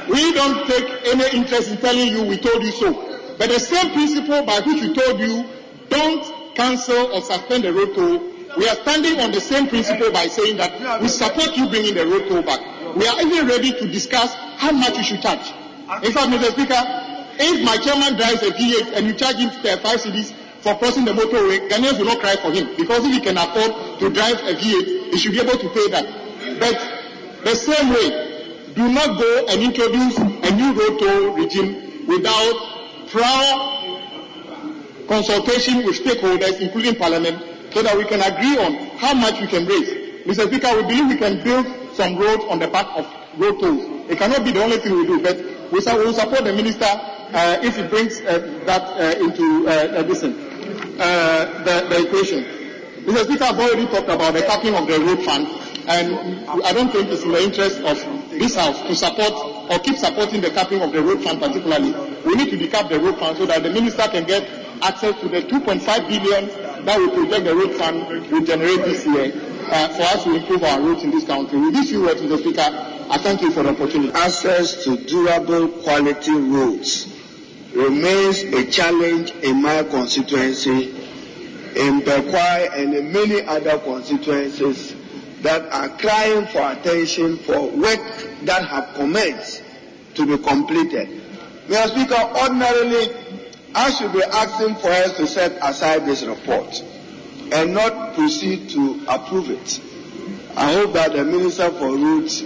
we 0.09 0.33
don't 0.33 0.67
take 0.67 0.85
any 1.07 1.37
interest 1.37 1.71
in 1.71 1.77
telling 1.77 2.07
you 2.07 2.23
we 2.23 2.37
told 2.37 2.63
you 2.63 2.71
so. 2.71 2.93
But 3.37 3.49
the 3.49 3.59
same 3.59 3.91
principle 3.93 4.45
by 4.45 4.61
which 4.61 4.81
we 4.81 4.93
told 4.93 5.19
you 5.19 5.45
don't 5.89 6.55
cancel 6.55 7.13
or 7.13 7.21
suspend 7.21 7.63
the 7.63 7.73
road 7.73 7.95
toll, 7.95 8.19
we 8.57 8.69
are 8.69 8.75
standing 8.75 9.19
on 9.19 9.31
the 9.31 9.41
same 9.41 9.67
principle 9.67 10.11
by 10.11 10.27
saying 10.27 10.57
that 10.57 11.01
we 11.01 11.07
support 11.07 11.57
you 11.57 11.67
bringing 11.67 11.93
the 11.95 12.05
road 12.05 12.29
toll 12.29 12.41
back. 12.43 12.61
We 12.95 13.05
are 13.07 13.21
even 13.21 13.47
ready 13.47 13.71
to 13.73 13.87
discuss 13.87 14.33
how 14.57 14.71
much 14.71 14.97
you 14.97 15.03
should 15.03 15.21
charge. 15.21 15.51
In 16.03 16.13
fact, 16.13 16.29
Mr. 16.31 16.51
Speaker, 16.51 16.81
if 17.39 17.63
my 17.63 17.77
chairman 17.77 18.15
drives 18.15 18.41
a 18.43 18.51
V8 18.51 18.97
and 18.97 19.07
you 19.07 19.13
charge 19.13 19.37
him 19.37 19.49
5 19.49 19.81
CDs 19.81 20.33
for 20.61 20.75
crossing 20.77 21.05
the 21.05 21.13
motorway, 21.13 21.69
Ghanaians 21.69 21.99
will 21.99 22.05
not 22.05 22.19
cry 22.19 22.35
for 22.37 22.51
him 22.51 22.75
because 22.75 23.05
if 23.05 23.13
he 23.13 23.21
can 23.21 23.37
afford 23.37 23.99
to 23.99 24.09
drive 24.09 24.39
a 24.47 24.55
V8, 24.55 25.11
he 25.11 25.17
should 25.17 25.33
be 25.33 25.39
able 25.39 25.57
to 25.57 25.69
pay 25.69 25.87
that. 25.89 26.05
But 26.59 26.77
the 27.43 27.55
same 27.55 27.89
way, 27.89 28.73
do 28.73 28.91
not 28.91 29.19
go 29.19 29.45
and 29.49 29.61
introduce 29.61 30.17
a 30.17 30.55
new 30.55 30.73
road 30.73 30.99
toll 30.99 31.35
regime 31.35 32.07
without 32.07 33.07
prior 33.09 33.75
consultation 35.07 35.85
with 35.85 36.01
stakeholders, 36.03 36.59
including 36.59 36.95
Parliament, 36.95 37.37
so 37.71 37.83
that 37.83 37.95
we 37.97 38.05
can 38.05 38.21
agree 38.21 38.57
on 38.57 38.97
how 38.97 39.13
much 39.13 39.39
we 39.39 39.47
can 39.47 39.65
raise. 39.65 39.89
Mr. 40.25 40.47
Speaker, 40.47 40.75
we 40.75 40.81
believe 40.83 41.07
we 41.07 41.17
can 41.17 41.43
build 41.43 41.65
some 41.93 42.17
roads 42.17 42.43
on 42.49 42.59
the 42.59 42.67
back 42.67 42.87
of 42.97 43.05
road 43.37 43.59
tolls. 43.59 44.09
It 44.09 44.17
cannot 44.17 44.43
be 44.43 44.51
the 44.51 44.63
only 44.63 44.77
thing 44.77 44.95
we 44.97 45.05
do, 45.05 45.21
but 45.21 45.37
we 45.71 45.79
will 45.79 46.13
support 46.13 46.43
the 46.43 46.53
minister 46.53 46.87
uh, 47.35 47.59
if 47.61 47.75
he 47.75 47.83
brings 47.83 48.21
uh, 48.21 48.39
that 48.65 48.81
uh, 48.95 49.19
into 49.19 49.65
this, 50.07 50.23
uh, 50.23 51.63
the, 51.67 51.87
the 51.89 52.07
equation. 52.07 52.43
Mr. 53.03 53.25
Speaker, 53.25 53.43
I've 53.43 53.59
already 53.59 53.85
talked 53.85 54.09
about 54.09 54.33
the 54.33 54.41
capping 54.41 54.73
of 54.73 54.87
the 54.87 54.97
road 54.99 55.21
fund, 55.23 55.45
and 55.87 56.47
I 56.63 56.71
don't 56.73 56.89
think 56.91 57.09
it's 57.11 57.23
in 57.23 57.31
the 57.31 57.43
interest 57.43 57.79
of 57.81 57.99
this 58.31 58.55
House 58.55 58.81
to 58.87 58.95
support 58.95 59.33
or 59.69 59.79
keep 59.79 59.97
supporting 59.97 60.41
the 60.41 60.49
capping 60.49 60.81
of 60.81 60.91
the 60.93 61.03
road 61.03 61.21
fund 61.23 61.39
particularly. 61.39 61.91
We 62.25 62.35
need 62.35 62.49
to 62.51 62.57
decap 62.57 62.89
the 62.89 62.99
road 62.99 63.19
fund 63.19 63.37
so 63.37 63.45
that 63.45 63.61
the 63.63 63.69
minister 63.69 64.03
can 64.07 64.23
get 64.23 64.47
access 64.81 65.19
to 65.19 65.27
the 65.27 65.41
2.5 65.43 65.83
billion 66.07 66.47
that 66.85 66.99
we 66.99 67.09
project 67.09 67.45
the 67.45 67.55
road 67.55 67.75
fund 67.75 68.31
will 68.31 68.43
generate 68.45 68.79
this 68.85 69.05
year 69.05 69.31
uh, 69.71 69.89
for 69.89 70.03
us 70.03 70.23
to 70.23 70.35
improve 70.35 70.63
our 70.63 70.79
roads 70.79 71.03
in 71.03 71.11
this 71.11 71.25
country. 71.25 71.59
With 71.59 71.73
these 71.73 71.89
few 71.89 72.01
words, 72.03 72.21
Mr. 72.21 72.39
Speaker, 72.39 72.61
I 73.09 73.17
thank 73.19 73.41
you 73.41 73.51
for 73.51 73.63
the 73.63 73.69
opportunity. 73.69 74.11
Access 74.13 74.83
to 74.85 74.97
durable 74.97 75.67
quality 75.83 76.31
roads 76.31 77.14
remains 77.75 78.41
a 78.43 78.65
challenge 78.71 79.31
in 79.43 79.61
my 79.61 79.83
constituency, 79.83 80.91
in 81.75 82.01
Bekwai 82.01 82.71
and 82.73 82.93
in 82.93 83.11
many 83.11 83.41
other 83.43 83.77
constituencies 83.79 84.95
that 85.41 85.61
are 85.73 85.89
crying 85.97 86.47
for 86.47 86.71
attention 86.71 87.37
for 87.39 87.69
work 87.69 87.99
that 88.43 88.65
have 88.67 88.93
commenced 88.95 89.61
to 90.15 90.25
be 90.25 90.41
completed. 90.41 91.09
Mr. 91.67 91.89
Speaker, 91.89 92.39
ordinarily, 92.41 93.13
I 93.75 93.91
should 93.91 94.13
be 94.13 94.23
asking 94.23 94.75
for 94.75 94.87
us 94.89 95.17
to 95.17 95.27
set 95.27 95.51
aside 95.61 96.05
this 96.05 96.23
report 96.23 96.81
and 97.51 97.73
not 97.73 98.15
proceed 98.15 98.69
to 98.69 99.05
approve 99.09 99.49
it. 99.49 99.81
I 100.55 100.71
hope 100.73 100.93
that 100.93 101.11
the 101.11 101.25
Minister 101.25 101.69
for 101.71 101.89
Roads 101.97 102.41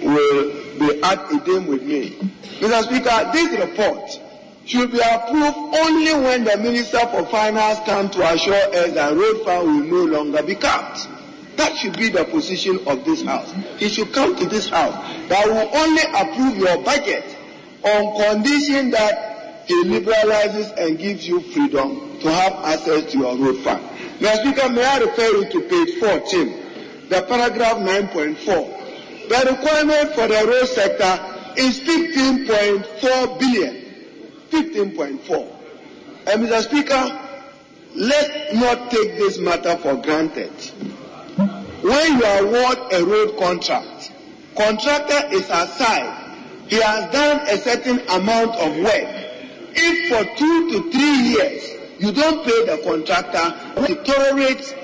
will 0.00 0.78
be 0.78 1.02
at 1.02 1.30
a 1.30 1.60
with 1.60 1.82
me. 1.82 2.16
Mr. 2.60 2.82
Speaker, 2.84 3.30
this 3.34 3.58
report 3.60 4.21
should 4.66 4.92
be 4.92 5.00
approved 5.00 5.56
only 5.76 6.12
when 6.14 6.44
the 6.44 6.56
Minister 6.58 7.00
for 7.08 7.26
Finance 7.26 7.80
comes 7.86 8.10
to 8.12 8.32
assure 8.32 8.54
us 8.54 8.92
that 8.92 9.14
road 9.14 9.44
fund 9.44 9.90
will 9.90 10.06
no 10.06 10.18
longer 10.18 10.42
be 10.42 10.54
capped. 10.54 11.08
That 11.56 11.76
should 11.76 11.96
be 11.96 12.08
the 12.08 12.24
position 12.24 12.78
of 12.86 13.04
this 13.04 13.22
house. 13.22 13.52
He 13.78 13.88
should 13.88 14.12
come 14.12 14.36
to 14.36 14.46
this 14.46 14.68
house 14.68 14.94
that 15.28 15.46
will 15.46 15.68
only 15.76 16.02
approve 16.02 16.56
your 16.56 16.82
budget 16.82 17.24
on 17.84 18.34
condition 18.34 18.90
that 18.90 19.64
he 19.66 19.84
liberalizes 19.84 20.72
and 20.78 20.98
gives 20.98 21.26
you 21.26 21.40
freedom 21.40 22.18
to 22.20 22.30
have 22.30 22.52
access 22.64 23.12
to 23.12 23.18
your 23.18 23.36
road 23.36 23.58
fund. 23.62 23.82
Mr. 24.18 24.36
Speaker, 24.42 24.68
may 24.70 24.84
I 24.84 24.98
refer 24.98 25.26
you 25.26 25.50
to 25.50 25.60
page 25.68 25.98
14, 25.98 27.08
the 27.08 27.22
paragraph 27.22 27.78
9.4. 27.78 29.28
The 29.28 29.50
requirement 29.50 30.14
for 30.14 30.28
the 30.28 30.46
road 30.46 30.66
sector 30.66 31.60
is 31.60 31.80
15.4 31.80 33.38
billion. 33.38 33.81
15.4. 34.52 35.56
And 36.26 36.46
Mr. 36.46 36.62
Speaker, 36.62 37.20
let's 37.94 38.54
not 38.54 38.90
take 38.90 39.16
this 39.16 39.38
matter 39.38 39.76
for 39.78 39.96
granted. 39.96 40.52
When 41.82 42.18
you 42.18 42.24
award 42.24 42.92
a 42.92 43.02
road 43.02 43.38
contract, 43.38 44.12
contractor 44.54 45.34
is 45.34 45.48
aside. 45.48 46.36
He 46.68 46.76
has 46.76 47.10
done 47.12 47.40
a 47.48 47.56
certain 47.56 48.00
amount 48.10 48.50
of 48.56 48.76
work. 48.76 49.22
If 49.74 50.08
for 50.10 50.36
two 50.36 50.70
to 50.70 50.92
three 50.92 51.18
years 51.32 51.70
you 51.98 52.12
don't 52.12 52.44
pay 52.44 52.66
the 52.66 52.82
contractor, 52.84 53.54
it 53.82 54.04
deteriorates 54.04 54.74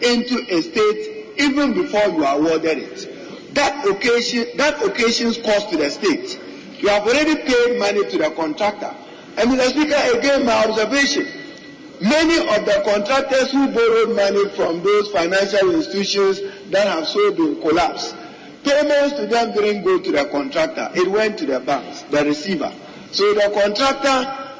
into 0.00 0.44
a 0.50 0.62
state 0.62 1.34
even 1.38 1.74
before 1.74 2.06
you 2.06 2.24
awarded 2.24 2.78
it. 2.78 3.54
That 3.54 3.86
occasion 3.86 4.56
that 4.56 4.82
occasions 4.82 5.36
cost 5.36 5.70
to 5.70 5.76
the 5.76 5.90
state. 5.90 6.40
You 6.84 6.90
have 6.90 7.06
already 7.08 7.36
paid 7.36 7.78
money 7.78 8.04
to 8.10 8.18
the 8.18 8.30
contractor. 8.36 8.94
And 9.38 9.48
Mr. 9.52 9.70
Speaker, 9.70 10.18
again 10.18 10.44
my 10.44 10.66
observation. 10.66 11.26
Many 11.98 12.36
of 12.46 12.66
the 12.66 12.82
contractors 12.84 13.52
who 13.52 13.68
borrowed 13.68 14.14
money 14.14 14.50
from 14.50 14.82
those 14.82 15.10
financial 15.10 15.70
institutions 15.74 16.42
that 16.68 16.86
have 16.86 17.08
so 17.08 17.32
been 17.32 17.58
collapsed, 17.62 18.14
payments 18.64 19.16
to 19.16 19.26
them 19.26 19.54
didn't 19.54 19.82
go 19.82 19.98
to 19.98 20.12
the 20.12 20.26
contractor. 20.26 20.90
It 20.94 21.10
went 21.10 21.38
to 21.38 21.46
the 21.46 21.58
banks, 21.60 22.02
the 22.10 22.22
receiver. 22.22 22.70
So 23.12 23.32
the 23.32 23.50
contractor, 23.54 24.52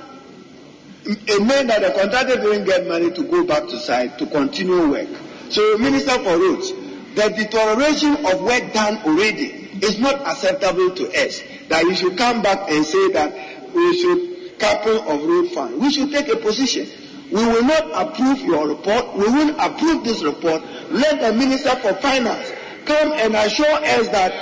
it 1.05 1.43
meant 1.43 1.69
that 1.69 1.83
the 1.83 1.91
contractor 1.91 2.37
didn't 2.37 2.65
get 2.65 2.87
money 2.89 3.11
to 3.11 3.23
go 3.25 3.45
back 3.45 3.65
to 3.69 3.79
site 3.79 4.17
to 4.17 4.25
continue 4.29 4.89
work. 4.89 5.09
So 5.51 5.77
Minister 5.77 6.13
for 6.25 6.39
Roads, 6.39 6.73
the 7.17 7.35
deterioration 7.37 8.25
of 8.25 8.41
work 8.41 8.73
done 8.73 8.97
already 9.05 9.69
is 9.83 9.99
not 9.99 10.23
acceptable 10.27 10.91
to 10.93 11.09
us. 11.27 11.43
That 11.69 11.85
you 11.85 11.95
should 11.95 12.17
come 12.19 12.43
back 12.43 12.71
and 12.71 12.85
say 12.85 13.13
that 13.13 13.75
we 13.75 13.99
should 14.01 14.59
capping 14.59 14.99
of 14.99 15.23
road 15.25 15.51
fund. 15.53 15.81
We 15.81 15.91
should 15.91 16.11
take 16.11 16.29
a 16.29 16.37
position. 16.37 16.89
We 17.31 17.45
will 17.45 17.65
not 17.65 17.91
approve 17.93 18.41
your 18.41 18.69
report. 18.69 19.15
We 19.15 19.27
will 19.29 19.59
approve 19.59 20.05
this 20.05 20.23
report. 20.23 20.63
Let 20.91 21.21
the 21.21 21.33
Minister 21.33 21.75
for 21.77 21.95
Finance 21.95 22.53
come 22.85 23.13
and 23.13 23.35
assure 23.35 23.67
us 23.67 24.09
that 24.09 24.33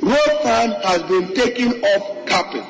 road 0.00 0.40
fund 0.42 0.72
has 0.84 1.02
been 1.02 1.34
taken 1.34 1.82
off 1.82 2.26
capping. 2.26 2.66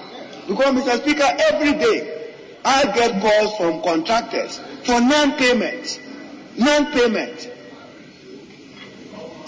Because, 0.48 0.74
Mr. 0.74 1.01
Speaker, 1.03 1.28
every 1.51 1.73
day 1.74 2.32
I 2.65 2.85
get 2.93 3.20
calls 3.20 3.57
from 3.57 3.82
contractors 3.82 4.59
for 4.85 5.01
non-payment. 5.01 6.01
Non-payment. 6.57 7.51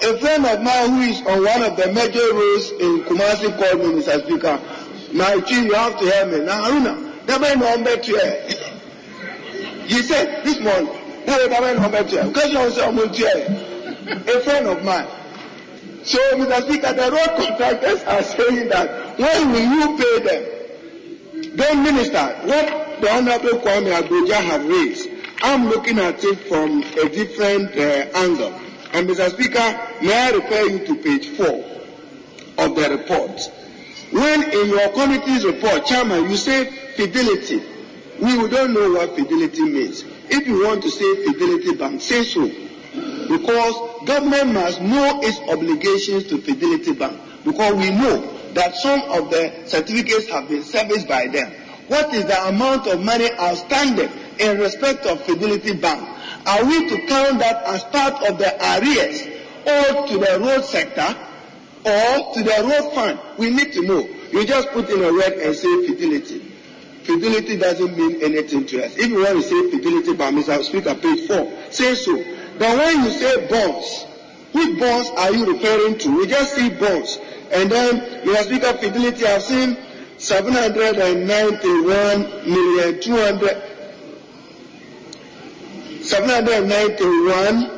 A 0.01 0.17
friend 0.19 0.47
of 0.47 0.63
mine 0.63 0.91
who 0.93 1.01
is 1.01 1.21
on 1.23 1.43
one 1.45 1.63
of 1.63 1.77
the 1.77 1.93
major 1.93 2.23
roads 2.33 2.71
in 2.71 3.03
Kumasi 3.05 3.51
called 3.59 3.81
me, 3.81 4.01
Mr. 4.01 4.23
Speaker. 4.25 4.61
My 5.13 5.41
chief, 5.41 5.65
you 5.65 5.75
have 5.75 5.99
to 5.99 6.07
help 6.11 6.31
me. 6.31 6.41
Now, 6.41 6.69
Haruna, 6.69 7.27
that 7.27 7.41
man 7.41 7.59
number 7.59 7.97
two. 7.97 8.15
He 9.87 10.03
said 10.03 10.45
this 10.45 10.61
morning, 10.61 10.89
that 11.27 11.51
man 11.51 11.77
number 11.83 12.05
two. 12.05 12.23
Because 12.29 12.53
you 12.53 12.71
say, 12.71 12.85
I'm 12.87 12.99
A 14.29 14.41
friend 14.43 14.67
of 14.69 14.85
mine. 14.85 15.09
So, 16.05 16.19
Mr. 16.39 16.63
Speaker, 16.63 16.93
the 16.93 17.11
road 17.11 17.37
contractors 17.37 18.03
are 18.05 18.23
saying 18.23 18.69
that 18.69 19.19
when 19.19 19.51
will 19.51 19.61
you 19.61 19.99
pay 19.99 20.19
them? 20.25 21.57
Then, 21.57 21.83
Minister, 21.83 22.25
what 22.47 23.01
the 23.01 23.11
Honorable 23.11 23.59
Kwame 23.61 24.01
Abuja 24.01 24.35
have 24.35 24.65
raised, 24.65 25.09
I'm 25.43 25.69
looking 25.69 25.99
at 25.99 26.23
it 26.23 26.39
from 26.49 26.83
a 26.83 27.09
different 27.09 27.77
uh, 27.77 28.17
angle. 28.17 28.68
And 28.93 29.09
Mr. 29.09 29.31
Speaker, 29.31 29.81
may 30.03 30.15
I 30.15 30.31
refer 30.31 30.63
you 30.65 30.87
to 30.87 30.95
page 30.97 31.29
four 31.37 31.65
of 32.59 32.75
the 32.75 32.89
report. 32.91 33.41
When 34.11 34.43
in 34.51 34.69
your 34.71 34.89
committee's 34.91 35.45
report, 35.45 35.85
Chairman, 35.85 36.31
you 36.31 36.37
say 36.37 36.65
fidelity. 36.97 37.63
We 38.19 38.49
don't 38.49 38.73
know 38.73 38.91
what 38.93 39.15
fidelity 39.15 39.63
means. 39.63 40.05
If 40.31 40.47
you 40.47 40.65
want 40.65 40.83
to 40.83 40.91
say 40.91 41.25
fidelity 41.25 41.75
bank, 41.77 42.01
say 42.01 42.25
so. 42.25 42.49
Because 43.29 44.07
government 44.07 44.55
must 44.55 44.81
know 44.81 45.21
its 45.23 45.39
obligations 45.41 46.25
to 46.29 46.39
fidelity 46.39 46.95
bank. 46.95 47.21
Because 47.45 47.75
we 47.75 47.91
know 47.91 48.39
that 48.55 48.75
some 48.77 49.01
of 49.11 49.31
the 49.31 49.63
certificates 49.67 50.29
have 50.29 50.49
been 50.49 50.65
serviced 50.65 51.07
by 51.07 51.27
them. 51.27 51.53
What 51.89 52.13
is 52.15 52.25
the 52.25 52.49
amount 52.49 52.87
of 52.87 53.03
money 53.03 53.31
outstanding 53.39 54.11
in 54.39 54.59
respect 54.59 55.07
of 55.07 55.23
fidelity 55.23 55.75
bank? 55.75 56.09
Are 56.47 56.65
we 56.65 56.89
to 56.89 57.07
count 57.07 57.39
that 57.41 57.65
as 57.67 57.85
part 57.85 58.23
of 58.29 58.39
the 58.39 58.55
arrears 58.79 59.23
owed 59.67 60.09
to 60.09 60.19
the 60.19 60.39
road 60.41 60.65
sector 60.65 61.15
or 61.85 62.35
to 62.35 62.43
the 62.43 62.63
road 62.65 62.93
fund? 62.95 63.21
We 63.39 63.51
need 63.51 63.73
to 63.73 63.83
know. 63.87 64.09
You 64.33 64.45
just 64.47 64.71
put 64.71 64.89
in 64.91 65.03
a 65.03 65.13
word 65.13 65.35
and 65.35 65.55
say 65.55 65.87
fidelity. 65.87 66.41
Fidelity 67.03 67.57
doesn't 67.57 67.97
mean 67.97 68.23
anything 68.23 68.67
to 68.67 68.85
us. 68.85 68.97
If 68.97 69.09
you 69.09 69.23
want 69.25 69.37
to 69.37 69.43
say 69.43 69.71
fidelity 69.71 70.15
by 70.15 70.31
Mr. 70.31 70.63
Speaker, 70.63 70.95
page 70.95 71.27
4, 71.27 71.53
say 71.71 71.95
so. 71.95 72.17
But 72.59 72.77
when 72.77 73.05
you 73.05 73.11
say 73.11 73.47
bonds, 73.49 74.05
which 74.53 74.79
bonds 74.79 75.11
are 75.17 75.33
you 75.33 75.47
referring 75.53 75.99
to? 75.99 76.19
We 76.19 76.27
just 76.27 76.55
see 76.55 76.69
bonds. 76.69 77.19
And 77.51 77.71
then, 77.71 78.01
Mr. 78.27 78.43
Speaker, 78.45 78.73
fidelity, 78.75 79.27
I've 79.27 79.43
seen 79.43 79.77
791 80.19 82.51
million 82.51 83.01
200 83.01 83.63
791 86.09 87.77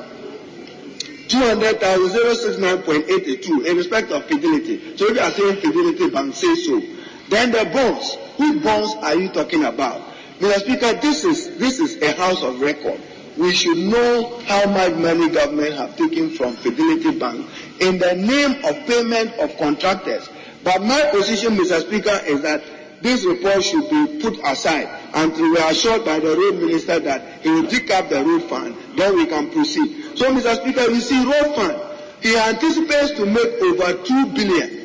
200,069.82 1.27 3.67
in 3.67 3.77
respect 3.77 4.11
of 4.11 4.25
fidelity. 4.27 4.97
So 4.97 5.07
if 5.07 5.15
you 5.15 5.21
are 5.21 5.31
saying 5.31 5.61
fidelity 5.61 6.11
bank, 6.11 6.35
say 6.35 6.55
so. 6.57 6.83
Then 7.29 7.53
the 7.53 7.65
bonds. 7.73 8.17
Which 8.37 8.63
bonds 8.63 8.95
are 9.03 9.15
you 9.17 9.29
talking 9.31 9.65
about? 9.65 10.03
Mr. 10.41 10.61
Speaker, 10.61 10.93
this 11.01 11.25
is 11.25 11.57
this 11.59 11.79
is 11.79 12.03
a 12.03 12.13
house 12.13 12.43
of 12.43 12.61
record. 12.61 13.01
We 13.37 13.53
should 13.53 13.79
know 13.79 14.41
how 14.47 14.67
much 14.71 14.95
money 14.95 15.29
government 15.29 15.75
have 15.75 15.97
taken 15.97 16.31
from 16.31 16.57
Fidelity 16.57 17.19
Bank 17.19 17.47
in 17.81 17.99
the 17.99 18.15
name 18.15 18.65
of 18.65 18.87
payment 18.87 19.33
of 19.39 19.57
contractors. 19.57 20.29
But 20.65 20.83
my 20.83 21.11
position, 21.13 21.57
Mr. 21.57 21.81
Speaker, 21.81 22.21
is 22.27 22.43
that 22.43 22.63
this 23.03 23.25
report 23.25 23.63
should 23.65 23.89
be 23.89 24.21
put 24.21 24.39
aside 24.45 24.89
until 25.15 25.51
we 25.51 25.59
are 25.59 25.71
assured 25.71 26.05
by 26.05 26.19
the 26.21 26.37
road 26.37 26.61
minister 26.61 26.99
that 27.01 27.41
he 27.43 27.51
will 27.51 27.63
dig 27.67 27.91
up 27.91 28.09
the 28.09 28.23
road 28.23 28.43
fund, 28.45 28.77
then 28.97 29.17
we 29.17 29.27
can 29.27 29.51
proceed. 29.51 30.19
So, 30.19 30.33
Mr. 30.35 30.57
Speaker, 30.61 30.91
you 30.91 31.01
see, 31.01 31.25
road 31.25 31.55
fund, 31.55 31.81
he 32.21 32.37
anticipates 32.37 33.13
to 33.13 33.27
make 33.27 33.63
over 33.63 34.05
two 34.05 34.27
billion. 34.35 34.81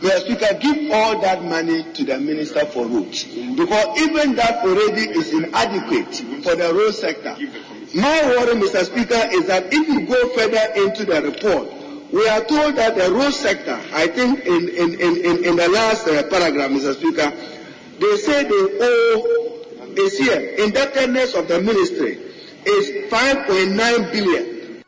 Mr. 0.00 0.20
Speaker, 0.20 0.58
give 0.60 0.90
all 0.92 1.20
that 1.20 1.42
money 1.44 1.82
to 1.94 2.04
the 2.04 2.18
Minister 2.20 2.66
for 2.66 2.86
Roads. 2.86 3.24
Because 3.24 4.00
even 4.00 4.34
that 4.36 4.64
already 4.64 5.08
is 5.18 5.32
inadequate 5.32 6.14
for 6.44 6.54
the 6.54 6.72
road 6.74 6.92
sector. 6.92 7.36
My 7.94 8.22
worry, 8.26 8.54
Mr. 8.60 8.84
Speaker, 8.84 9.28
is 9.32 9.46
that 9.46 9.72
if 9.72 9.88
you 9.88 10.06
go 10.06 10.28
further 10.36 10.84
into 10.84 11.04
the 11.04 11.22
report, 11.22 11.83
we 12.14 12.28
are 12.28 12.44
told 12.44 12.76
that 12.76 12.94
the 12.94 13.10
road 13.10 13.32
sector, 13.34 13.74
I 13.92 14.06
think 14.06 14.46
in, 14.46 14.68
in, 14.68 14.94
in, 15.00 15.44
in, 15.44 15.56
the 15.56 15.68
last 15.68 16.06
uh, 16.06 16.22
paragraph, 16.30 16.70
Mr. 16.70 16.94
Speaker, 16.94 17.32
they 17.98 18.16
say 18.18 18.44
they 18.44 18.78
owe 18.80 19.94
this 19.96 20.20
year, 20.20 20.54
indebtedness 20.64 21.34
of 21.34 21.48
the 21.48 21.60
ministry 21.60 22.20
is 22.64 23.10
5.9 23.10 24.12
billion. 24.12 24.84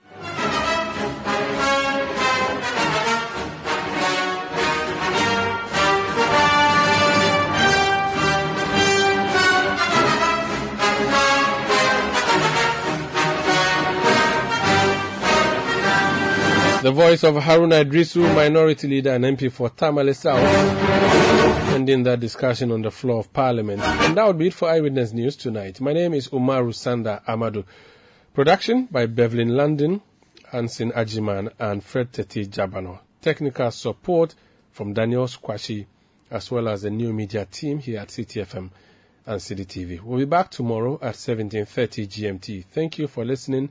The 16.86 16.92
voice 16.92 17.24
of 17.24 17.34
Haruna 17.34 17.84
Iddrisu, 17.84 18.32
minority 18.32 18.86
leader 18.86 19.12
and 19.12 19.24
MP 19.24 19.50
for 19.50 19.70
Tamale 19.70 20.12
South, 20.12 20.38
ending 21.74 22.04
that 22.04 22.20
discussion 22.20 22.70
on 22.70 22.82
the 22.82 22.92
floor 22.92 23.18
of 23.18 23.32
Parliament. 23.32 23.82
And 23.82 24.16
that 24.16 24.24
would 24.24 24.38
be 24.38 24.46
it 24.46 24.54
for 24.54 24.68
Eyewitness 24.68 25.12
News 25.12 25.34
tonight. 25.34 25.80
My 25.80 25.92
name 25.92 26.14
is 26.14 26.28
Umaru 26.28 26.72
Sanda 26.72 27.24
Amadu. 27.24 27.64
Production 28.34 28.84
by 28.84 29.06
Bevlin 29.06 29.56
London, 29.56 30.00
Hansin 30.52 30.92
Ajiman, 30.92 31.50
and 31.58 31.82
Fred 31.82 32.12
Teti 32.12 32.46
Jabano. 32.46 33.00
Technical 33.20 33.72
support 33.72 34.36
from 34.70 34.92
Daniel 34.92 35.26
Squashi 35.26 35.86
as 36.30 36.52
well 36.52 36.68
as 36.68 36.82
the 36.82 36.90
new 36.90 37.12
media 37.12 37.46
team 37.46 37.80
here 37.80 37.98
at 37.98 38.10
Citi 38.10 38.46
FM 38.46 38.70
and 39.26 39.40
Citi 39.40 39.66
TV. 39.66 40.00
We'll 40.00 40.20
be 40.20 40.24
back 40.24 40.52
tomorrow 40.52 41.00
at 41.02 41.16
17:30 41.16 42.06
GMT. 42.06 42.64
Thank 42.70 42.98
you 42.98 43.08
for 43.08 43.24
listening. 43.24 43.70